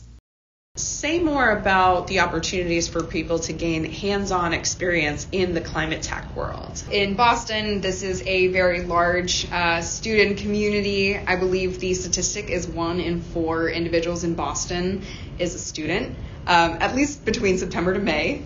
Say 0.77 1.19
more 1.19 1.51
about 1.51 2.07
the 2.07 2.19
opportunities 2.19 2.89
for 2.89 3.01
people 3.01 3.39
to 3.39 3.53
gain 3.53 3.85
hands 3.85 4.29
on 4.33 4.51
experience 4.51 5.25
in 5.31 5.53
the 5.53 5.61
climate 5.61 6.01
tech 6.01 6.35
world. 6.35 6.83
In 6.91 7.15
Boston, 7.15 7.79
this 7.79 8.03
is 8.03 8.21
a 8.23 8.47
very 8.47 8.81
large 8.81 9.49
uh, 9.49 9.79
student 9.79 10.39
community. 10.39 11.15
I 11.17 11.37
believe 11.37 11.79
the 11.79 11.93
statistic 11.93 12.49
is 12.49 12.67
one 12.67 12.99
in 12.99 13.21
four 13.21 13.69
individuals 13.69 14.25
in 14.25 14.33
Boston 14.33 15.03
is 15.39 15.55
a 15.55 15.59
student, 15.59 16.13
um, 16.45 16.77
at 16.81 16.93
least 16.93 17.23
between 17.23 17.57
September 17.57 17.93
to 17.93 17.99
May. 18.01 18.41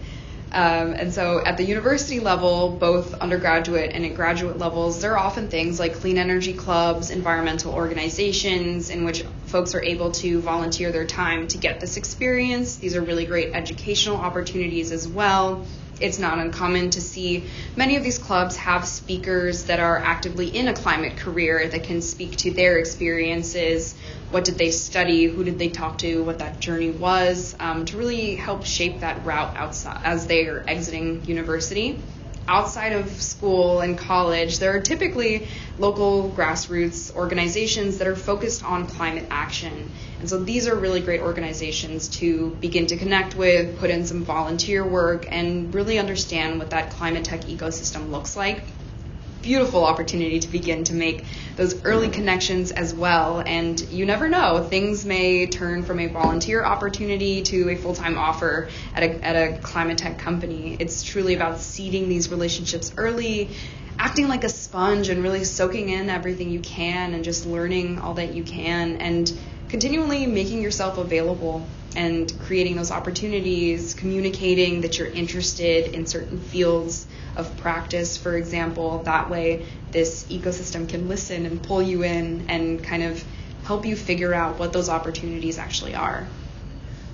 Um, 0.51 0.93
and 0.93 1.13
so 1.13 1.43
at 1.45 1.57
the 1.57 1.63
university 1.63 2.19
level, 2.19 2.69
both 2.69 3.13
undergraduate 3.15 3.91
and 3.93 4.05
at 4.05 4.15
graduate 4.15 4.57
levels, 4.57 5.01
there 5.01 5.13
are 5.13 5.19
often 5.19 5.47
things 5.47 5.79
like 5.79 5.95
clean 5.95 6.17
energy 6.17 6.53
clubs, 6.53 7.11
environmental 7.11 7.73
organizations 7.73 8.89
in 8.89 9.05
which 9.05 9.23
folks 9.45 9.75
are 9.75 9.83
able 9.83 10.11
to 10.11 10.41
volunteer 10.41 10.91
their 10.91 11.05
time 11.05 11.47
to 11.49 11.57
get 11.57 11.79
this 11.79 11.97
experience. 11.97 12.77
These 12.77 12.95
are 12.95 13.01
really 13.01 13.25
great 13.25 13.51
educational 13.53 14.17
opportunities 14.17 14.91
as 14.91 15.07
well 15.07 15.65
it's 15.99 16.19
not 16.19 16.39
uncommon 16.39 16.89
to 16.91 17.01
see 17.01 17.45
many 17.75 17.95
of 17.95 18.03
these 18.03 18.17
clubs 18.17 18.55
have 18.57 18.87
speakers 18.87 19.65
that 19.65 19.79
are 19.79 19.97
actively 19.97 20.47
in 20.47 20.67
a 20.67 20.73
climate 20.73 21.17
career 21.17 21.67
that 21.67 21.83
can 21.83 22.01
speak 22.01 22.35
to 22.37 22.51
their 22.51 22.77
experiences. 22.77 23.95
What 24.31 24.45
did 24.45 24.57
they 24.57 24.71
study? 24.71 25.25
Who 25.25 25.43
did 25.43 25.59
they 25.59 25.69
talk 25.69 25.97
to? 25.99 26.23
What 26.23 26.39
that 26.39 26.59
journey 26.59 26.91
was 26.91 27.55
um, 27.59 27.85
to 27.85 27.97
really 27.97 28.35
help 28.35 28.65
shape 28.65 29.01
that 29.01 29.25
route 29.25 29.55
outside 29.55 30.01
as 30.03 30.27
they 30.27 30.47
are 30.47 30.63
exiting 30.67 31.25
university 31.25 32.01
outside 32.49 32.93
of 32.93 33.09
school 33.21 33.79
and 33.79 33.97
college, 33.97 34.57
there 34.57 34.75
are 34.75 34.81
typically 34.81 35.47
local 35.77 36.31
grassroots 36.31 37.15
organizations 37.15 37.99
that 37.99 38.07
are 38.07 38.15
focused 38.15 38.63
on 38.65 38.87
climate 38.87 39.27
action. 39.29 39.89
And 40.19 40.27
so 40.27 40.43
these 40.43 40.67
are 40.67 40.75
really 40.75 40.99
great 40.99 41.21
organizations 41.21 42.09
to 42.19 42.49
begin 42.59 42.87
to 42.87 42.97
connect 42.97 43.35
with, 43.35 43.77
put 43.77 43.91
in 43.91 44.05
some 44.05 44.25
volunteer 44.25 44.85
work, 44.85 45.27
and 45.31 45.73
really 45.73 45.99
understand 45.99 46.57
what 46.57 46.71
that 46.71 46.89
climate 46.89 47.23
tech 47.23 47.41
ecosystem 47.41 48.09
looks 48.09 48.35
like 48.35 48.63
beautiful 49.41 49.85
opportunity 49.85 50.39
to 50.39 50.47
begin 50.47 50.83
to 50.85 50.93
make 50.93 51.25
those 51.55 51.83
early 51.83 52.09
connections 52.09 52.71
as 52.71 52.93
well. 52.93 53.41
And 53.45 53.79
you 53.89 54.05
never 54.05 54.29
know, 54.29 54.63
things 54.63 55.05
may 55.05 55.47
turn 55.47 55.83
from 55.83 55.99
a 55.99 56.07
volunteer 56.07 56.63
opportunity 56.63 57.41
to 57.43 57.69
a 57.69 57.75
full 57.75 57.93
time 57.93 58.17
offer 58.17 58.69
at 58.93 59.03
a, 59.03 59.25
at 59.25 59.35
a 59.35 59.57
climate 59.59 59.97
tech 59.97 60.17
company. 60.17 60.75
It's 60.79 61.03
truly 61.03 61.35
about 61.35 61.59
seeding 61.59 62.09
these 62.09 62.29
relationships 62.29 62.93
early. 62.97 63.49
Acting 63.97 64.29
like 64.29 64.45
a 64.45 64.49
sponge 64.49 65.09
and 65.09 65.21
really 65.21 65.43
soaking 65.43 65.89
in 65.89 66.09
everything 66.09 66.49
you 66.49 66.61
can 66.61 67.13
and 67.13 67.23
just 67.23 67.45
learning 67.45 67.99
all 67.99 68.13
that 68.13 68.33
you 68.33 68.43
can 68.43 68.97
and 68.97 69.37
continually 69.67 70.25
making 70.25 70.61
yourself 70.61 70.97
available 70.97 71.67
and 71.99 72.39
creating 72.39 72.77
those 72.77 72.91
opportunities, 72.91 73.93
communicating 73.93 74.79
that 74.81 74.97
you're 74.97 75.09
interested 75.09 75.93
in 75.93 76.05
certain 76.05 76.39
fields 76.39 77.05
of 77.35 77.57
practice, 77.57 78.15
for 78.15 78.37
example. 78.37 79.03
That 79.03 79.29
way, 79.29 79.65
this 79.91 80.23
ecosystem 80.29 80.87
can 80.87 81.09
listen 81.09 81.45
and 81.45 81.61
pull 81.61 81.81
you 81.81 82.03
in 82.03 82.45
and 82.47 82.81
kind 82.81 83.03
of 83.03 83.21
help 83.65 83.85
you 83.85 83.97
figure 83.97 84.33
out 84.33 84.59
what 84.59 84.71
those 84.71 84.87
opportunities 84.87 85.57
actually 85.57 85.93
are. 85.93 86.25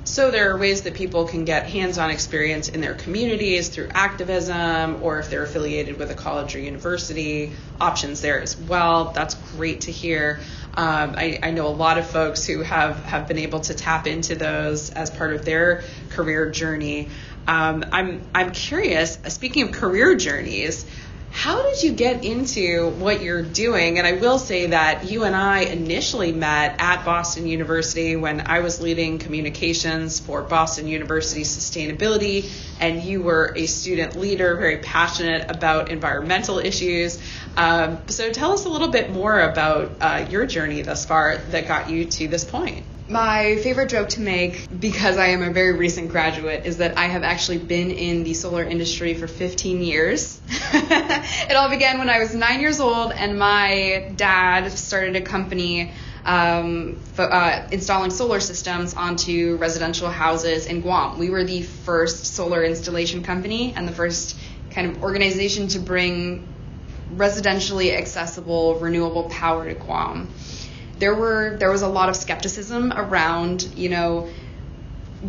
So 0.06 0.30
there 0.30 0.51
are 0.51 0.58
ways 0.58 0.84
that 0.84 0.93
people 0.93 1.26
can 1.26 1.45
get 1.45 1.68
hands-on 1.68 2.12
experience 2.12 2.70
in 2.70 2.80
their 2.80 2.93
communities 2.93 3.70
through 3.70 3.89
activism, 3.89 5.01
or 5.01 5.18
if 5.18 5.32
they're 5.32 5.43
affiliated 5.43 5.97
with 5.97 6.12
a 6.12 6.14
college 6.14 6.56
or 6.56 6.60
university, 6.60 7.53
options 7.82 8.22
there 8.22 8.39
as 8.39 8.56
well. 8.56 9.06
That's 9.06 9.34
great 9.34 9.82
to 9.82 9.91
hear. 9.91 10.39
Um, 10.76 11.16
I, 11.18 11.39
I, 11.41 11.51
know 11.51 11.66
a 11.68 11.70
lot 11.70 11.97
of 11.97 12.06
folks 12.06 12.45
who 12.45 12.62
have 12.62 12.97
have 13.06 13.28
been 13.28 13.39
able 13.39 13.62
to 13.62 13.74
tap 13.74 14.06
into 14.06 14.36
those 14.36 14.91
as 14.91 15.10
part 15.10 15.34
of 15.34 15.43
their 15.43 15.84
career 16.12 16.51
journey. 16.51 17.10
Um, 17.47 17.86
I'm 17.91 18.22
I'm 18.36 18.51
curious. 18.51 19.18
Speaking 19.30 19.64
of 19.64 19.72
career 19.72 20.16
journeys, 20.16 20.86
how 21.36 21.61
did 21.61 21.83
you 21.83 21.91
get 21.91 22.23
into 22.23 22.91
what 22.91 23.21
you're 23.21 23.41
doing? 23.41 23.97
And 23.97 24.07
I 24.07 24.13
will 24.13 24.39
say 24.39 24.67
that 24.67 25.11
you 25.11 25.25
and 25.25 25.36
I 25.36 25.63
initially 25.63 26.31
met 26.31 26.77
at 26.79 27.03
Boston 27.03 27.45
University 27.45 28.15
when 28.15 28.47
I 28.47 28.61
was 28.61 28.79
leading 28.79 29.19
communications 29.19 30.17
for 30.17 30.43
Boston 30.43 30.88
University 30.88 31.41
sustainability, 31.41 32.49
and 32.79 33.03
you 33.03 33.21
were 33.21 33.51
a 33.53 33.65
student 33.65 34.15
leader, 34.15 34.55
very 34.55 34.77
passionate 34.77 35.51
about 35.51 35.91
environmental 35.91 36.59
issues. 36.59 37.21
Um, 37.57 37.99
so 38.07 38.31
tell 38.31 38.53
us 38.53 38.63
a 38.63 38.69
little 38.69 38.91
bit 38.91 39.11
more 39.11 39.38
about 39.38 39.91
uh, 39.99 40.27
your 40.29 40.45
journey 40.45 40.83
thus 40.83 41.05
far 41.05 41.36
that 41.49 41.67
got 41.67 41.89
you 41.89 42.05
to 42.05 42.29
this 42.29 42.45
point. 42.45 42.86
My 43.08 43.58
favorite 43.58 43.89
joke 43.89 44.10
to 44.10 44.20
make, 44.20 44.68
because 44.80 45.18
I 45.18 45.28
am 45.28 45.43
a 45.43 45.51
very 45.51 45.74
recent 45.74 46.10
graduate, 46.10 46.66
is 46.66 46.78
that 46.78 46.97
I 46.97 47.06
have 47.06 47.22
actually 47.22 47.60
been 47.60 47.91
in 47.91 48.24
the 48.24 48.34
solar 48.34 48.64
industry 48.64 49.14
for 49.14 49.28
15 49.28 49.84
years. 49.84 50.41
it 50.49 51.56
all 51.56 51.70
began 51.70 51.99
when 51.99 52.10
I 52.10 52.18
was 52.18 52.34
nine 52.34 52.62
years 52.62 52.80
old, 52.80 53.12
and 53.12 53.38
my 53.38 54.12
dad 54.16 54.72
started 54.72 55.16
a 55.16 55.22
company 55.22 55.91
um, 56.26 56.99
uh, 57.20 57.68
installing 57.72 58.10
solar 58.10 58.39
systems 58.39 58.95
onto 58.95 59.58
residential 59.58 60.10
houses 60.10 60.66
in 60.66 60.82
Guam. 60.82 61.20
We 61.20 61.30
were 61.30 61.43
the 61.43 61.62
first 61.62 62.26
solar 62.26 62.64
installation 62.64 63.22
company 63.22 63.72
and 63.76 63.88
the 63.88 63.93
first 63.93 64.36
kind 64.72 64.89
of 64.89 65.03
organization 65.03 65.68
to 65.70 65.80
bring 65.80 66.47
residentially 67.14 67.95
accessible 67.95 68.80
renewable 68.80 69.30
power 69.30 69.66
to 69.66 69.76
Guam 69.76 70.28
there 71.00 71.16
were 71.16 71.58
there 71.58 71.72
was 71.72 71.82
a 71.82 71.88
lot 71.88 72.10
of 72.10 72.16
skepticism 72.16 72.93
around, 72.93 73.64
you 73.76 73.89
know, 73.89 74.30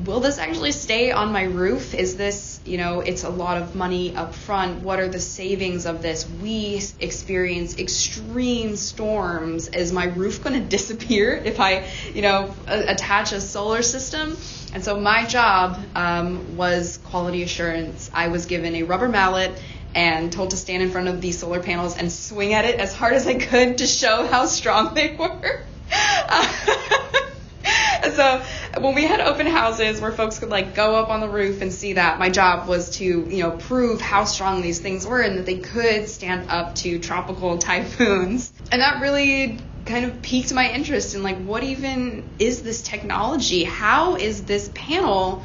will 0.04 0.20
this 0.20 0.38
actually 0.38 0.72
stay 0.72 1.10
on 1.10 1.32
my 1.32 1.44
roof? 1.44 1.94
Is 1.94 2.16
this, 2.16 2.60
you 2.64 2.76
know, 2.76 3.00
it's 3.00 3.24
a 3.24 3.30
lot 3.30 3.62
of 3.62 3.74
money 3.74 4.14
up 4.14 4.34
front. 4.34 4.82
What 4.82 4.98
are 4.98 5.08
the 5.08 5.20
savings 5.20 5.86
of 5.86 6.02
this? 6.02 6.28
We 6.28 6.82
experience 6.98 7.78
extreme 7.78 8.76
storms. 8.76 9.68
Is 9.68 9.92
my 9.92 10.04
roof 10.04 10.42
going 10.42 10.60
to 10.62 10.68
disappear 10.68 11.34
if 11.36 11.60
I, 11.60 11.86
you 12.12 12.22
know, 12.22 12.54
attach 12.66 13.32
a 13.32 13.40
solar 13.40 13.82
system? 13.82 14.36
And 14.74 14.84
so 14.84 15.00
my 15.00 15.24
job 15.24 15.78
um, 15.94 16.56
was 16.56 16.98
quality 17.04 17.42
assurance. 17.42 18.10
I 18.12 18.28
was 18.28 18.46
given 18.46 18.74
a 18.74 18.82
rubber 18.82 19.08
mallet 19.08 19.58
and 19.96 20.30
told 20.30 20.50
to 20.50 20.56
stand 20.56 20.82
in 20.82 20.90
front 20.90 21.08
of 21.08 21.22
these 21.22 21.38
solar 21.38 21.60
panels 21.60 21.96
and 21.96 22.12
swing 22.12 22.52
at 22.52 22.66
it 22.66 22.78
as 22.78 22.94
hard 22.94 23.14
as 23.14 23.26
I 23.26 23.34
could 23.34 23.78
to 23.78 23.86
show 23.86 24.26
how 24.26 24.44
strong 24.44 24.94
they 24.94 25.16
were. 25.16 25.62
so 28.14 28.42
when 28.78 28.94
we 28.94 29.04
had 29.04 29.20
open 29.20 29.46
houses 29.46 30.00
where 30.00 30.12
folks 30.12 30.38
could 30.38 30.50
like 30.50 30.74
go 30.74 30.96
up 30.96 31.08
on 31.08 31.20
the 31.20 31.28
roof 31.28 31.62
and 31.62 31.72
see 31.72 31.94
that, 31.94 32.18
my 32.18 32.28
job 32.28 32.68
was 32.68 32.90
to 32.98 33.04
you 33.04 33.42
know 33.42 33.52
prove 33.52 34.02
how 34.02 34.24
strong 34.24 34.60
these 34.60 34.80
things 34.80 35.06
were 35.06 35.20
and 35.20 35.38
that 35.38 35.46
they 35.46 35.58
could 35.58 36.08
stand 36.08 36.50
up 36.50 36.74
to 36.76 36.98
tropical 36.98 37.56
typhoons. 37.58 38.52
And 38.70 38.82
that 38.82 39.00
really 39.00 39.60
kind 39.86 40.04
of 40.04 40.20
piqued 40.20 40.52
my 40.52 40.70
interest 40.70 41.14
in 41.14 41.22
like 41.22 41.38
what 41.38 41.62
even 41.62 42.28
is 42.38 42.60
this 42.60 42.82
technology? 42.82 43.64
How 43.64 44.16
is 44.16 44.44
this 44.44 44.70
panel 44.74 45.42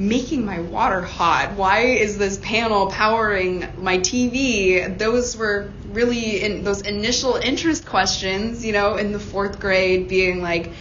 making 0.00 0.46
my 0.46 0.60
water 0.60 1.02
hot? 1.02 1.52
Why 1.56 1.80
is 1.80 2.16
this 2.16 2.38
panel 2.38 2.86
powering 2.86 3.68
my 3.76 3.98
TV? 3.98 4.96
Those 4.96 5.36
were 5.36 5.70
really 5.88 6.42
in 6.42 6.64
those 6.64 6.80
initial 6.80 7.36
interest 7.36 7.84
questions, 7.84 8.64
you 8.64 8.72
know, 8.72 8.96
in 8.96 9.12
the 9.12 9.20
fourth 9.20 9.60
grade, 9.60 10.08
being 10.08 10.40
like, 10.40 10.72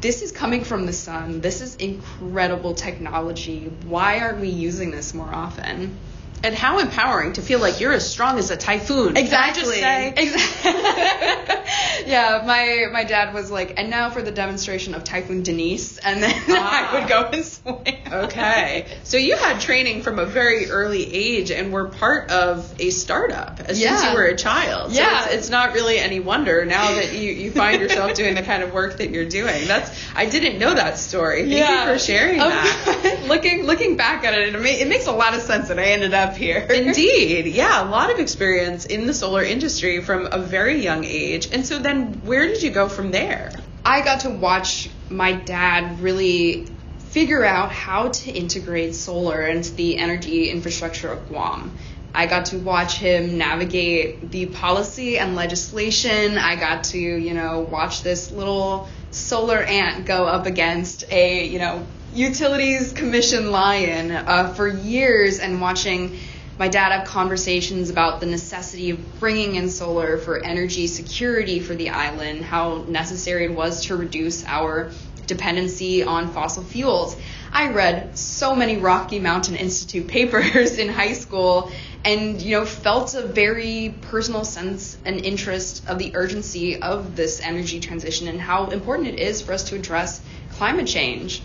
this 0.00 0.22
is 0.22 0.30
coming 0.30 0.62
from 0.62 0.86
the 0.86 0.92
sun. 0.92 1.40
This 1.40 1.62
is 1.62 1.74
incredible 1.76 2.74
technology. 2.74 3.72
Why 3.86 4.20
aren't 4.20 4.40
we 4.40 4.50
using 4.50 4.92
this 4.92 5.14
more 5.14 5.34
often? 5.34 5.98
And 6.44 6.54
how 6.54 6.78
empowering 6.78 7.32
to 7.34 7.42
feel 7.42 7.58
like 7.58 7.80
you're 7.80 7.92
as 7.92 8.08
strong 8.08 8.38
as 8.38 8.50
a 8.50 8.56
typhoon. 8.56 9.16
Exactly. 9.16 9.80
Can 9.80 9.84
I 9.84 10.12
just 10.12 10.60
say? 10.62 10.72
Exactly. 10.74 12.06
yeah, 12.06 12.42
my 12.46 12.86
my 12.92 13.04
dad 13.04 13.32
was 13.34 13.50
like, 13.50 13.74
and 13.78 13.88
now 13.90 14.10
for 14.10 14.22
the 14.22 14.30
demonstration 14.30 14.94
of 14.94 15.04
Typhoon 15.04 15.42
Denise, 15.42 15.98
and 15.98 16.22
then 16.22 16.34
Ah. 16.50 16.90
I 16.92 17.00
would 17.00 17.08
go 17.08 17.22
and 17.32 17.44
swim. 17.44 17.78
Okay. 18.12 18.86
So 19.04 19.16
you 19.16 19.36
had 19.36 19.60
training 19.60 20.02
from 20.02 20.18
a 20.18 20.26
very 20.26 20.70
early 20.70 21.12
age 21.14 21.50
and 21.50 21.72
were 21.72 21.88
part 21.88 22.30
of 22.30 22.72
a 22.78 22.90
startup 22.90 23.60
as 23.60 23.80
since 23.80 24.04
you 24.04 24.14
were 24.14 24.24
a 24.26 24.36
child. 24.36 24.92
So 24.92 25.00
Yeah. 25.00 25.24
it's, 25.24 25.34
it's 25.34 25.50
not 25.50 25.72
really 25.74 25.98
any 25.98 26.20
wonder 26.20 26.64
now 26.64 26.94
that 26.94 27.12
you, 27.14 27.30
you 27.32 27.50
find 27.50 27.80
yourself 27.80 28.14
doing 28.22 28.34
the 28.34 28.42
kind 28.42 28.62
of 28.62 28.72
work 28.72 28.98
that 28.98 29.10
you're 29.10 29.28
doing. 29.28 29.66
That's 29.66 29.90
I 30.14 30.26
didn't 30.26 30.58
know 30.58 30.74
that 30.74 30.98
story. 30.98 31.48
Thank 31.48 31.68
you 31.88 31.92
for 31.92 31.98
sharing 31.98 32.40
Um, 32.40 32.50
that. 32.50 33.24
looking 33.26 33.64
looking 33.64 33.96
back 33.96 34.24
at 34.24 34.34
it, 34.34 34.54
it 34.54 34.88
makes 34.88 35.06
a 35.06 35.12
lot 35.12 35.34
of 35.34 35.42
sense 35.42 35.68
that 35.68 35.78
I 35.78 35.84
ended 35.84 36.12
up 36.14 36.33
here. 36.36 36.58
Indeed. 36.70 37.46
Yeah, 37.46 37.82
a 37.82 37.88
lot 37.88 38.10
of 38.10 38.18
experience 38.18 38.84
in 38.84 39.06
the 39.06 39.14
solar 39.14 39.42
industry 39.42 40.02
from 40.02 40.28
a 40.30 40.38
very 40.38 40.82
young 40.82 41.04
age. 41.04 41.48
And 41.52 41.66
so 41.66 41.78
then 41.78 42.20
where 42.24 42.46
did 42.46 42.62
you 42.62 42.70
go 42.70 42.88
from 42.88 43.10
there? 43.10 43.50
I 43.84 44.02
got 44.02 44.20
to 44.20 44.30
watch 44.30 44.88
my 45.10 45.32
dad 45.32 46.00
really 46.00 46.66
figure 46.98 47.44
out 47.44 47.70
how 47.70 48.08
to 48.08 48.30
integrate 48.30 48.94
solar 48.94 49.42
into 49.42 49.72
the 49.74 49.98
energy 49.98 50.50
infrastructure 50.50 51.12
of 51.12 51.28
Guam. 51.28 51.76
I 52.14 52.26
got 52.26 52.46
to 52.46 52.58
watch 52.58 52.96
him 52.98 53.38
navigate 53.38 54.30
the 54.30 54.46
policy 54.46 55.18
and 55.18 55.34
legislation. 55.34 56.38
I 56.38 56.56
got 56.56 56.84
to, 56.84 56.98
you 56.98 57.34
know, 57.34 57.60
watch 57.60 58.02
this 58.02 58.30
little 58.30 58.88
solar 59.10 59.60
ant 59.62 60.06
go 60.06 60.24
up 60.24 60.46
against 60.46 61.04
a, 61.10 61.44
you 61.44 61.58
know, 61.58 61.84
utilities 62.14 62.92
commission 62.92 63.50
lion 63.50 64.12
uh, 64.12 64.54
for 64.54 64.68
years 64.68 65.40
and 65.40 65.60
watching 65.60 66.16
my 66.56 66.68
dad 66.68 66.92
have 66.92 67.08
conversations 67.08 67.90
about 67.90 68.20
the 68.20 68.26
necessity 68.26 68.90
of 68.90 69.18
bringing 69.18 69.56
in 69.56 69.68
solar 69.68 70.18
for 70.18 70.38
energy 70.38 70.86
security 70.86 71.58
for 71.58 71.74
the 71.74 71.90
island, 71.90 72.42
how 72.42 72.84
necessary 72.86 73.46
it 73.46 73.54
was 73.54 73.86
to 73.86 73.96
reduce 73.96 74.44
our 74.44 74.92
dependency 75.26 76.04
on 76.04 76.32
fossil 76.32 76.62
fuels. 76.62 77.16
I 77.52 77.72
read 77.72 78.16
so 78.16 78.54
many 78.54 78.76
Rocky 78.76 79.18
Mountain 79.18 79.56
Institute 79.56 80.06
papers 80.06 80.78
in 80.78 80.88
high 80.88 81.14
school 81.14 81.72
and 82.04 82.40
you 82.40 82.56
know 82.56 82.64
felt 82.64 83.14
a 83.14 83.22
very 83.22 83.92
personal 84.02 84.44
sense 84.44 84.96
and 85.04 85.24
interest 85.24 85.88
of 85.88 85.98
the 85.98 86.14
urgency 86.14 86.80
of 86.80 87.16
this 87.16 87.40
energy 87.40 87.80
transition 87.80 88.28
and 88.28 88.40
how 88.40 88.66
important 88.66 89.08
it 89.08 89.18
is 89.18 89.42
for 89.42 89.52
us 89.52 89.64
to 89.64 89.74
address 89.74 90.20
climate 90.50 90.86
change 90.86 91.42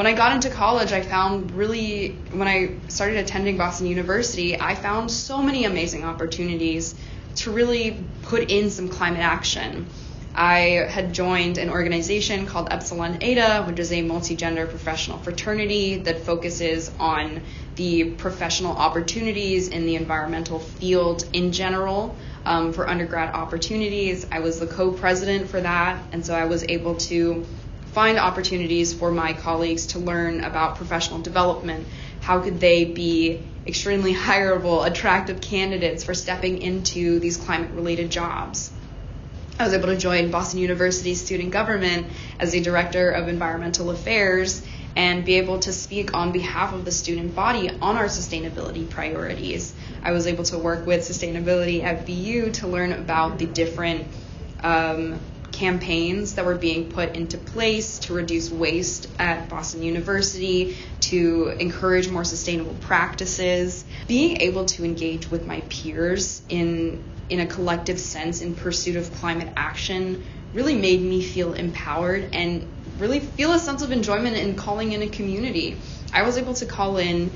when 0.00 0.06
I 0.06 0.14
got 0.14 0.32
into 0.32 0.48
college, 0.48 0.92
I 0.92 1.02
found 1.02 1.50
really, 1.50 2.12
when 2.32 2.48
I 2.48 2.76
started 2.88 3.18
attending 3.18 3.58
Boston 3.58 3.86
University, 3.86 4.58
I 4.58 4.74
found 4.74 5.10
so 5.10 5.42
many 5.42 5.66
amazing 5.66 6.04
opportunities 6.04 6.94
to 7.34 7.50
really 7.50 8.02
put 8.22 8.50
in 8.50 8.70
some 8.70 8.88
climate 8.88 9.20
action. 9.20 9.86
I 10.34 10.86
had 10.88 11.12
joined 11.12 11.58
an 11.58 11.68
organization 11.68 12.46
called 12.46 12.68
Epsilon 12.70 13.22
Eta, 13.22 13.64
which 13.66 13.78
is 13.78 13.92
a 13.92 14.00
multi 14.00 14.36
gender 14.36 14.66
professional 14.66 15.18
fraternity 15.18 15.96
that 15.96 16.20
focuses 16.20 16.90
on 16.98 17.42
the 17.76 18.12
professional 18.12 18.74
opportunities 18.74 19.68
in 19.68 19.84
the 19.84 19.96
environmental 19.96 20.60
field 20.60 21.28
in 21.34 21.52
general 21.52 22.16
um, 22.46 22.72
for 22.72 22.88
undergrad 22.88 23.34
opportunities. 23.34 24.26
I 24.32 24.40
was 24.40 24.60
the 24.60 24.66
co 24.66 24.92
president 24.92 25.50
for 25.50 25.60
that, 25.60 26.02
and 26.12 26.24
so 26.24 26.34
I 26.34 26.46
was 26.46 26.64
able 26.64 26.94
to 26.94 27.44
find 27.92 28.18
opportunities 28.18 28.94
for 28.94 29.10
my 29.10 29.32
colleagues 29.32 29.86
to 29.86 29.98
learn 29.98 30.44
about 30.44 30.76
professional 30.76 31.20
development. 31.20 31.86
How 32.20 32.40
could 32.40 32.60
they 32.60 32.84
be 32.84 33.42
extremely 33.66 34.14
hireable, 34.26 34.86
attractive 34.86 35.40
candidates 35.40 36.04
for 36.04 36.14
stepping 36.14 36.62
into 36.62 37.18
these 37.18 37.36
climate 37.36 37.72
related 37.72 38.10
jobs? 38.10 38.70
I 39.58 39.64
was 39.64 39.74
able 39.74 39.88
to 39.88 39.96
join 39.96 40.30
Boston 40.30 40.60
University's 40.60 41.22
student 41.22 41.50
government 41.50 42.06
as 42.38 42.52
the 42.52 42.62
director 42.62 43.10
of 43.10 43.28
environmental 43.28 43.90
affairs 43.90 44.62
and 44.96 45.24
be 45.24 45.34
able 45.34 45.58
to 45.60 45.72
speak 45.72 46.14
on 46.14 46.32
behalf 46.32 46.72
of 46.72 46.84
the 46.84 46.90
student 46.90 47.34
body 47.34 47.68
on 47.68 47.96
our 47.96 48.06
sustainability 48.06 48.88
priorities. 48.88 49.74
I 50.02 50.12
was 50.12 50.26
able 50.26 50.44
to 50.44 50.58
work 50.58 50.86
with 50.86 51.02
sustainability 51.02 51.84
at 51.84 52.06
BU 52.06 52.52
to 52.52 52.68
learn 52.68 52.92
about 52.92 53.38
the 53.38 53.46
different 53.46 54.06
um, 54.62 55.20
campaigns 55.60 56.36
that 56.36 56.46
were 56.46 56.54
being 56.54 56.90
put 56.90 57.14
into 57.14 57.36
place 57.36 57.98
to 57.98 58.14
reduce 58.14 58.50
waste 58.50 59.06
at 59.18 59.50
Boston 59.50 59.82
University, 59.82 60.74
to 61.00 61.54
encourage 61.60 62.08
more 62.08 62.24
sustainable 62.24 62.74
practices. 62.80 63.84
Being 64.08 64.40
able 64.40 64.64
to 64.66 64.84
engage 64.84 65.30
with 65.30 65.46
my 65.46 65.60
peers 65.68 66.40
in 66.48 67.04
in 67.28 67.40
a 67.40 67.46
collective 67.46 68.00
sense 68.00 68.40
in 68.40 68.54
pursuit 68.56 68.96
of 68.96 69.12
climate 69.16 69.52
action 69.54 70.24
really 70.52 70.74
made 70.74 71.00
me 71.00 71.22
feel 71.22 71.52
empowered 71.52 72.30
and 72.32 72.66
really 72.98 73.20
feel 73.20 73.52
a 73.52 73.58
sense 73.58 73.82
of 73.82 73.92
enjoyment 73.92 74.36
in 74.36 74.56
calling 74.56 74.92
in 74.92 75.02
a 75.02 75.08
community. 75.08 75.76
I 76.12 76.22
was 76.22 76.38
able 76.38 76.54
to 76.54 76.66
call 76.66 76.96
in 76.96 77.30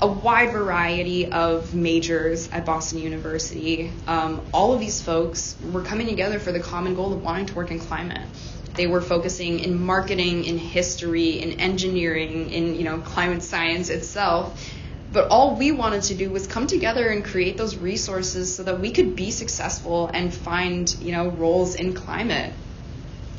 a 0.00 0.06
wide 0.06 0.52
variety 0.52 1.30
of 1.30 1.74
majors 1.74 2.50
at 2.50 2.66
Boston 2.66 2.98
University. 2.98 3.92
Um, 4.06 4.42
all 4.52 4.72
of 4.72 4.80
these 4.80 5.00
folks 5.00 5.56
were 5.72 5.82
coming 5.82 6.06
together 6.06 6.38
for 6.38 6.52
the 6.52 6.60
common 6.60 6.94
goal 6.94 7.12
of 7.12 7.22
wanting 7.22 7.46
to 7.46 7.54
work 7.54 7.70
in 7.70 7.78
climate. 7.78 8.26
They 8.74 8.88
were 8.88 9.00
focusing 9.00 9.60
in 9.60 9.80
marketing, 9.80 10.44
in 10.44 10.58
history, 10.58 11.40
in 11.40 11.60
engineering, 11.60 12.50
in 12.50 12.74
you 12.74 12.84
know 12.84 12.98
climate 12.98 13.42
science 13.42 13.88
itself. 13.88 14.68
But 15.12 15.28
all 15.28 15.54
we 15.54 15.70
wanted 15.70 16.02
to 16.04 16.14
do 16.14 16.28
was 16.28 16.48
come 16.48 16.66
together 16.66 17.08
and 17.08 17.24
create 17.24 17.56
those 17.56 17.76
resources 17.76 18.52
so 18.52 18.64
that 18.64 18.80
we 18.80 18.90
could 18.90 19.14
be 19.14 19.30
successful 19.30 20.10
and 20.12 20.34
find 20.34 20.92
you 21.00 21.12
know 21.12 21.28
roles 21.28 21.76
in 21.76 21.94
climate. 21.94 22.52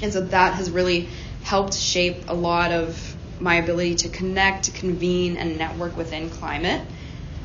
And 0.01 0.13
so 0.13 0.21
that 0.21 0.53
has 0.53 0.71
really 0.71 1.09
helped 1.43 1.73
shape 1.73 2.29
a 2.29 2.33
lot 2.33 2.71
of 2.71 3.14
my 3.39 3.55
ability 3.55 3.95
to 3.95 4.09
connect, 4.09 4.73
convene, 4.73 5.37
and 5.37 5.57
network 5.57 5.97
within 5.97 6.29
climate. 6.29 6.81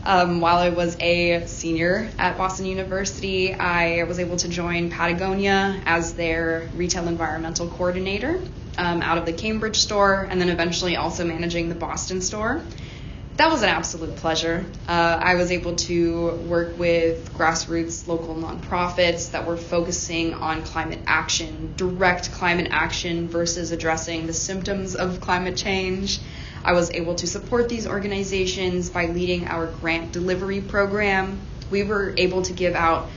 Um, 0.05 0.41
while 0.41 0.57
I 0.57 0.70
was 0.70 0.97
a 0.99 1.47
senior 1.47 2.11
at 2.18 2.38
Boston 2.38 2.66
University, 2.66 3.53
I 3.55 4.05
was 4.05 4.18
able 4.18 4.38
to 4.38 4.49
join 4.49 4.91
Patagonia 4.91 5.82
as 5.84 6.14
their 6.14 6.70
retail 6.74 7.07
environmental 7.07 7.68
coordinator 7.68 8.41
um, 8.78 9.03
out 9.03 9.18
of 9.18 9.26
the 9.26 9.32
Cambridge 9.32 9.76
store, 9.76 10.26
and 10.30 10.41
then 10.41 10.49
eventually 10.49 10.97
also 10.97 11.26
managing 11.26 11.68
the 11.68 11.74
Boston 11.74 12.22
store. 12.22 12.62
That 13.41 13.51
was 13.51 13.62
an 13.62 13.70
absolute 13.70 14.16
pleasure. 14.16 14.66
Uh, 14.86 15.18
I 15.18 15.36
was 15.36 15.51
able 15.51 15.74
to 15.76 16.32
work 16.47 16.78
with 16.78 17.32
grassroots 17.32 18.07
local 18.07 18.34
nonprofits 18.34 19.30
that 19.30 19.47
were 19.47 19.57
focusing 19.57 20.34
on 20.34 20.62
climate 20.62 20.99
action, 21.07 21.72
direct 21.74 22.32
climate 22.32 22.68
action 22.70 23.28
versus 23.28 23.72
addressing 23.72 24.26
the 24.26 24.34
symptoms 24.34 24.95
of 24.95 25.22
climate 25.22 25.57
change. 25.57 26.18
I 26.62 26.74
was 26.74 26.91
able 26.91 27.14
to 27.14 27.26
support 27.26 27.70
these 27.70 27.86
organizations 27.86 28.91
by 28.91 29.07
leading 29.07 29.47
our 29.47 29.68
grant 29.68 30.12
delivery 30.12 30.61
program. 30.61 31.41
We 31.70 31.82
were 31.82 32.12
able 32.18 32.43
to 32.43 32.53
give 32.53 32.74
out 32.74 33.09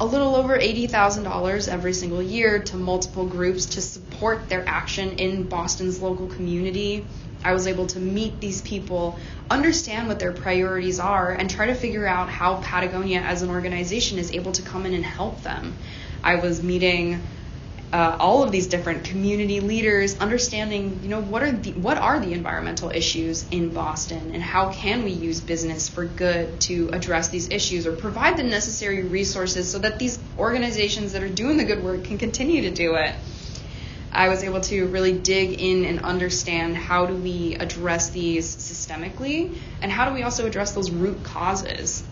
a 0.00 0.04
little 0.04 0.34
over 0.34 0.58
$80,000 0.58 1.68
every 1.68 1.92
single 1.92 2.22
year 2.22 2.58
to 2.58 2.76
multiple 2.76 3.26
groups 3.26 3.66
to 3.66 3.80
support 3.80 4.48
their 4.48 4.68
action 4.68 5.18
in 5.18 5.44
Boston's 5.44 6.02
local 6.02 6.26
community. 6.26 7.06
I 7.44 7.52
was 7.52 7.66
able 7.66 7.86
to 7.88 8.00
meet 8.00 8.40
these 8.40 8.60
people, 8.62 9.18
understand 9.48 10.08
what 10.08 10.18
their 10.18 10.32
priorities 10.32 10.98
are, 10.98 11.32
and 11.32 11.48
try 11.48 11.66
to 11.66 11.74
figure 11.74 12.06
out 12.06 12.28
how 12.28 12.56
Patagonia 12.56 13.20
as 13.20 13.42
an 13.42 13.50
organization 13.50 14.18
is 14.18 14.32
able 14.32 14.52
to 14.52 14.62
come 14.62 14.86
in 14.86 14.94
and 14.94 15.04
help 15.04 15.42
them. 15.42 15.76
I 16.22 16.36
was 16.36 16.62
meeting 16.62 17.22
uh, 17.92 18.16
all 18.20 18.42
of 18.42 18.52
these 18.52 18.66
different 18.66 19.04
community 19.04 19.60
leaders, 19.60 20.18
understanding, 20.18 21.00
you 21.02 21.08
know, 21.08 21.22
what 21.22 21.42
are 21.42 21.52
the 21.52 21.72
what 21.72 21.96
are 21.96 22.20
the 22.20 22.32
environmental 22.32 22.90
issues 22.90 23.46
in 23.50 23.70
Boston, 23.70 24.32
and 24.34 24.42
how 24.42 24.70
can 24.72 25.04
we 25.04 25.12
use 25.12 25.40
business 25.40 25.88
for 25.88 26.04
good 26.04 26.60
to 26.62 26.90
address 26.92 27.28
these 27.28 27.48
issues, 27.48 27.86
or 27.86 27.92
provide 27.92 28.36
the 28.36 28.42
necessary 28.42 29.04
resources 29.04 29.70
so 29.70 29.78
that 29.78 29.98
these 29.98 30.18
organizations 30.38 31.12
that 31.12 31.22
are 31.22 31.28
doing 31.30 31.56
the 31.56 31.64
good 31.64 31.82
work 31.82 32.04
can 32.04 32.18
continue 32.18 32.62
to 32.62 32.70
do 32.70 32.94
it. 32.96 33.14
I 34.12 34.28
was 34.28 34.42
able 34.42 34.60
to 34.62 34.86
really 34.86 35.12
dig 35.12 35.60
in 35.60 35.84
and 35.84 36.00
understand 36.00 36.76
how 36.76 37.06
do 37.06 37.14
we 37.14 37.54
address 37.54 38.10
these 38.10 38.54
systemically, 38.56 39.56
and 39.82 39.92
how 39.92 40.08
do 40.08 40.14
we 40.14 40.22
also 40.22 40.46
address 40.46 40.72
those 40.72 40.90
root 40.90 41.22
causes. 41.22 42.02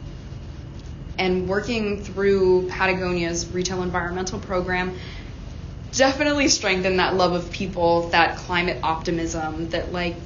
And 1.19 1.49
working 1.49 2.03
through 2.03 2.69
Patagonia's 2.69 3.49
retail 3.49 3.83
environmental 3.83 4.39
program 4.39 4.97
definitely 5.93 6.49
strengthened 6.49 6.99
that 6.99 7.15
love 7.15 7.33
of 7.33 7.51
people, 7.51 8.11
that 8.11 8.37
climate 8.37 8.79
optimism, 8.83 9.71
that 9.71 9.93
like 9.93 10.17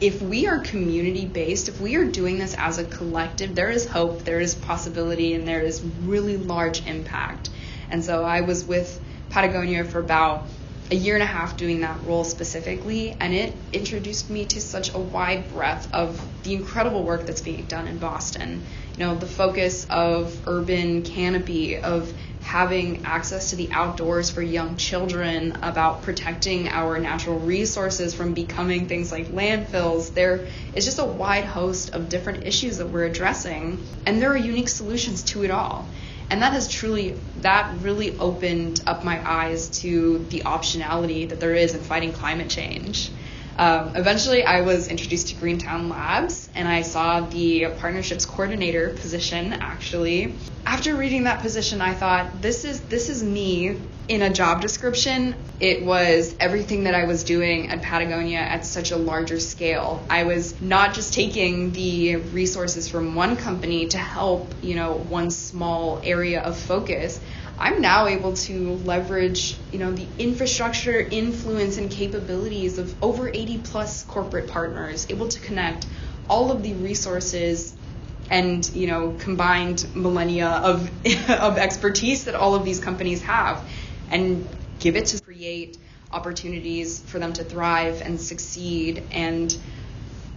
if 0.00 0.22
we 0.22 0.46
are 0.46 0.58
community 0.60 1.26
based, 1.26 1.68
if 1.68 1.78
we 1.78 1.96
are 1.96 2.06
doing 2.06 2.38
this 2.38 2.54
as 2.56 2.78
a 2.78 2.84
collective, 2.84 3.54
there 3.54 3.68
is 3.68 3.86
hope, 3.86 4.24
there 4.24 4.40
is 4.40 4.54
possibility, 4.54 5.34
and 5.34 5.46
there 5.46 5.60
is 5.60 5.82
really 6.04 6.38
large 6.38 6.86
impact. 6.86 7.50
And 7.90 8.02
so 8.02 8.24
I 8.24 8.40
was 8.40 8.64
with 8.64 8.98
Patagonia 9.28 9.84
for 9.84 9.98
about 9.98 10.46
a 10.90 10.94
year 10.96 11.14
and 11.14 11.22
a 11.22 11.26
half 11.26 11.56
doing 11.56 11.80
that 11.80 12.04
role 12.04 12.24
specifically, 12.24 13.16
and 13.20 13.32
it 13.32 13.54
introduced 13.72 14.28
me 14.28 14.44
to 14.44 14.60
such 14.60 14.92
a 14.92 14.98
wide 14.98 15.48
breadth 15.52 15.88
of 15.92 16.20
the 16.42 16.54
incredible 16.54 17.04
work 17.04 17.26
that's 17.26 17.42
being 17.42 17.64
done 17.64 17.86
in 17.86 17.98
Boston. 17.98 18.64
You 18.96 19.06
know, 19.06 19.14
the 19.14 19.26
focus 19.26 19.86
of 19.88 20.36
urban 20.48 21.02
canopy, 21.02 21.78
of 21.78 22.12
having 22.42 23.04
access 23.04 23.50
to 23.50 23.56
the 23.56 23.70
outdoors 23.70 24.30
for 24.30 24.42
young 24.42 24.76
children, 24.76 25.56
about 25.62 26.02
protecting 26.02 26.68
our 26.68 26.98
natural 26.98 27.38
resources 27.38 28.12
from 28.12 28.34
becoming 28.34 28.88
things 28.88 29.12
like 29.12 29.28
landfills. 29.28 30.12
There 30.12 30.48
is 30.74 30.84
just 30.84 30.98
a 30.98 31.04
wide 31.04 31.44
host 31.44 31.90
of 31.94 32.08
different 32.08 32.46
issues 32.46 32.78
that 32.78 32.88
we're 32.88 33.04
addressing, 33.04 33.84
and 34.06 34.20
there 34.20 34.32
are 34.32 34.36
unique 34.36 34.68
solutions 34.68 35.22
to 35.24 35.44
it 35.44 35.52
all 35.52 35.86
and 36.30 36.42
that 36.42 36.52
has 36.52 36.68
truly 36.68 37.16
that 37.38 37.74
really 37.80 38.16
opened 38.18 38.82
up 38.86 39.04
my 39.04 39.20
eyes 39.28 39.68
to 39.80 40.18
the 40.30 40.40
optionality 40.40 41.28
that 41.28 41.40
there 41.40 41.54
is 41.54 41.74
in 41.74 41.80
fighting 41.80 42.12
climate 42.12 42.48
change. 42.48 43.10
Um, 43.58 43.94
eventually 43.94 44.44
i 44.44 44.62
was 44.62 44.88
introduced 44.88 45.28
to 45.28 45.34
greentown 45.34 45.88
labs 45.90 46.48
and 46.54 46.66
i 46.66 46.82
saw 46.82 47.20
the 47.20 47.66
partnerships 47.78 48.24
coordinator 48.24 48.90
position 48.90 49.52
actually. 49.52 50.36
After 50.64 50.94
reading 50.94 51.24
that 51.24 51.40
position 51.40 51.82
i 51.82 51.92
thought 51.92 52.40
this 52.40 52.64
is 52.64 52.80
this 52.82 53.08
is 53.10 53.22
me 53.22 53.76
in 54.10 54.22
a 54.22 54.30
job 54.30 54.60
description, 54.60 55.36
it 55.60 55.84
was 55.84 56.34
everything 56.40 56.82
that 56.82 56.96
I 56.96 57.04
was 57.04 57.22
doing 57.22 57.70
at 57.70 57.80
Patagonia 57.80 58.40
at 58.40 58.66
such 58.66 58.90
a 58.90 58.96
larger 58.96 59.38
scale. 59.38 60.04
I 60.10 60.24
was 60.24 60.60
not 60.60 60.94
just 60.94 61.14
taking 61.14 61.70
the 61.70 62.16
resources 62.16 62.88
from 62.88 63.14
one 63.14 63.36
company 63.36 63.86
to 63.86 63.98
help, 63.98 64.52
you 64.62 64.74
know, 64.74 64.94
one 64.94 65.30
small 65.30 66.00
area 66.02 66.42
of 66.42 66.58
focus. 66.58 67.20
I'm 67.56 67.80
now 67.80 68.08
able 68.08 68.32
to 68.32 68.72
leverage, 68.78 69.56
you 69.70 69.78
know, 69.78 69.92
the 69.92 70.08
infrastructure, 70.18 70.98
influence, 70.98 71.76
and 71.78 71.88
capabilities 71.88 72.78
of 72.78 72.92
over 73.00 73.28
80 73.28 73.58
plus 73.58 74.02
corporate 74.02 74.48
partners, 74.48 75.06
able 75.08 75.28
to 75.28 75.38
connect 75.38 75.86
all 76.28 76.50
of 76.50 76.64
the 76.64 76.74
resources 76.74 77.76
and 78.28 78.70
you 78.74 78.86
know 78.86 79.16
combined 79.18 79.84
millennia 79.94 80.48
of 80.48 80.88
of 81.30 81.58
expertise 81.58 82.24
that 82.26 82.36
all 82.36 82.54
of 82.54 82.64
these 82.64 82.78
companies 82.78 83.20
have 83.22 83.60
and 84.10 84.46
give 84.78 84.96
it 84.96 85.06
to 85.06 85.20
create 85.22 85.78
opportunities 86.12 87.00
for 87.00 87.18
them 87.18 87.32
to 87.32 87.44
thrive 87.44 88.02
and 88.02 88.20
succeed 88.20 89.02
and 89.12 89.56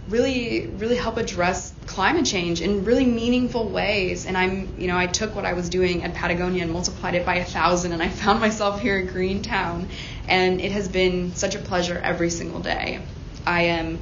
really 0.08 0.66
really 0.76 0.96
help 0.96 1.16
address 1.16 1.72
climate 1.86 2.26
change 2.26 2.60
in 2.60 2.84
really 2.84 3.06
meaningful 3.06 3.68
ways. 3.70 4.26
And 4.26 4.36
i'm 4.36 4.74
you 4.78 4.86
know 4.86 4.98
i 4.98 5.06
took 5.06 5.34
what 5.34 5.44
i 5.46 5.54
was 5.54 5.68
doing 5.68 6.02
at 6.02 6.14
patagonia 6.14 6.62
and 6.62 6.72
multiplied 6.72 7.14
it 7.14 7.24
by 7.24 7.36
a 7.36 7.44
thousand 7.44 7.92
and 7.92 8.02
i 8.02 8.08
found 8.08 8.40
myself 8.40 8.80
here 8.80 8.98
at 8.98 9.08
greentown. 9.08 9.88
And 10.28 10.60
it 10.60 10.72
has 10.72 10.88
been 10.88 11.34
such 11.34 11.54
a 11.54 11.58
pleasure 11.58 11.98
every 11.98 12.30
single 12.30 12.60
day. 12.60 13.00
I 13.46 13.62
am 13.62 13.98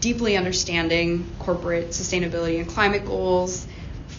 deeply 0.00 0.36
understanding 0.36 1.26
corporate 1.38 1.90
sustainability 1.90 2.58
and 2.60 2.68
climate 2.68 3.06
goals 3.06 3.66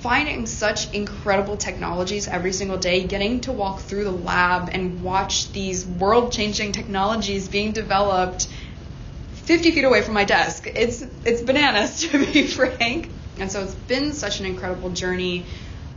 finding 0.05 0.45
such 0.45 0.93
incredible 0.93 1.57
technologies 1.57 2.27
every 2.27 2.53
single 2.53 2.77
day, 2.77 3.07
getting 3.07 3.41
to 3.41 3.51
walk 3.51 3.79
through 3.79 4.03
the 4.03 4.11
lab 4.11 4.69
and 4.71 5.01
watch 5.01 5.51
these 5.51 5.83
world 5.83 6.31
changing 6.31 6.71
technologies 6.71 7.47
being 7.47 7.71
developed 7.71 8.47
50 9.45 9.71
feet 9.71 9.83
away 9.83 10.03
from 10.03 10.13
my 10.13 10.23
desk. 10.23 10.67
It's, 10.67 11.01
it's 11.23 11.41
bananas, 11.41 12.01
to 12.11 12.23
be 12.23 12.45
frank. 12.45 13.09
And 13.39 13.51
so 13.51 13.63
it's 13.63 13.73
been 13.73 14.13
such 14.13 14.39
an 14.39 14.45
incredible 14.45 14.91
journey 14.91 15.43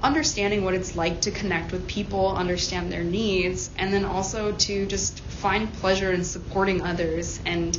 understanding 0.03 0.65
what 0.65 0.73
it's 0.73 0.97
like 0.97 1.21
to 1.21 1.31
connect 1.31 1.71
with 1.71 1.87
people, 1.87 2.35
understand 2.35 2.91
their 2.91 3.05
needs, 3.05 3.69
and 3.77 3.93
then 3.93 4.07
also 4.07 4.53
to 4.53 4.87
just 4.87 5.21
find 5.21 5.71
pleasure 5.75 6.13
in 6.13 6.25
supporting 6.25 6.81
others 6.81 7.41
and 7.45 7.79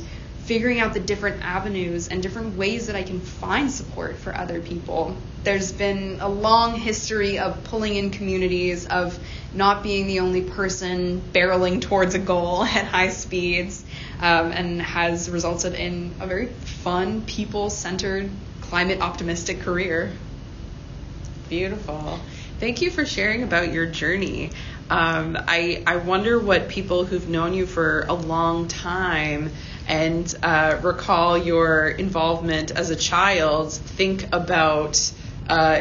figuring 0.50 0.80
out 0.80 0.94
the 0.94 0.98
different 0.98 1.44
avenues 1.44 2.08
and 2.08 2.20
different 2.24 2.56
ways 2.56 2.88
that 2.88 2.96
I 2.96 3.04
can 3.04 3.20
find 3.20 3.70
support 3.70 4.18
for 4.18 4.36
other 4.36 4.60
people. 4.60 5.16
There's 5.44 5.70
been 5.70 6.18
a 6.20 6.28
long 6.28 6.74
history 6.74 7.38
of 7.38 7.62
pulling 7.62 7.94
in 7.94 8.10
communities, 8.10 8.84
of 8.84 9.16
not 9.54 9.84
being 9.84 10.08
the 10.08 10.18
only 10.18 10.42
person 10.42 11.22
barreling 11.32 11.80
towards 11.80 12.16
a 12.16 12.18
goal 12.18 12.64
at 12.80 12.84
high 12.84 13.10
speeds, 13.10 13.84
um, 14.18 14.50
and 14.50 14.82
has 14.82 15.30
resulted 15.30 15.74
in 15.74 16.16
a 16.18 16.26
very 16.26 16.48
fun, 16.48 17.22
people 17.22 17.70
centered, 17.70 18.28
climate 18.60 19.00
optimistic 19.00 19.60
career. 19.60 20.10
Beautiful. 21.48 22.18
Thank 22.58 22.82
you 22.82 22.90
for 22.90 23.06
sharing 23.06 23.44
about 23.44 23.72
your 23.72 23.86
journey. 23.86 24.50
Um, 24.90 25.38
I, 25.46 25.84
I 25.86 25.98
wonder 25.98 26.40
what 26.40 26.68
people 26.68 27.04
who've 27.04 27.28
known 27.28 27.54
you 27.54 27.64
for 27.64 28.04
a 28.08 28.14
long 28.14 28.66
time 28.66 29.52
and 29.90 30.32
uh, 30.44 30.78
recall 30.82 31.36
your 31.36 31.88
involvement 31.88 32.70
as 32.70 32.90
a 32.90 32.96
child, 32.96 33.72
think 33.72 34.32
about 34.32 35.12
uh, 35.48 35.80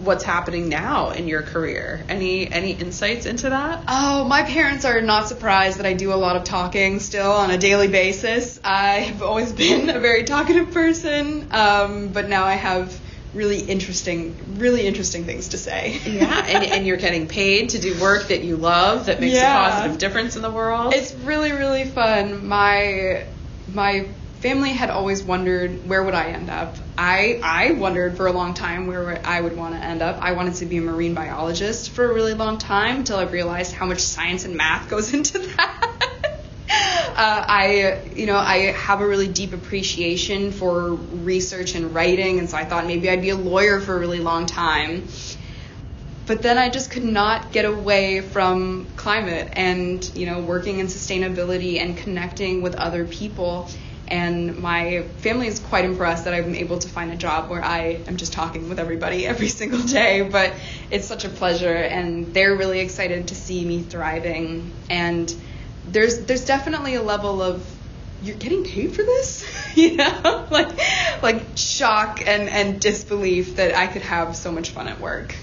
what's 0.00 0.24
happening 0.24 0.68
now 0.68 1.08
in 1.08 1.26
your 1.26 1.40
career. 1.40 2.04
Any 2.06 2.52
any 2.52 2.72
insights 2.72 3.24
into 3.24 3.48
that? 3.48 3.82
Oh, 3.88 4.24
my 4.24 4.42
parents 4.42 4.84
are 4.84 5.00
not 5.00 5.28
surprised 5.28 5.78
that 5.78 5.86
I 5.86 5.94
do 5.94 6.12
a 6.12 6.20
lot 6.20 6.36
of 6.36 6.44
talking 6.44 7.00
still 7.00 7.32
on 7.32 7.50
a 7.50 7.56
daily 7.56 7.88
basis. 7.88 8.60
I've 8.62 9.22
always 9.22 9.52
been 9.54 9.88
a 9.88 10.00
very 10.00 10.24
talkative 10.24 10.72
person, 10.72 11.48
um, 11.50 12.08
but 12.08 12.28
now 12.28 12.44
I 12.44 12.56
have 12.56 13.00
really 13.32 13.60
interesting, 13.60 14.36
really 14.58 14.86
interesting 14.86 15.24
things 15.24 15.48
to 15.48 15.58
say. 15.58 15.98
yeah, 16.04 16.44
and, 16.46 16.64
and 16.64 16.86
you're 16.86 16.96
getting 16.98 17.26
paid 17.26 17.70
to 17.70 17.78
do 17.78 17.98
work 18.00 18.28
that 18.28 18.44
you 18.44 18.56
love 18.56 19.06
that 19.06 19.18
makes 19.18 19.34
yeah. 19.34 19.66
a 19.66 19.70
positive 19.70 19.98
difference 19.98 20.36
in 20.36 20.42
the 20.42 20.50
world. 20.50 20.92
It's 20.92 21.14
really, 21.14 21.52
really 21.52 21.84
fun. 21.84 22.46
My 22.46 23.24
my 23.68 24.08
family 24.40 24.70
had 24.70 24.90
always 24.90 25.22
wondered 25.22 25.88
where 25.88 26.02
would 26.02 26.14
I 26.14 26.30
end 26.30 26.50
up. 26.50 26.76
I 26.96 27.40
I 27.42 27.72
wondered 27.72 28.16
for 28.16 28.26
a 28.26 28.32
long 28.32 28.54
time 28.54 28.86
where 28.86 29.20
I 29.26 29.40
would 29.40 29.56
want 29.56 29.74
to 29.74 29.82
end 29.82 30.02
up. 30.02 30.18
I 30.20 30.32
wanted 30.32 30.54
to 30.56 30.66
be 30.66 30.78
a 30.78 30.82
marine 30.82 31.14
biologist 31.14 31.90
for 31.90 32.10
a 32.10 32.14
really 32.14 32.34
long 32.34 32.58
time 32.58 32.98
until 32.98 33.18
I 33.18 33.24
realized 33.24 33.72
how 33.72 33.86
much 33.86 34.00
science 34.00 34.44
and 34.44 34.56
math 34.56 34.88
goes 34.94 35.12
into 35.14 35.38
that. 35.38 35.82
Uh, 36.68 37.44
I, 37.48 38.02
you 38.14 38.26
know, 38.26 38.36
I 38.36 38.72
have 38.72 39.00
a 39.00 39.06
really 39.06 39.28
deep 39.28 39.54
appreciation 39.54 40.52
for 40.52 40.92
research 40.92 41.74
and 41.74 41.94
writing, 41.94 42.38
and 42.38 42.50
so 42.50 42.58
I 42.58 42.66
thought 42.66 42.86
maybe 42.86 43.08
I'd 43.08 43.22
be 43.22 43.30
a 43.30 43.36
lawyer 43.36 43.80
for 43.80 43.96
a 43.96 43.98
really 43.98 44.18
long 44.18 44.44
time. 44.44 45.08
But 46.26 46.42
then 46.42 46.58
I 46.58 46.68
just 46.68 46.90
could 46.90 47.04
not 47.04 47.52
get 47.52 47.64
away 47.64 48.20
from 48.20 48.86
climate 48.96 49.52
and, 49.52 50.04
you 50.16 50.26
know, 50.26 50.40
working 50.40 50.80
in 50.80 50.88
sustainability 50.88 51.78
and 51.80 51.96
connecting 51.96 52.62
with 52.62 52.74
other 52.74 53.04
people. 53.04 53.68
And 54.08 54.58
my 54.58 55.02
family 55.18 55.46
is 55.46 55.60
quite 55.60 55.84
impressed 55.84 56.24
that 56.24 56.34
I'm 56.34 56.54
able 56.54 56.78
to 56.80 56.88
find 56.88 57.12
a 57.12 57.16
job 57.16 57.48
where 57.48 57.64
I 57.64 58.00
am 58.06 58.16
just 58.16 58.32
talking 58.32 58.68
with 58.68 58.78
everybody 58.80 59.26
every 59.32 59.48
single 59.48 59.82
day. 59.82 60.22
But 60.22 60.52
it's 60.90 61.06
such 61.06 61.24
a 61.24 61.28
pleasure, 61.28 61.74
and 61.74 62.34
they're 62.34 62.56
really 62.56 62.80
excited 62.80 63.28
to 63.28 63.34
see 63.34 63.64
me 63.64 63.82
thriving. 63.82 64.72
And 64.90 65.32
there's 65.88 66.20
there's 66.20 66.44
definitely 66.44 66.96
a 66.96 67.02
level 67.02 67.42
of 67.42 67.64
you're 68.22 68.36
getting 68.36 68.64
paid 68.64 68.92
for 68.92 69.02
this, 69.02 69.44
you 69.76 69.96
know, 69.96 70.46
like 70.50 70.78
like 71.22 71.42
shock 71.56 72.20
and 72.26 72.48
and 72.48 72.80
disbelief 72.80 73.56
that 73.56 73.76
I 73.76 73.86
could 73.86 74.02
have 74.02 74.36
so 74.36 74.50
much 74.52 74.70
fun 74.70 74.88
at 74.88 75.00
work. 75.00 75.34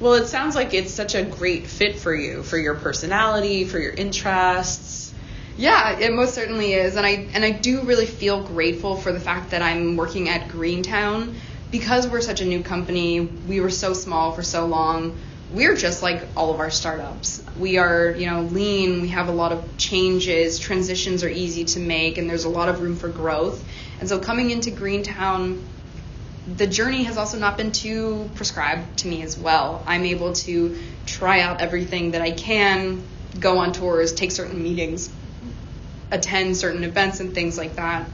Well, 0.00 0.14
it 0.14 0.26
sounds 0.26 0.56
like 0.56 0.74
it's 0.74 0.92
such 0.92 1.14
a 1.14 1.22
great 1.22 1.66
fit 1.66 1.98
for 1.98 2.14
you, 2.14 2.42
for 2.42 2.58
your 2.58 2.74
personality, 2.74 3.64
for 3.64 3.78
your 3.78 3.92
interests. 3.92 5.14
Yeah, 5.56 5.98
it 5.98 6.12
most 6.12 6.34
certainly 6.34 6.72
is, 6.72 6.96
and 6.96 7.06
I 7.06 7.28
and 7.32 7.44
I 7.44 7.52
do 7.52 7.82
really 7.82 8.06
feel 8.06 8.42
grateful 8.42 8.96
for 8.96 9.12
the 9.12 9.20
fact 9.20 9.52
that 9.52 9.62
I'm 9.62 9.96
working 9.96 10.28
at 10.28 10.48
Greentown 10.48 11.36
because 11.70 12.08
we're 12.08 12.20
such 12.22 12.40
a 12.40 12.44
new 12.44 12.62
company. 12.62 13.20
We 13.20 13.60
were 13.60 13.70
so 13.70 13.92
small 13.92 14.32
for 14.32 14.42
so 14.42 14.66
long. 14.66 15.16
We're 15.52 15.76
just 15.76 16.02
like 16.02 16.26
all 16.36 16.52
of 16.52 16.58
our 16.58 16.70
startups. 16.70 17.44
We 17.56 17.78
are, 17.78 18.10
you 18.10 18.28
know, 18.28 18.42
lean. 18.42 19.00
We 19.00 19.08
have 19.08 19.28
a 19.28 19.32
lot 19.32 19.52
of 19.52 19.76
changes. 19.76 20.58
Transitions 20.58 21.22
are 21.22 21.28
easy 21.28 21.64
to 21.66 21.78
make, 21.78 22.18
and 22.18 22.28
there's 22.28 22.44
a 22.44 22.48
lot 22.48 22.68
of 22.68 22.80
room 22.80 22.96
for 22.96 23.08
growth. 23.08 23.64
And 24.00 24.08
so 24.08 24.18
coming 24.18 24.50
into 24.50 24.72
Greentown 24.72 25.64
the 26.46 26.66
journey 26.66 27.04
has 27.04 27.16
also 27.16 27.38
not 27.38 27.56
been 27.56 27.72
too 27.72 28.30
prescribed 28.34 28.98
to 28.98 29.08
me 29.08 29.22
as 29.22 29.38
well. 29.38 29.82
I'm 29.86 30.04
able 30.04 30.34
to 30.34 30.78
try 31.06 31.40
out 31.40 31.60
everything 31.60 32.12
that 32.12 32.20
I 32.20 32.32
can, 32.32 33.02
go 33.38 33.58
on 33.58 33.72
tours, 33.72 34.12
take 34.12 34.30
certain 34.30 34.62
meetings, 34.62 35.10
attend 36.10 36.56
certain 36.56 36.84
events 36.84 37.20
and 37.20 37.34
things 37.34 37.56
like 37.56 37.76
that, 37.76 38.08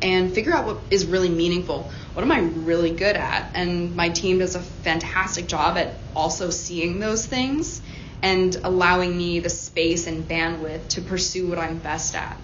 and 0.00 0.32
figure 0.32 0.54
out 0.54 0.66
what 0.66 0.78
is 0.90 1.06
really 1.06 1.28
meaningful. 1.28 1.90
What 2.14 2.22
am 2.22 2.32
I 2.32 2.40
really 2.40 2.90
good 2.90 3.16
at? 3.16 3.50
And 3.54 3.94
my 3.94 4.08
team 4.08 4.38
does 4.38 4.54
a 4.54 4.60
fantastic 4.60 5.46
job 5.46 5.76
at 5.76 5.94
also 6.14 6.50
seeing 6.50 7.00
those 7.00 7.26
things 7.26 7.82
and 8.22 8.56
allowing 8.64 9.16
me 9.16 9.40
the 9.40 9.50
space 9.50 10.06
and 10.06 10.26
bandwidth 10.26 10.88
to 10.88 11.02
pursue 11.02 11.48
what 11.48 11.58
I'm 11.58 11.78
best 11.78 12.14
at. 12.14 12.36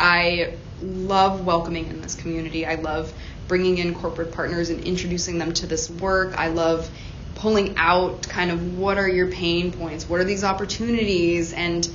I 0.00 0.54
love 0.80 1.44
welcoming 1.44 1.88
in 1.88 2.00
this 2.00 2.14
community. 2.14 2.64
I 2.64 2.76
love 2.76 3.12
bringing 3.48 3.78
in 3.78 3.94
corporate 3.94 4.32
partners 4.32 4.70
and 4.70 4.84
introducing 4.84 5.38
them 5.38 5.52
to 5.54 5.66
this 5.66 5.90
work. 5.90 6.38
I 6.38 6.48
love 6.48 6.88
pulling 7.34 7.76
out 7.76 8.22
kind 8.22 8.50
of 8.50 8.78
what 8.78 8.98
are 8.98 9.08
your 9.08 9.30
pain 9.30 9.72
points, 9.72 10.08
what 10.08 10.20
are 10.20 10.24
these 10.24 10.44
opportunities, 10.44 11.52
and 11.52 11.88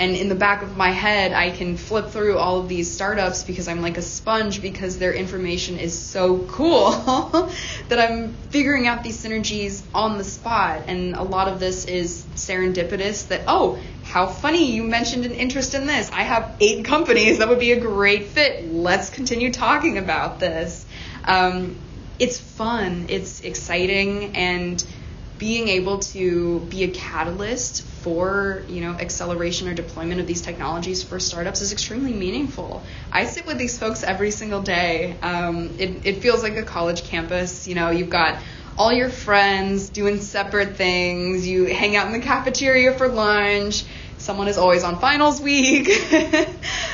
and 0.00 0.16
in 0.16 0.30
the 0.30 0.34
back 0.34 0.62
of 0.62 0.78
my 0.78 0.92
head, 0.92 1.32
I 1.32 1.50
can 1.50 1.76
flip 1.76 2.08
through 2.08 2.38
all 2.38 2.58
of 2.58 2.70
these 2.70 2.90
startups 2.90 3.44
because 3.44 3.68
I'm 3.68 3.82
like 3.82 3.98
a 3.98 4.02
sponge 4.02 4.62
because 4.62 4.98
their 4.98 5.12
information 5.12 5.78
is 5.78 5.96
so 5.96 6.38
cool 6.46 6.90
that 7.90 7.98
I'm 7.98 8.32
figuring 8.48 8.86
out 8.86 9.02
these 9.02 9.22
synergies 9.22 9.82
on 9.94 10.16
the 10.16 10.24
spot. 10.24 10.84
And 10.86 11.14
a 11.14 11.22
lot 11.22 11.48
of 11.48 11.60
this 11.60 11.84
is 11.84 12.24
serendipitous 12.34 13.28
that, 13.28 13.42
oh, 13.46 13.78
how 14.02 14.26
funny 14.26 14.72
you 14.72 14.84
mentioned 14.84 15.26
an 15.26 15.32
interest 15.32 15.74
in 15.74 15.86
this. 15.86 16.10
I 16.10 16.22
have 16.22 16.56
eight 16.60 16.86
companies 16.86 17.40
that 17.40 17.50
would 17.50 17.60
be 17.60 17.72
a 17.72 17.80
great 17.80 18.28
fit. 18.28 18.72
Let's 18.72 19.10
continue 19.10 19.52
talking 19.52 19.98
about 19.98 20.40
this. 20.40 20.86
Um, 21.24 21.76
it's 22.18 22.38
fun, 22.38 23.06
it's 23.08 23.40
exciting, 23.40 24.36
and 24.36 24.84
being 25.38 25.68
able 25.68 26.00
to 26.00 26.60
be 26.68 26.84
a 26.84 26.88
catalyst 26.88 27.82
for 27.82 28.62
you 28.68 28.82
know 28.82 28.90
acceleration 28.90 29.68
or 29.68 29.74
deployment 29.74 30.20
of 30.20 30.26
these 30.26 30.42
technologies 30.42 31.02
for 31.02 31.18
startups 31.18 31.62
is 31.62 31.72
extremely 31.72 32.12
meaningful. 32.12 32.84
I 33.10 33.24
sit 33.24 33.46
with 33.46 33.56
these 33.58 33.78
folks 33.78 34.02
every 34.02 34.30
single 34.30 34.60
day. 34.60 35.18
Um, 35.22 35.70
it, 35.78 36.06
it 36.06 36.22
feels 36.22 36.42
like 36.42 36.56
a 36.56 36.62
college 36.62 37.04
campus. 37.04 37.66
You 37.66 37.74
know, 37.74 37.90
you've 37.90 38.10
got 38.10 38.38
all 38.76 38.92
your 38.92 39.10
friends 39.10 39.90
doing 39.90 40.20
separate 40.20 40.76
things. 40.76 41.46
You 41.46 41.66
hang 41.66 41.96
out 41.96 42.06
in 42.06 42.12
the 42.12 42.20
cafeteria 42.20 42.92
for 42.92 43.08
lunch. 43.08 43.84
Someone 44.20 44.48
is 44.48 44.58
always 44.58 44.84
on 44.84 44.98
finals 44.98 45.40
week. 45.40 45.88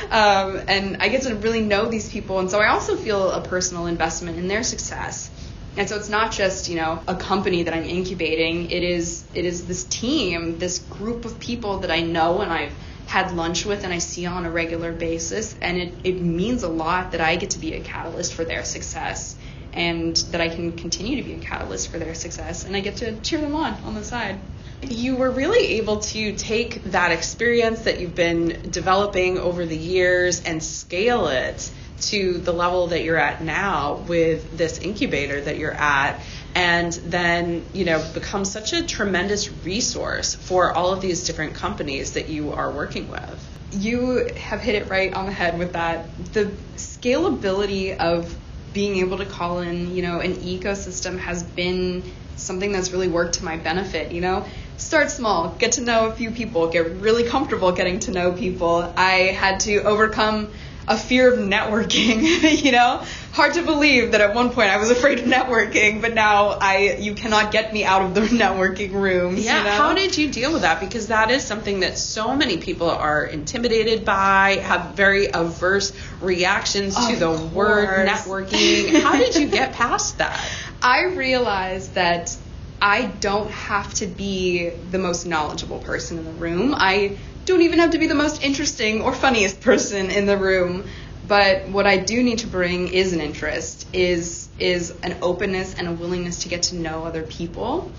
um, 0.09 0.61
and 0.67 0.97
I 1.01 1.09
get 1.09 1.23
to 1.23 1.35
really 1.35 1.61
know 1.61 1.85
these 1.85 2.09
people. 2.09 2.39
And 2.39 2.49
so 2.49 2.59
I 2.59 2.69
also 2.69 2.95
feel 2.95 3.31
a 3.31 3.41
personal 3.41 3.87
investment 3.87 4.37
in 4.37 4.47
their 4.47 4.63
success. 4.63 5.29
And 5.75 5.89
so 5.89 5.97
it's 5.97 6.07
not 6.07 6.31
just, 6.31 6.69
you 6.69 6.77
know, 6.77 7.03
a 7.05 7.15
company 7.15 7.63
that 7.63 7.73
I'm 7.73 7.83
incubating. 7.83 8.71
It 8.71 8.81
is 8.81 9.25
it 9.33 9.43
is 9.43 9.67
this 9.67 9.83
team, 9.83 10.57
this 10.57 10.79
group 10.79 11.25
of 11.25 11.37
people 11.37 11.79
that 11.79 11.91
I 11.91 11.99
know 11.99 12.39
and 12.39 12.51
I've 12.51 12.73
had 13.07 13.35
lunch 13.35 13.65
with 13.65 13.83
and 13.83 13.91
I 13.93 13.99
see 13.99 14.25
on 14.25 14.45
a 14.45 14.49
regular 14.49 14.93
basis. 14.93 15.53
And 15.61 15.77
it, 15.77 15.93
it 16.05 16.21
means 16.21 16.63
a 16.63 16.69
lot 16.69 17.11
that 17.11 17.19
I 17.19 17.35
get 17.35 17.51
to 17.51 17.59
be 17.59 17.73
a 17.73 17.81
catalyst 17.81 18.33
for 18.33 18.45
their 18.45 18.63
success 18.63 19.35
and 19.73 20.15
that 20.31 20.39
I 20.39 20.47
can 20.47 20.71
continue 20.71 21.17
to 21.17 21.23
be 21.23 21.33
a 21.33 21.39
catalyst 21.39 21.89
for 21.89 21.99
their 21.99 22.15
success 22.15 22.63
and 22.63 22.75
I 22.75 22.79
get 22.79 22.97
to 22.97 23.19
cheer 23.19 23.41
them 23.41 23.53
on 23.53 23.73
on 23.83 23.95
the 23.95 24.03
side. 24.03 24.39
You 24.81 25.15
were 25.15 25.31
really 25.31 25.77
able 25.77 25.99
to 26.01 26.33
take 26.33 26.83
that 26.85 27.11
experience 27.11 27.81
that 27.81 27.99
you've 27.99 28.15
been 28.15 28.69
developing 28.69 29.37
over 29.39 29.65
the 29.65 29.77
years 29.77 30.43
and 30.43 30.61
scale 30.61 31.27
it 31.27 31.71
to 32.01 32.37
the 32.37 32.53
level 32.53 32.87
that 32.87 33.03
you're 33.03 33.17
at 33.17 33.41
now 33.41 33.95
with 34.07 34.55
this 34.55 34.77
incubator 34.77 35.41
that 35.41 35.57
you're 35.57 35.73
at 35.73 36.21
and 36.53 36.93
then 36.93 37.65
you 37.73 37.85
know 37.85 38.03
become 38.13 38.45
such 38.45 38.73
a 38.73 38.85
tremendous 38.85 39.51
resource 39.63 40.35
for 40.35 40.73
all 40.73 40.91
of 40.91 41.01
these 41.01 41.25
different 41.25 41.55
companies 41.55 42.13
that 42.13 42.29
you 42.29 42.51
are 42.53 42.71
working 42.71 43.09
with. 43.09 43.57
You 43.71 44.29
have 44.37 44.61
hit 44.61 44.75
it 44.75 44.89
right 44.89 45.13
on 45.13 45.25
the 45.25 45.31
head 45.31 45.57
with 45.59 45.73
that. 45.73 46.07
The 46.33 46.45
scalability 46.75 47.97
of 47.97 48.35
being 48.73 48.97
able 48.97 49.17
to 49.17 49.25
call 49.25 49.59
in 49.59 49.95
you 49.95 50.01
know 50.01 50.19
an 50.19 50.35
ecosystem 50.35 51.17
has 51.19 51.43
been 51.43 52.03
something 52.35 52.71
that's 52.71 52.91
really 52.91 53.07
worked 53.07 53.35
to 53.35 53.43
my 53.43 53.57
benefit 53.57 54.11
you 54.11 54.21
know 54.21 54.45
start 54.77 55.11
small 55.11 55.49
get 55.59 55.73
to 55.73 55.81
know 55.81 56.07
a 56.07 56.11
few 56.11 56.31
people 56.31 56.67
get 56.69 56.89
really 56.97 57.23
comfortable 57.23 57.71
getting 57.71 57.99
to 57.99 58.11
know 58.11 58.31
people 58.31 58.93
i 58.95 59.31
had 59.35 59.59
to 59.59 59.77
overcome 59.83 60.49
a 60.87 60.97
fear 60.97 61.33
of 61.33 61.39
networking, 61.39 62.63
you 62.63 62.71
know? 62.71 63.03
Hard 63.33 63.53
to 63.53 63.63
believe 63.63 64.13
that 64.13 64.21
at 64.21 64.33
one 64.33 64.49
point 64.51 64.69
I 64.69 64.77
was 64.77 64.89
afraid 64.89 65.19
of 65.19 65.25
networking, 65.25 66.01
but 66.01 66.13
now 66.13 66.57
I 66.59 66.97
you 66.99 67.13
cannot 67.13 67.51
get 67.51 67.73
me 67.73 67.83
out 67.83 68.01
of 68.01 68.15
the 68.15 68.21
networking 68.43 68.93
rooms. 68.93 69.45
Yeah, 69.45 69.59
you 69.59 69.63
know? 69.65 69.71
how 69.71 69.93
did 69.93 70.17
you 70.17 70.31
deal 70.31 70.53
with 70.53 70.61
that? 70.63 70.79
Because 70.79 71.07
that 71.07 71.29
is 71.29 71.43
something 71.43 71.81
that 71.81 71.97
so 71.97 72.35
many 72.35 72.57
people 72.57 72.89
are 72.89 73.25
intimidated 73.25 74.05
by, 74.05 74.59
have 74.63 74.95
very 74.95 75.27
averse 75.31 75.93
reactions 76.21 76.97
of 76.97 77.09
to 77.09 77.15
the 77.17 77.35
course. 77.35 77.51
word 77.53 78.07
networking. 78.07 78.99
how 79.01 79.17
did 79.17 79.35
you 79.35 79.47
get 79.47 79.73
past 79.73 80.17
that? 80.19 80.39
I 80.81 81.05
realized 81.05 81.95
that 81.95 82.35
I 82.81 83.07
don't 83.07 83.49
have 83.49 83.93
to 83.95 84.05
be 84.05 84.69
the 84.69 84.99
most 84.99 85.25
knowledgeable 85.25 85.79
person 85.79 86.17
in 86.19 86.25
the 86.25 86.31
room. 86.31 86.75
I 86.77 87.17
don't 87.45 87.61
even 87.61 87.79
have 87.79 87.91
to 87.91 87.97
be 87.97 88.07
the 88.07 88.15
most 88.15 88.43
interesting 88.43 89.01
or 89.01 89.13
funniest 89.13 89.61
person 89.61 90.11
in 90.11 90.25
the 90.25 90.37
room. 90.37 90.85
But 91.27 91.67
what 91.69 91.85
I 91.85 91.97
do 91.97 92.23
need 92.23 92.39
to 92.39 92.47
bring 92.47 92.87
is 92.87 93.13
an 93.13 93.19
interest, 93.19 93.87
is 93.91 94.47
is 94.59 94.93
an 95.03 95.17
openness 95.21 95.75
and 95.75 95.87
a 95.87 95.91
willingness 95.91 96.43
to 96.43 96.49
get 96.49 96.63
to 96.63 96.75
know 96.75 97.03
other 97.03 97.23
people, 97.23 97.91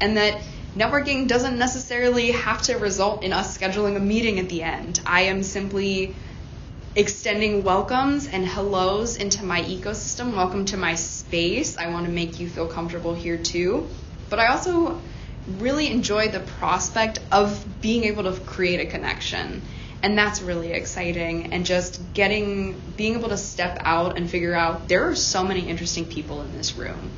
and 0.00 0.16
that 0.16 0.40
networking 0.76 1.26
doesn't 1.26 1.58
necessarily 1.58 2.30
have 2.32 2.62
to 2.62 2.76
result 2.76 3.24
in 3.24 3.32
us 3.32 3.58
scheduling 3.58 3.96
a 3.96 4.00
meeting 4.00 4.38
at 4.38 4.48
the 4.48 4.62
end. 4.62 5.00
I 5.04 5.22
am 5.22 5.42
simply 5.42 6.14
extending 6.94 7.64
welcomes 7.64 8.28
and 8.28 8.46
hellos 8.46 9.16
into 9.16 9.44
my 9.44 9.62
ecosystem. 9.62 10.36
Welcome 10.36 10.66
to 10.66 10.76
my 10.76 10.94
space. 10.94 11.76
I 11.76 11.88
want 11.88 12.06
to 12.06 12.12
make 12.12 12.38
you 12.38 12.48
feel 12.48 12.68
comfortable 12.68 13.14
here 13.14 13.36
too. 13.36 13.88
But 14.28 14.38
I 14.40 14.48
also 14.48 15.00
really 15.58 15.90
enjoy 15.90 16.28
the 16.28 16.40
prospect 16.40 17.20
of 17.30 17.64
being 17.80 18.04
able 18.04 18.24
to 18.24 18.40
create 18.40 18.80
a 18.80 18.86
connection. 18.86 19.62
And 20.02 20.16
that's 20.16 20.42
really 20.42 20.72
exciting. 20.72 21.52
And 21.52 21.64
just 21.64 22.12
getting, 22.14 22.80
being 22.96 23.14
able 23.14 23.30
to 23.30 23.36
step 23.36 23.78
out 23.82 24.18
and 24.18 24.28
figure 24.28 24.54
out 24.54 24.88
there 24.88 25.08
are 25.08 25.16
so 25.16 25.42
many 25.42 25.68
interesting 25.68 26.04
people 26.04 26.42
in 26.42 26.52
this 26.52 26.76
room. 26.76 27.10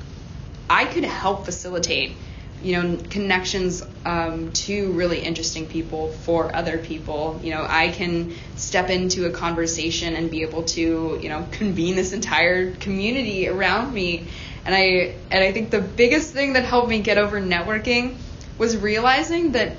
I 0.70 0.84
could 0.84 1.04
help 1.04 1.46
facilitate, 1.46 2.14
you 2.62 2.80
know, 2.80 2.98
connections 3.08 3.82
um, 4.04 4.52
to 4.52 4.92
really 4.92 5.20
interesting 5.20 5.66
people 5.66 6.08
for 6.08 6.54
other 6.54 6.76
people. 6.78 7.40
You 7.42 7.54
know, 7.54 7.66
I 7.68 7.88
can 7.88 8.34
step 8.56 8.90
into 8.90 9.26
a 9.26 9.30
conversation 9.30 10.14
and 10.14 10.30
be 10.30 10.42
able 10.42 10.64
to, 10.64 11.18
you 11.22 11.28
know, 11.30 11.46
convene 11.50 11.96
this 11.96 12.12
entire 12.12 12.72
community 12.72 13.48
around 13.48 13.94
me 13.94 14.28
and 14.68 14.76
I 14.76 15.14
and 15.30 15.42
I 15.42 15.50
think 15.50 15.70
the 15.70 15.80
biggest 15.80 16.34
thing 16.34 16.52
that 16.52 16.62
helped 16.62 16.90
me 16.90 17.00
get 17.00 17.16
over 17.16 17.40
networking 17.40 18.18
was 18.58 18.76
realizing 18.76 19.52
that 19.52 19.78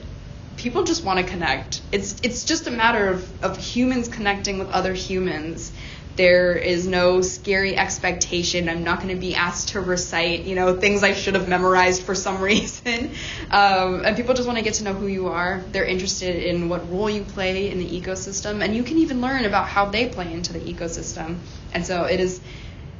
people 0.57 0.83
just 0.83 1.03
want 1.03 1.19
to 1.19 1.25
connect. 1.31 1.83
It's 1.91 2.19
it's 2.23 2.43
just 2.43 2.65
a 2.65 2.71
matter 2.71 3.07
of, 3.07 3.43
of 3.43 3.57
humans 3.57 4.07
connecting 4.07 4.57
with 4.57 4.71
other 4.71 4.95
humans. 4.95 5.71
There 6.15 6.53
is 6.53 6.87
no 6.87 7.21
scary 7.21 7.77
expectation. 7.77 8.67
I'm 8.67 8.83
not 8.83 8.99
going 8.99 9.13
to 9.13 9.21
be 9.21 9.35
asked 9.35 9.69
to 9.69 9.79
recite, 9.79 10.45
you 10.45 10.55
know, 10.55 10.75
things 10.77 11.03
I 11.03 11.13
should 11.13 11.35
have 11.35 11.47
memorized 11.47 12.01
for 12.01 12.15
some 12.15 12.41
reason. 12.51 13.11
Um, 13.51 14.03
and 14.03 14.17
people 14.17 14.33
just 14.33 14.47
want 14.47 14.57
to 14.57 14.63
get 14.63 14.73
to 14.75 14.83
know 14.83 14.93
who 14.93 15.05
you 15.05 15.27
are. 15.27 15.63
They're 15.71 15.85
interested 15.85 16.35
in 16.35 16.67
what 16.67 16.91
role 16.91 17.11
you 17.11 17.21
play 17.21 17.69
in 17.69 17.77
the 17.77 18.01
ecosystem, 18.01 18.63
and 18.63 18.75
you 18.75 18.81
can 18.81 18.97
even 18.97 19.21
learn 19.21 19.45
about 19.45 19.67
how 19.67 19.85
they 19.85 20.09
play 20.09 20.33
into 20.33 20.51
the 20.51 20.59
ecosystem. 20.59 21.37
And 21.73 21.85
so 21.85 22.05
it 22.05 22.19
is 22.19 22.41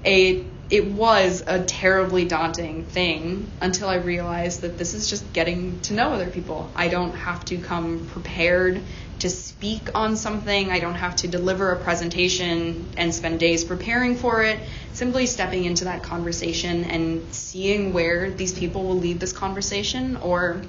a 0.05 0.45
it 0.69 0.85
was 0.85 1.43
a 1.47 1.63
terribly 1.63 2.25
daunting 2.25 2.85
thing 2.85 3.51
until 3.59 3.89
I 3.89 3.95
realized 3.95 4.61
that 4.61 4.77
this 4.77 4.93
is 4.93 5.09
just 5.09 5.33
getting 5.33 5.79
to 5.81 5.93
know 5.93 6.13
other 6.13 6.29
people. 6.29 6.69
I 6.75 6.89
don't 6.89 7.15
have 7.15 7.43
to 7.45 7.57
come 7.57 8.05
prepared 8.07 8.79
to 9.19 9.29
speak 9.29 9.89
on 9.95 10.15
something. 10.15 10.69
I 10.71 10.79
don't 10.79 10.95
have 10.95 11.15
to 11.17 11.27
deliver 11.27 11.71
a 11.71 11.83
presentation 11.83 12.85
and 12.97 13.13
spend 13.13 13.39
days 13.39 13.63
preparing 13.63 14.15
for 14.15 14.43
it. 14.43 14.59
Simply 14.93 15.25
stepping 15.25 15.65
into 15.65 15.85
that 15.85 16.03
conversation 16.03 16.85
and 16.85 17.33
seeing 17.33 17.91
where 17.91 18.29
these 18.29 18.53
people 18.53 18.83
will 18.83 18.97
lead 18.97 19.19
this 19.19 19.33
conversation 19.33 20.17
or 20.17 20.61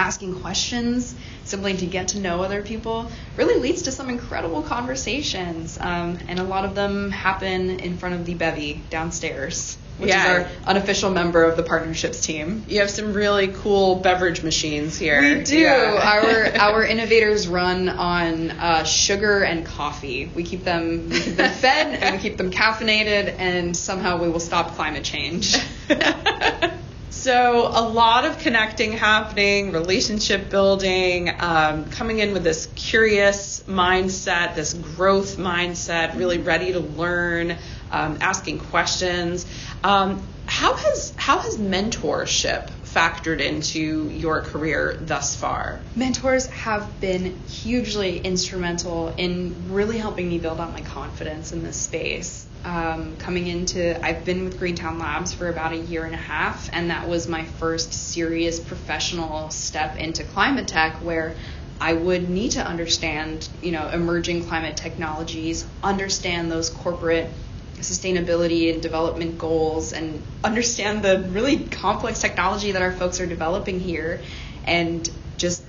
asking 0.00 0.40
questions 0.40 1.14
simply 1.44 1.76
to 1.76 1.84
get 1.86 2.08
to 2.08 2.18
know 2.20 2.42
other 2.42 2.62
people 2.62 3.10
really 3.36 3.60
leads 3.60 3.82
to 3.82 3.92
some 3.92 4.08
incredible 4.08 4.62
conversations. 4.62 5.76
Um, 5.78 6.18
and 6.26 6.38
a 6.38 6.42
lot 6.44 6.64
of 6.64 6.74
them 6.74 7.10
happen 7.10 7.80
in 7.80 7.98
front 7.98 8.14
of 8.14 8.24
the 8.24 8.34
Bevi 8.34 8.80
downstairs, 8.88 9.76
which 9.98 10.08
Yeah. 10.08 10.22
is 10.22 10.46
our 10.46 10.48
unofficial 10.68 11.10
member 11.10 11.44
of 11.44 11.56
the 11.58 11.62
partnerships 11.62 12.24
team. 12.24 12.64
You 12.66 12.80
have 12.80 12.88
some 12.90 13.12
really 13.12 13.48
cool 13.48 13.96
beverage 13.96 14.42
machines 14.42 14.96
here. 14.96 15.20
We 15.20 15.42
do. 15.44 15.58
Yeah. 15.58 16.00
Our 16.02 16.60
our 16.68 16.84
innovators 16.84 17.46
run 17.46 17.88
on 17.90 18.50
uh, 18.52 18.84
sugar 18.84 19.42
and 19.42 19.66
coffee. 19.66 20.30
We 20.34 20.44
keep 20.44 20.64
them 20.64 21.10
we 21.10 21.20
keep 21.20 21.36
them 21.36 21.52
fed 21.52 22.02
and 22.02 22.16
we 22.16 22.22
keep 22.22 22.38
them 22.38 22.50
caffeinated, 22.50 23.34
and 23.38 23.76
somehow 23.76 24.16
we 24.22 24.28
will 24.30 24.40
stop 24.40 24.76
climate 24.76 25.04
change. 25.04 25.56
So 27.20 27.66
a 27.66 27.84
lot 27.86 28.24
of 28.24 28.38
connecting 28.38 28.92
happening, 28.92 29.72
relationship 29.72 30.48
building, 30.48 31.30
um, 31.38 31.84
coming 31.90 32.20
in 32.20 32.32
with 32.32 32.44
this 32.44 32.66
curious 32.74 33.62
mindset, 33.68 34.54
this 34.54 34.72
growth 34.72 35.36
mindset, 35.36 36.16
really 36.16 36.38
ready 36.38 36.72
to 36.72 36.80
learn, 36.80 37.58
um, 37.90 38.16
asking 38.22 38.60
questions. 38.60 39.44
Um, 39.84 40.22
how 40.46 40.72
has 40.72 41.12
how 41.16 41.40
has 41.40 41.58
mentorship 41.58 42.70
factored 42.86 43.40
into 43.40 44.08
your 44.08 44.40
career 44.40 44.96
thus 44.98 45.36
far? 45.36 45.82
Mentors 45.94 46.46
have 46.46 47.02
been 47.02 47.38
hugely 47.48 48.18
instrumental 48.18 49.12
in 49.18 49.54
really 49.68 49.98
helping 49.98 50.26
me 50.26 50.38
build 50.38 50.58
out 50.58 50.72
my 50.72 50.80
confidence 50.80 51.52
in 51.52 51.64
this 51.64 51.76
space. 51.76 52.46
Um, 52.62 53.16
coming 53.16 53.46
into, 53.46 54.04
I've 54.04 54.24
been 54.24 54.44
with 54.44 54.58
Greentown 54.58 54.98
Labs 54.98 55.32
for 55.32 55.48
about 55.48 55.72
a 55.72 55.78
year 55.78 56.04
and 56.04 56.14
a 56.14 56.18
half, 56.18 56.68
and 56.72 56.90
that 56.90 57.08
was 57.08 57.26
my 57.26 57.44
first 57.44 57.94
serious 57.94 58.60
professional 58.60 59.50
step 59.50 59.96
into 59.96 60.24
climate 60.24 60.68
tech 60.68 60.96
where 60.96 61.36
I 61.80 61.94
would 61.94 62.28
need 62.28 62.52
to 62.52 62.66
understand, 62.66 63.48
you 63.62 63.72
know, 63.72 63.88
emerging 63.88 64.46
climate 64.46 64.76
technologies, 64.76 65.66
understand 65.82 66.52
those 66.52 66.68
corporate 66.68 67.30
sustainability 67.76 68.72
and 68.72 68.82
development 68.82 69.38
goals 69.38 69.94
and 69.94 70.22
understand 70.44 71.02
the 71.02 71.26
really 71.30 71.58
complex 71.64 72.20
technology 72.20 72.72
that 72.72 72.82
our 72.82 72.92
folks 72.92 73.20
are 73.20 73.26
developing 73.26 73.80
here 73.80 74.20
and 74.66 75.10
just 75.38 75.64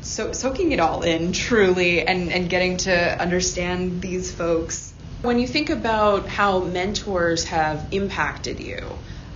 so, 0.00 0.32
soaking 0.32 0.72
it 0.72 0.80
all 0.80 1.02
in 1.02 1.32
truly 1.32 2.06
and, 2.06 2.32
and 2.32 2.50
getting 2.50 2.78
to 2.78 3.20
understand 3.20 4.02
these 4.02 4.32
folks. 4.32 4.93
When 5.24 5.38
you 5.38 5.46
think 5.46 5.70
about 5.70 6.28
how 6.28 6.60
mentors 6.60 7.44
have 7.44 7.86
impacted 7.92 8.60
you, 8.60 8.78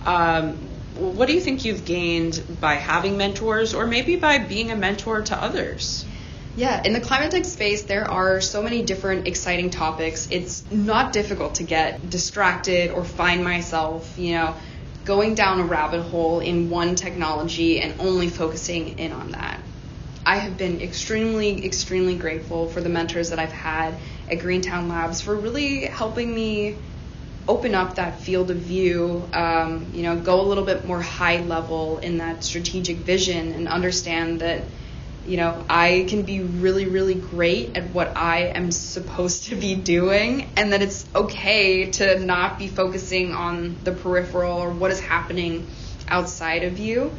um, 0.05 0.53
what 0.93 1.25
do 1.25 1.33
you 1.33 1.41
think 1.41 1.65
you've 1.65 1.83
gained 1.83 2.43
by 2.61 2.75
having 2.75 3.17
mentors 3.17 3.73
or 3.73 3.87
maybe 3.87 4.15
by 4.15 4.37
being 4.37 4.69
a 4.69 4.75
mentor 4.75 5.23
to 5.23 5.43
others? 5.43 6.05
Yeah, 6.55 6.79
in 6.85 6.93
the 6.93 6.99
climate 6.99 7.31
tech 7.31 7.45
space, 7.45 7.85
there 7.85 8.05
are 8.07 8.39
so 8.39 8.61
many 8.61 8.83
different 8.83 9.27
exciting 9.27 9.71
topics. 9.71 10.27
It's 10.29 10.63
not 10.69 11.11
difficult 11.11 11.55
to 11.55 11.63
get 11.63 12.07
distracted 12.07 12.91
or 12.91 13.03
find 13.03 13.43
myself, 13.43 14.19
you 14.19 14.33
know, 14.33 14.55
going 15.05 15.33
down 15.33 15.59
a 15.59 15.63
rabbit 15.63 16.03
hole 16.03 16.39
in 16.39 16.69
one 16.69 16.93
technology 16.93 17.81
and 17.81 17.99
only 17.99 18.29
focusing 18.29 18.99
in 18.99 19.11
on 19.11 19.31
that. 19.31 19.59
I 20.25 20.37
have 20.37 20.57
been 20.57 20.81
extremely, 20.81 21.65
extremely 21.65 22.15
grateful 22.15 22.67
for 22.67 22.81
the 22.81 22.89
mentors 22.89 23.29
that 23.29 23.39
I've 23.39 23.51
had 23.51 23.95
at 24.29 24.39
Greentown 24.39 24.87
Labs 24.89 25.21
for 25.21 25.35
really 25.35 25.85
helping 25.85 26.33
me 26.33 26.75
open 27.47 27.73
up 27.73 27.95
that 27.95 28.19
field 28.19 28.51
of 28.51 28.57
view, 28.57 29.27
um, 29.33 29.87
you 29.93 30.03
know, 30.03 30.15
go 30.15 30.39
a 30.39 30.43
little 30.43 30.65
bit 30.65 30.85
more 30.85 31.01
high 31.01 31.37
level 31.37 31.97
in 31.97 32.19
that 32.19 32.43
strategic 32.43 32.97
vision 32.97 33.53
and 33.53 33.67
understand 33.67 34.41
that, 34.41 34.61
you 35.25 35.35
know, 35.35 35.65
I 35.67 36.05
can 36.07 36.21
be 36.21 36.41
really, 36.41 36.85
really 36.85 37.15
great 37.15 37.75
at 37.75 37.89
what 37.89 38.15
I 38.15 38.51
am 38.53 38.71
supposed 38.71 39.45
to 39.45 39.55
be 39.55 39.73
doing 39.73 40.47
and 40.57 40.73
that 40.73 40.83
it's 40.83 41.07
okay 41.15 41.89
to 41.91 42.19
not 42.19 42.59
be 42.59 42.67
focusing 42.67 43.33
on 43.33 43.75
the 43.83 43.93
peripheral 43.93 44.59
or 44.59 44.69
what 44.69 44.91
is 44.91 44.99
happening 44.99 45.67
outside 46.07 46.63
of 46.63 46.77
you. 46.77 47.11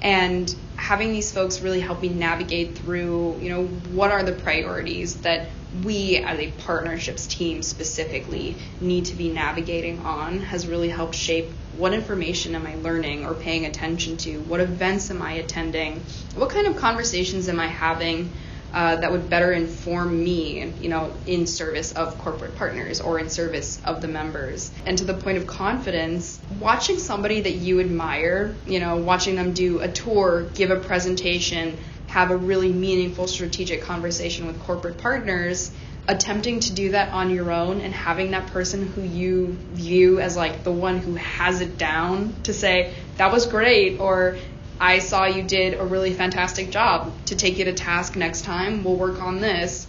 And 0.00 0.54
having 0.84 1.12
these 1.12 1.32
folks 1.32 1.62
really 1.62 1.80
help 1.80 2.02
me 2.02 2.10
navigate 2.10 2.76
through, 2.76 3.38
you 3.40 3.48
know, 3.48 3.64
what 3.98 4.10
are 4.10 4.22
the 4.22 4.32
priorities 4.32 5.22
that 5.22 5.48
we 5.82 6.18
as 6.18 6.38
a 6.38 6.50
partnerships 6.58 7.26
team 7.26 7.62
specifically 7.62 8.54
need 8.82 9.06
to 9.06 9.14
be 9.14 9.30
navigating 9.30 9.98
on 10.00 10.40
has 10.40 10.66
really 10.66 10.90
helped 10.90 11.14
shape 11.14 11.50
what 11.78 11.94
information 11.94 12.54
am 12.54 12.66
I 12.66 12.74
learning 12.76 13.24
or 13.24 13.32
paying 13.32 13.64
attention 13.64 14.18
to? 14.18 14.40
What 14.40 14.60
events 14.60 15.10
am 15.10 15.22
I 15.22 15.32
attending? 15.32 16.02
What 16.34 16.50
kind 16.50 16.66
of 16.66 16.76
conversations 16.76 17.48
am 17.48 17.58
I 17.58 17.66
having 17.66 18.30
uh, 18.74 18.96
that 18.96 19.12
would 19.12 19.30
better 19.30 19.52
inform 19.52 20.22
me, 20.22 20.72
you 20.80 20.88
know, 20.88 21.14
in 21.26 21.46
service 21.46 21.92
of 21.92 22.18
corporate 22.18 22.56
partners 22.56 23.00
or 23.00 23.20
in 23.20 23.30
service 23.30 23.80
of 23.84 24.00
the 24.02 24.08
members? 24.08 24.72
And 24.84 24.98
to 24.98 25.04
the 25.04 25.14
point 25.14 25.38
of 25.38 25.46
confidence, 25.46 26.40
watching 26.58 26.98
somebody 26.98 27.40
that 27.42 27.54
you 27.54 27.78
admire, 27.78 28.56
you 28.66 28.80
know, 28.80 28.96
watching 28.96 29.36
them 29.36 29.54
do 29.54 29.80
a 29.80 29.88
tour, 29.88 30.50
give 30.54 30.72
a 30.72 30.80
presentation, 30.80 31.78
have 32.08 32.32
a 32.32 32.36
really 32.36 32.72
meaningful 32.72 33.28
strategic 33.28 33.82
conversation 33.82 34.48
with 34.48 34.60
corporate 34.60 34.98
partners 34.98 35.70
attempting 36.06 36.60
to 36.60 36.72
do 36.72 36.90
that 36.90 37.12
on 37.12 37.30
your 37.30 37.50
own 37.50 37.80
and 37.80 37.94
having 37.94 38.32
that 38.32 38.46
person 38.48 38.86
who 38.88 39.00
you 39.00 39.56
view 39.72 40.20
as 40.20 40.36
like 40.36 40.62
the 40.62 40.72
one 40.72 40.98
who 40.98 41.14
has 41.14 41.60
it 41.60 41.78
down 41.78 42.34
to 42.42 42.52
say 42.52 42.94
that 43.16 43.32
was 43.32 43.46
great 43.46 43.98
or 43.98 44.36
I 44.80 44.98
saw 44.98 45.26
you 45.26 45.42
did 45.42 45.74
a 45.74 45.84
really 45.84 46.12
fantastic 46.12 46.70
job 46.70 47.12
to 47.26 47.36
take 47.36 47.58
you 47.58 47.64
to 47.66 47.72
task 47.72 48.16
next 48.16 48.42
time 48.42 48.84
we'll 48.84 48.96
work 48.96 49.22
on 49.22 49.40
this 49.40 49.86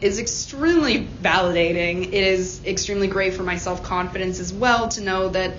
is 0.00 0.18
extremely 0.18 1.06
validating 1.06 2.06
it 2.06 2.14
is 2.14 2.62
extremely 2.64 3.06
great 3.06 3.34
for 3.34 3.42
my 3.42 3.56
self-confidence 3.56 4.40
as 4.40 4.52
well 4.52 4.88
to 4.88 5.00
know 5.00 5.28
that 5.28 5.54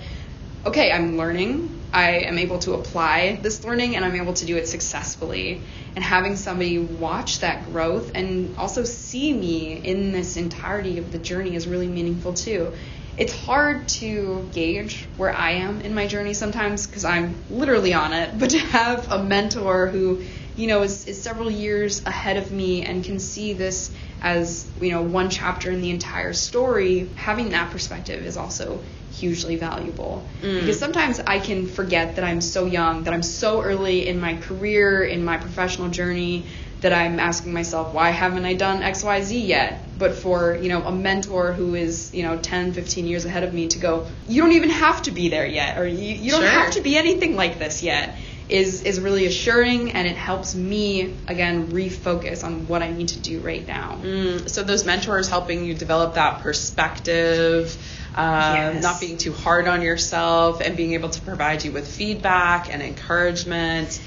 okay 0.66 0.90
I'm 0.92 1.16
learning 1.16 1.74
I 1.94 2.24
am 2.26 2.38
able 2.38 2.58
to 2.60 2.72
apply 2.72 3.38
this 3.40 3.64
learning 3.64 3.94
and 3.94 4.04
I'm 4.04 4.16
able 4.16 4.32
to 4.34 4.44
do 4.44 4.56
it 4.56 4.66
successfully. 4.66 5.62
And 5.94 6.04
having 6.04 6.34
somebody 6.34 6.80
watch 6.80 7.38
that 7.38 7.66
growth 7.66 8.10
and 8.16 8.56
also 8.58 8.82
see 8.82 9.32
me 9.32 9.74
in 9.74 10.10
this 10.10 10.36
entirety 10.36 10.98
of 10.98 11.12
the 11.12 11.18
journey 11.18 11.54
is 11.54 11.68
really 11.68 11.86
meaningful 11.86 12.34
too. 12.34 12.72
It's 13.16 13.32
hard 13.44 13.86
to 13.88 14.48
gauge 14.52 15.06
where 15.16 15.34
I 15.34 15.52
am 15.52 15.80
in 15.82 15.94
my 15.94 16.06
journey 16.06 16.34
sometimes 16.34 16.86
because 16.86 17.04
I'm 17.04 17.36
literally 17.50 17.94
on 17.94 18.12
it, 18.12 18.38
but 18.38 18.50
to 18.50 18.58
have 18.58 19.10
a 19.10 19.22
mentor 19.22 19.86
who, 19.86 20.24
you 20.56 20.66
know, 20.66 20.82
is, 20.82 21.06
is 21.06 21.22
several 21.22 21.50
years 21.50 22.04
ahead 22.04 22.36
of 22.36 22.50
me 22.50 22.82
and 22.82 23.04
can 23.04 23.18
see 23.18 23.52
this 23.52 23.92
as, 24.20 24.66
you 24.80 24.90
know, 24.90 25.02
one 25.02 25.30
chapter 25.30 25.70
in 25.70 25.80
the 25.80 25.90
entire 25.90 26.32
story, 26.32 27.08
having 27.14 27.50
that 27.50 27.70
perspective 27.70 28.24
is 28.24 28.36
also 28.36 28.80
hugely 29.12 29.54
valuable 29.54 30.26
mm. 30.42 30.60
because 30.60 30.78
sometimes 30.78 31.20
I 31.20 31.38
can 31.38 31.66
forget 31.66 32.16
that 32.16 32.24
I'm 32.24 32.40
so 32.40 32.66
young, 32.66 33.04
that 33.04 33.14
I'm 33.14 33.22
so 33.22 33.62
early 33.62 34.08
in 34.08 34.20
my 34.20 34.36
career, 34.36 35.04
in 35.04 35.24
my 35.24 35.36
professional 35.36 35.88
journey 35.88 36.46
that 36.80 36.92
I'm 36.92 37.20
asking 37.20 37.52
myself, 37.52 37.94
why 37.94 38.10
haven't 38.10 38.44
I 38.44 38.54
done 38.54 38.82
XYZ 38.82 39.46
yet? 39.46 39.83
But 39.96 40.14
for, 40.14 40.56
you 40.56 40.68
know, 40.68 40.82
a 40.82 40.92
mentor 40.92 41.52
who 41.52 41.74
is, 41.74 42.12
you 42.12 42.24
know, 42.24 42.36
10, 42.36 42.72
15 42.72 43.06
years 43.06 43.24
ahead 43.24 43.44
of 43.44 43.54
me 43.54 43.68
to 43.68 43.78
go, 43.78 44.06
you 44.28 44.42
don't 44.42 44.52
even 44.52 44.70
have 44.70 45.02
to 45.02 45.12
be 45.12 45.28
there 45.28 45.46
yet 45.46 45.78
or 45.78 45.86
you, 45.86 46.14
you 46.14 46.30
don't 46.30 46.42
sure. 46.42 46.50
have 46.50 46.72
to 46.72 46.80
be 46.80 46.96
anything 46.96 47.36
like 47.36 47.58
this 47.58 47.82
yet 47.82 48.16
is 48.46 48.82
is 48.82 49.00
really 49.00 49.24
assuring 49.24 49.92
and 49.92 50.06
it 50.06 50.16
helps 50.16 50.54
me 50.54 51.14
again 51.28 51.68
refocus 51.68 52.44
on 52.44 52.66
what 52.68 52.82
I 52.82 52.90
need 52.90 53.08
to 53.08 53.18
do 53.18 53.40
right 53.40 53.66
now. 53.66 53.98
Mm, 54.02 54.50
so 54.50 54.62
those 54.62 54.84
mentors 54.84 55.28
helping 55.28 55.64
you 55.64 55.72
develop 55.72 56.14
that 56.14 56.40
perspective 56.40 57.74
um, 58.14 58.54
yes. 58.54 58.82
not 58.82 59.00
being 59.00 59.18
too 59.18 59.32
hard 59.32 59.66
on 59.66 59.82
yourself, 59.82 60.60
and 60.60 60.76
being 60.76 60.92
able 60.92 61.08
to 61.08 61.20
provide 61.22 61.64
you 61.64 61.72
with 61.72 61.88
feedback 61.88 62.72
and 62.72 62.82
encouragement. 62.82 64.00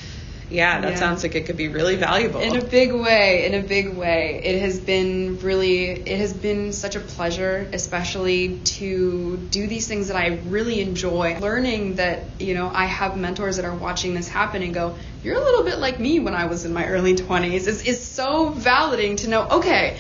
Yeah, 0.49 0.79
that 0.79 0.91
yeah. 0.91 0.95
sounds 0.95 1.23
like 1.23 1.35
it 1.35 1.45
could 1.45 1.57
be 1.57 1.67
really 1.67 1.95
valuable. 1.95 2.39
In 2.39 2.55
a 2.55 2.63
big 2.63 2.93
way, 2.93 3.45
in 3.45 3.53
a 3.53 3.61
big 3.61 3.95
way. 3.95 4.41
It 4.43 4.61
has 4.61 4.79
been 4.79 5.39
really, 5.39 5.89
it 5.89 6.19
has 6.19 6.33
been 6.33 6.71
such 6.71 6.95
a 6.95 7.01
pleasure, 7.01 7.67
especially 7.73 8.59
to 8.59 9.37
do 9.51 9.67
these 9.67 9.87
things 9.87 10.07
that 10.07 10.15
I 10.15 10.39
really 10.47 10.81
enjoy. 10.81 11.37
Learning 11.39 11.95
that, 11.95 12.23
you 12.39 12.53
know, 12.53 12.71
I 12.73 12.85
have 12.85 13.17
mentors 13.17 13.57
that 13.57 13.65
are 13.65 13.75
watching 13.75 14.13
this 14.13 14.29
happen 14.29 14.61
and 14.61 14.73
go, 14.73 14.95
you're 15.23 15.35
a 15.35 15.43
little 15.43 15.63
bit 15.63 15.79
like 15.79 15.99
me 15.99 16.19
when 16.19 16.33
I 16.33 16.45
was 16.45 16.63
in 16.63 16.73
my 16.73 16.87
early 16.87 17.15
20s 17.15 17.67
is, 17.67 17.81
is 17.81 18.05
so 18.05 18.53
validating 18.53 19.17
to 19.17 19.29
know, 19.29 19.47
okay, 19.49 19.97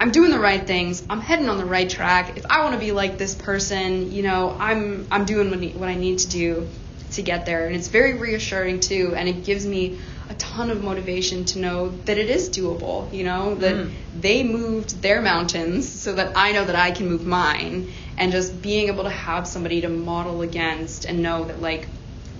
I'm 0.00 0.12
doing 0.12 0.30
the 0.30 0.40
right 0.40 0.66
things. 0.66 1.04
I'm 1.10 1.20
heading 1.20 1.50
on 1.50 1.58
the 1.58 1.66
right 1.66 1.88
track. 1.88 2.38
If 2.38 2.46
I 2.48 2.62
want 2.62 2.72
to 2.72 2.80
be 2.80 2.92
like 2.92 3.18
this 3.18 3.34
person, 3.34 4.10
you 4.12 4.22
know, 4.22 4.56
I'm 4.58 5.06
I'm 5.10 5.26
doing 5.26 5.50
what 5.78 5.90
I 5.90 5.94
need 5.94 6.20
to 6.20 6.28
do 6.30 6.68
to 7.12 7.22
get 7.22 7.46
there. 7.46 7.66
And 7.66 7.76
it's 7.76 7.88
very 7.88 8.14
reassuring 8.14 8.80
too, 8.80 9.14
and 9.16 9.28
it 9.28 9.44
gives 9.44 9.66
me 9.66 9.98
a 10.28 10.34
ton 10.34 10.70
of 10.70 10.82
motivation 10.82 11.44
to 11.44 11.58
know 11.58 11.88
that 12.04 12.16
it 12.16 12.30
is 12.30 12.48
doable, 12.50 13.12
you 13.12 13.24
know, 13.24 13.56
that 13.56 13.74
mm. 13.74 13.92
they 14.18 14.44
moved 14.44 15.02
their 15.02 15.20
mountains 15.20 15.88
so 15.88 16.14
that 16.14 16.36
I 16.36 16.52
know 16.52 16.64
that 16.64 16.76
I 16.76 16.92
can 16.92 17.08
move 17.08 17.26
mine 17.26 17.92
and 18.16 18.30
just 18.30 18.62
being 18.62 18.88
able 18.88 19.04
to 19.04 19.10
have 19.10 19.46
somebody 19.48 19.80
to 19.80 19.88
model 19.88 20.42
against 20.42 21.04
and 21.04 21.22
know 21.22 21.44
that 21.44 21.60
like 21.60 21.88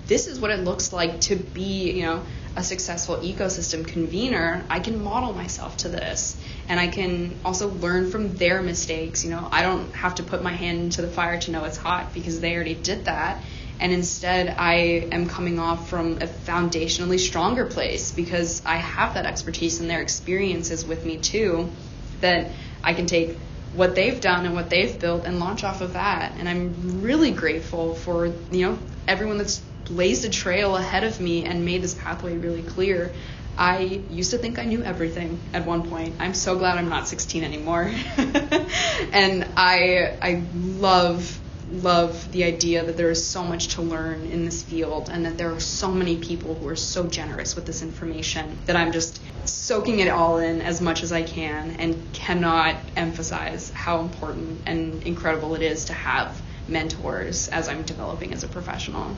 this 0.07 0.27
is 0.27 0.39
what 0.39 0.51
it 0.51 0.61
looks 0.61 0.93
like 0.93 1.21
to 1.23 1.37
be, 1.37 1.93
you 1.93 2.03
know, 2.03 2.23
a 2.57 2.65
successful 2.65 3.17
ecosystem 3.17 3.87
convener, 3.87 4.65
I 4.69 4.81
can 4.81 5.03
model 5.03 5.33
myself 5.33 5.77
to 5.79 5.89
this 5.89 6.37
and 6.69 6.81
I 6.81 6.89
can 6.89 7.39
also 7.45 7.69
learn 7.69 8.11
from 8.11 8.37
their 8.37 8.61
mistakes. 8.63 9.25
You 9.25 9.31
know, 9.31 9.49
I 9.51 9.63
don't 9.63 9.93
have 9.95 10.17
to 10.17 10.23
put 10.23 10.43
my 10.43 10.53
hand 10.53 10.81
into 10.81 11.03
the 11.03 11.09
fire 11.09 11.39
to 11.41 11.51
know 11.51 11.65
it's 11.65 11.77
hot 11.77 12.13
because 12.13 12.41
they 12.41 12.55
already 12.55 12.75
did 12.75 13.05
that. 13.05 13.43
And 13.81 13.93
instead, 13.93 14.55
I 14.59 15.09
am 15.11 15.27
coming 15.27 15.59
off 15.59 15.89
from 15.89 16.19
a 16.19 16.27
foundationally 16.27 17.19
stronger 17.19 17.65
place 17.65 18.13
because 18.13 18.63
I 18.67 18.77
have 18.77 19.15
that 19.15 19.25
expertise 19.25 19.81
and 19.81 19.89
their 19.89 20.03
experiences 20.03 20.85
with 20.85 21.07
me 21.07 21.17
too, 21.17 21.71
that 22.21 22.51
I 22.85 22.93
can 22.93 23.07
take 23.07 23.39
what 23.73 23.95
they've 23.95 24.21
done 24.21 24.45
and 24.45 24.55
what 24.55 24.69
they've 24.69 24.99
built 24.99 25.25
and 25.25 25.41
launch 25.41 25.65
off 25.65 25.81
of 25.81 25.95
that. 25.95 26.33
And 26.39 26.47
I'm 26.47 27.01
really 27.01 27.31
grateful 27.31 27.95
for, 27.95 28.27
you 28.27 28.67
know, 28.67 28.79
everyone 29.09 29.39
that's 29.39 29.63
blazed 29.87 30.27
a 30.27 30.29
trail 30.29 30.77
ahead 30.77 31.05
of 31.05 31.19
me 31.19 31.47
and 31.47 31.65
made 31.65 31.83
this 31.83 31.95
pathway 31.95 32.37
really 32.37 32.63
clear. 32.63 33.13
I 33.57 34.03
used 34.11 34.33
to 34.33 34.39
think 34.39 34.59
I 34.59 34.65
knew 34.65 34.83
everything 34.83 35.41
at 35.55 35.67
one 35.67 35.89
point. 35.89 36.17
I'm 36.19 36.35
so 36.35 36.59
glad 36.59 36.77
I'm 36.77 36.89
not 36.89 37.09
16 37.09 37.45
anymore. 37.45 37.91
and 39.13 39.47
I 39.57 40.17
I 40.21 40.45
love 40.55 41.41
love 41.71 42.31
the 42.33 42.45
idea 42.45 42.85
that 42.85 42.97
there 42.97 43.11
is 43.11 43.25
so 43.25 43.45
much 43.45 43.69
to 43.75 43.83
learn 43.83 44.27
in 44.27 44.45
this 44.45 44.63
field 44.63 45.09
and 45.11 45.25
that 45.25 45.39
there 45.39 45.53
are 45.53 45.61
so 45.61 45.91
many 45.91 46.17
people 46.17 46.55
who 46.55 46.69
are 46.69 46.77
so 46.77 47.07
generous 47.07 47.55
with 47.55 47.67
this 47.67 47.83
information 47.83 48.59
that 48.67 48.77
I'm 48.77 48.93
just 48.93 49.21
soaking 49.45 50.01
it 50.01 50.09
all 50.09 50.39
in 50.39 50.61
as 50.61 50.81
much 50.81 51.03
as 51.03 51.13
I 51.13 51.23
can 51.23 51.77
and 51.79 52.13
cannot 52.13 52.77
emphasize 52.97 53.71
how 53.71 54.01
important 54.01 54.63
and 54.67 55.03
incredible 55.05 55.55
it 55.55 55.63
is 55.63 55.87
to 55.87 55.93
have 55.93 56.41
mentors 56.69 57.49
as 57.49 57.69
I'm 57.69 57.83
developing 57.83 58.33
as 58.33 58.45
a 58.45 58.49
professional. 58.49 59.17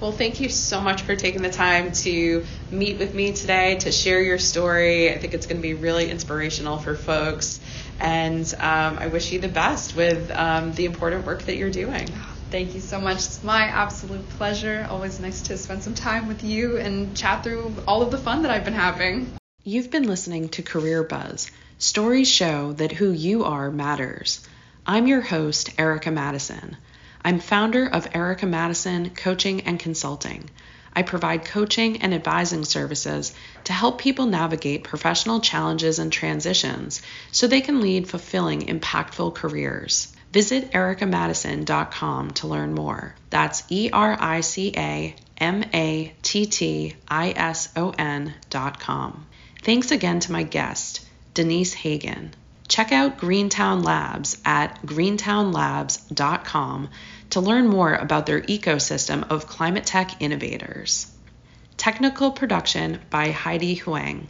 Well, 0.00 0.10
thank 0.10 0.40
you 0.40 0.48
so 0.48 0.80
much 0.80 1.02
for 1.02 1.14
taking 1.14 1.42
the 1.42 1.50
time 1.50 1.92
to 1.92 2.44
meet 2.72 2.98
with 2.98 3.14
me 3.14 3.32
today 3.34 3.76
to 3.76 3.92
share 3.92 4.20
your 4.20 4.38
story. 4.38 5.12
I 5.12 5.18
think 5.18 5.32
it's 5.32 5.46
going 5.46 5.58
to 5.58 5.62
be 5.62 5.74
really 5.74 6.10
inspirational 6.10 6.78
for 6.78 6.96
folks. 6.96 7.60
And 8.02 8.52
um, 8.58 8.98
I 8.98 9.06
wish 9.06 9.30
you 9.30 9.38
the 9.38 9.46
best 9.46 9.94
with 9.94 10.28
um, 10.32 10.72
the 10.72 10.86
important 10.86 11.24
work 11.24 11.42
that 11.42 11.54
you're 11.56 11.70
doing. 11.70 12.08
Thank 12.50 12.74
you 12.74 12.80
so 12.80 13.00
much. 13.00 13.18
It's 13.18 13.44
my 13.44 13.62
absolute 13.62 14.28
pleasure. 14.30 14.84
Always 14.90 15.20
nice 15.20 15.42
to 15.42 15.56
spend 15.56 15.84
some 15.84 15.94
time 15.94 16.26
with 16.26 16.42
you 16.42 16.78
and 16.78 17.16
chat 17.16 17.44
through 17.44 17.72
all 17.86 18.02
of 18.02 18.10
the 18.10 18.18
fun 18.18 18.42
that 18.42 18.50
I've 18.50 18.64
been 18.64 18.74
having. 18.74 19.32
You've 19.62 19.92
been 19.92 20.08
listening 20.08 20.48
to 20.48 20.62
Career 20.64 21.04
Buzz. 21.04 21.48
Stories 21.78 22.28
show 22.28 22.72
that 22.72 22.90
who 22.90 23.12
you 23.12 23.44
are 23.44 23.70
matters. 23.70 24.44
I'm 24.84 25.06
your 25.06 25.20
host, 25.20 25.70
Erica 25.78 26.10
Mattison. 26.10 26.76
I'm 27.24 27.38
founder 27.38 27.86
of 27.86 28.08
Erica 28.14 28.46
Mattison 28.46 29.10
Coaching 29.10 29.60
and 29.60 29.78
Consulting. 29.78 30.50
I 30.94 31.02
provide 31.02 31.44
coaching 31.44 32.02
and 32.02 32.12
advising 32.12 32.64
services 32.64 33.32
to 33.64 33.72
help 33.72 33.98
people 33.98 34.26
navigate 34.26 34.84
professional 34.84 35.40
challenges 35.40 35.98
and 35.98 36.12
transitions 36.12 37.02
so 37.30 37.46
they 37.46 37.60
can 37.60 37.80
lead 37.80 38.08
fulfilling, 38.08 38.66
impactful 38.66 39.34
careers. 39.34 40.14
Visit 40.32 40.72
ericamattison.com 40.72 42.30
to 42.32 42.46
learn 42.46 42.74
more. 42.74 43.14
That's 43.30 43.62
E 43.68 43.90
R 43.92 44.16
I 44.18 44.40
C 44.40 44.72
A 44.76 45.14
M 45.38 45.64
A 45.74 46.14
T 46.22 46.46
T 46.46 46.96
I 47.08 47.34
S 47.36 47.68
O 47.76 47.90
N.com. 47.90 49.26
Thanks 49.62 49.90
again 49.90 50.20
to 50.20 50.32
my 50.32 50.42
guest, 50.42 51.06
Denise 51.34 51.74
Hagen. 51.74 52.34
Check 52.68 52.92
out 52.92 53.18
Greentown 53.18 53.82
Labs 53.82 54.38
at 54.46 54.80
greentownlabs.com 54.86 56.88
to 57.32 57.40
learn 57.40 57.66
more 57.66 57.94
about 57.94 58.26
their 58.26 58.42
ecosystem 58.42 59.28
of 59.30 59.46
climate 59.46 59.86
tech 59.86 60.20
innovators. 60.20 61.10
Technical 61.78 62.30
production 62.30 63.00
by 63.08 63.30
Heidi 63.30 63.74
Huang. 63.74 64.28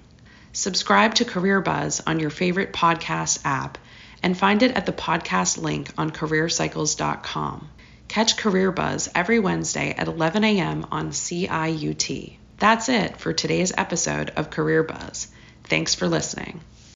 Subscribe 0.52 1.16
to 1.16 1.24
Career 1.24 1.60
Buzz 1.60 2.00
on 2.06 2.20
your 2.20 2.30
favorite 2.30 2.72
podcast 2.72 3.40
app 3.44 3.78
and 4.22 4.38
find 4.38 4.62
it 4.62 4.76
at 4.76 4.86
the 4.86 4.92
podcast 4.92 5.60
link 5.60 5.90
on 5.98 6.10
careercycles.com. 6.10 7.68
Catch 8.06 8.36
Career 8.36 8.70
Buzz 8.70 9.08
every 9.14 9.40
Wednesday 9.40 9.94
at 9.96 10.06
11 10.06 10.44
a.m. 10.44 10.86
on 10.92 11.10
CIUT. 11.10 12.36
That's 12.58 12.88
it 12.88 13.16
for 13.16 13.32
today's 13.32 13.72
episode 13.76 14.30
of 14.36 14.50
Career 14.50 14.84
Buzz. 14.84 15.26
Thanks 15.64 15.96
for 15.96 16.06
listening. 16.06 16.60